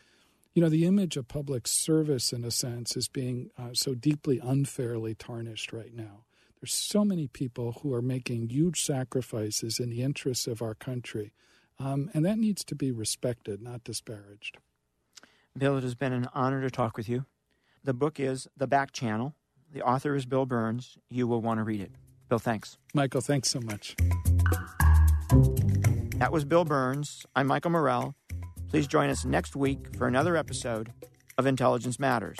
you 0.54 0.62
know, 0.62 0.70
the 0.70 0.86
image 0.86 1.18
of 1.18 1.28
public 1.28 1.68
service, 1.68 2.34
in 2.34 2.44
a 2.44 2.52
sense, 2.52 2.98
is 2.98 3.08
being 3.08 3.52
uh, 3.58 3.74
so 3.74 3.94
deeply 3.94 4.40
unfairly 4.44 5.14
tarnished 5.14 5.72
right 5.72 5.94
now. 5.94 6.26
There's 6.62 6.74
so 6.74 7.06
many 7.06 7.28
people 7.28 7.80
who 7.82 7.94
are 7.94 8.02
making 8.02 8.50
huge 8.50 8.84
sacrifices 8.84 9.80
in 9.80 9.90
the 9.90 10.02
interests 10.02 10.48
of 10.48 10.62
our 10.62 10.74
country, 10.74 11.34
um, 11.80 12.10
and 12.14 12.26
that 12.26 12.38
needs 12.40 12.64
to 12.66 12.76
be 12.76 12.92
respected, 12.92 13.62
not 13.62 13.84
disparaged. 13.84 14.58
Bill, 15.58 15.78
it 15.78 15.84
has 15.84 15.96
been 15.96 16.14
an 16.14 16.28
honor 16.34 16.62
to 16.62 16.72
talk 16.72 16.98
with 16.98 17.08
you. 17.08 17.26
The 17.84 17.94
book 17.94 18.20
is 18.20 18.48
The 18.58 18.68
Back 18.68 18.92
Channel. 18.92 19.36
The 19.72 19.82
author 19.82 20.16
is 20.16 20.26
Bill 20.26 20.46
Burns. 20.46 20.98
You 21.10 21.28
will 21.28 21.42
want 21.42 21.60
to 21.60 21.64
read 21.64 21.82
it. 21.82 21.92
Bill, 22.30 22.40
thanks. 22.40 22.78
Michael, 22.94 23.22
thanks 23.22 23.50
so 23.50 23.60
much. 23.60 23.96
That 26.18 26.32
was 26.32 26.46
Bill 26.46 26.66
Burns. 26.66 27.26
I'm 27.36 27.48
Michael 27.48 27.72
Morell. 27.72 28.16
Please 28.70 28.88
join 28.88 29.10
us 29.10 29.26
next 29.26 29.56
week 29.56 29.96
for 29.96 30.08
another 30.08 30.36
episode 30.36 30.92
of 31.38 31.46
Intelligence 31.46 32.00
Matters. 32.00 32.40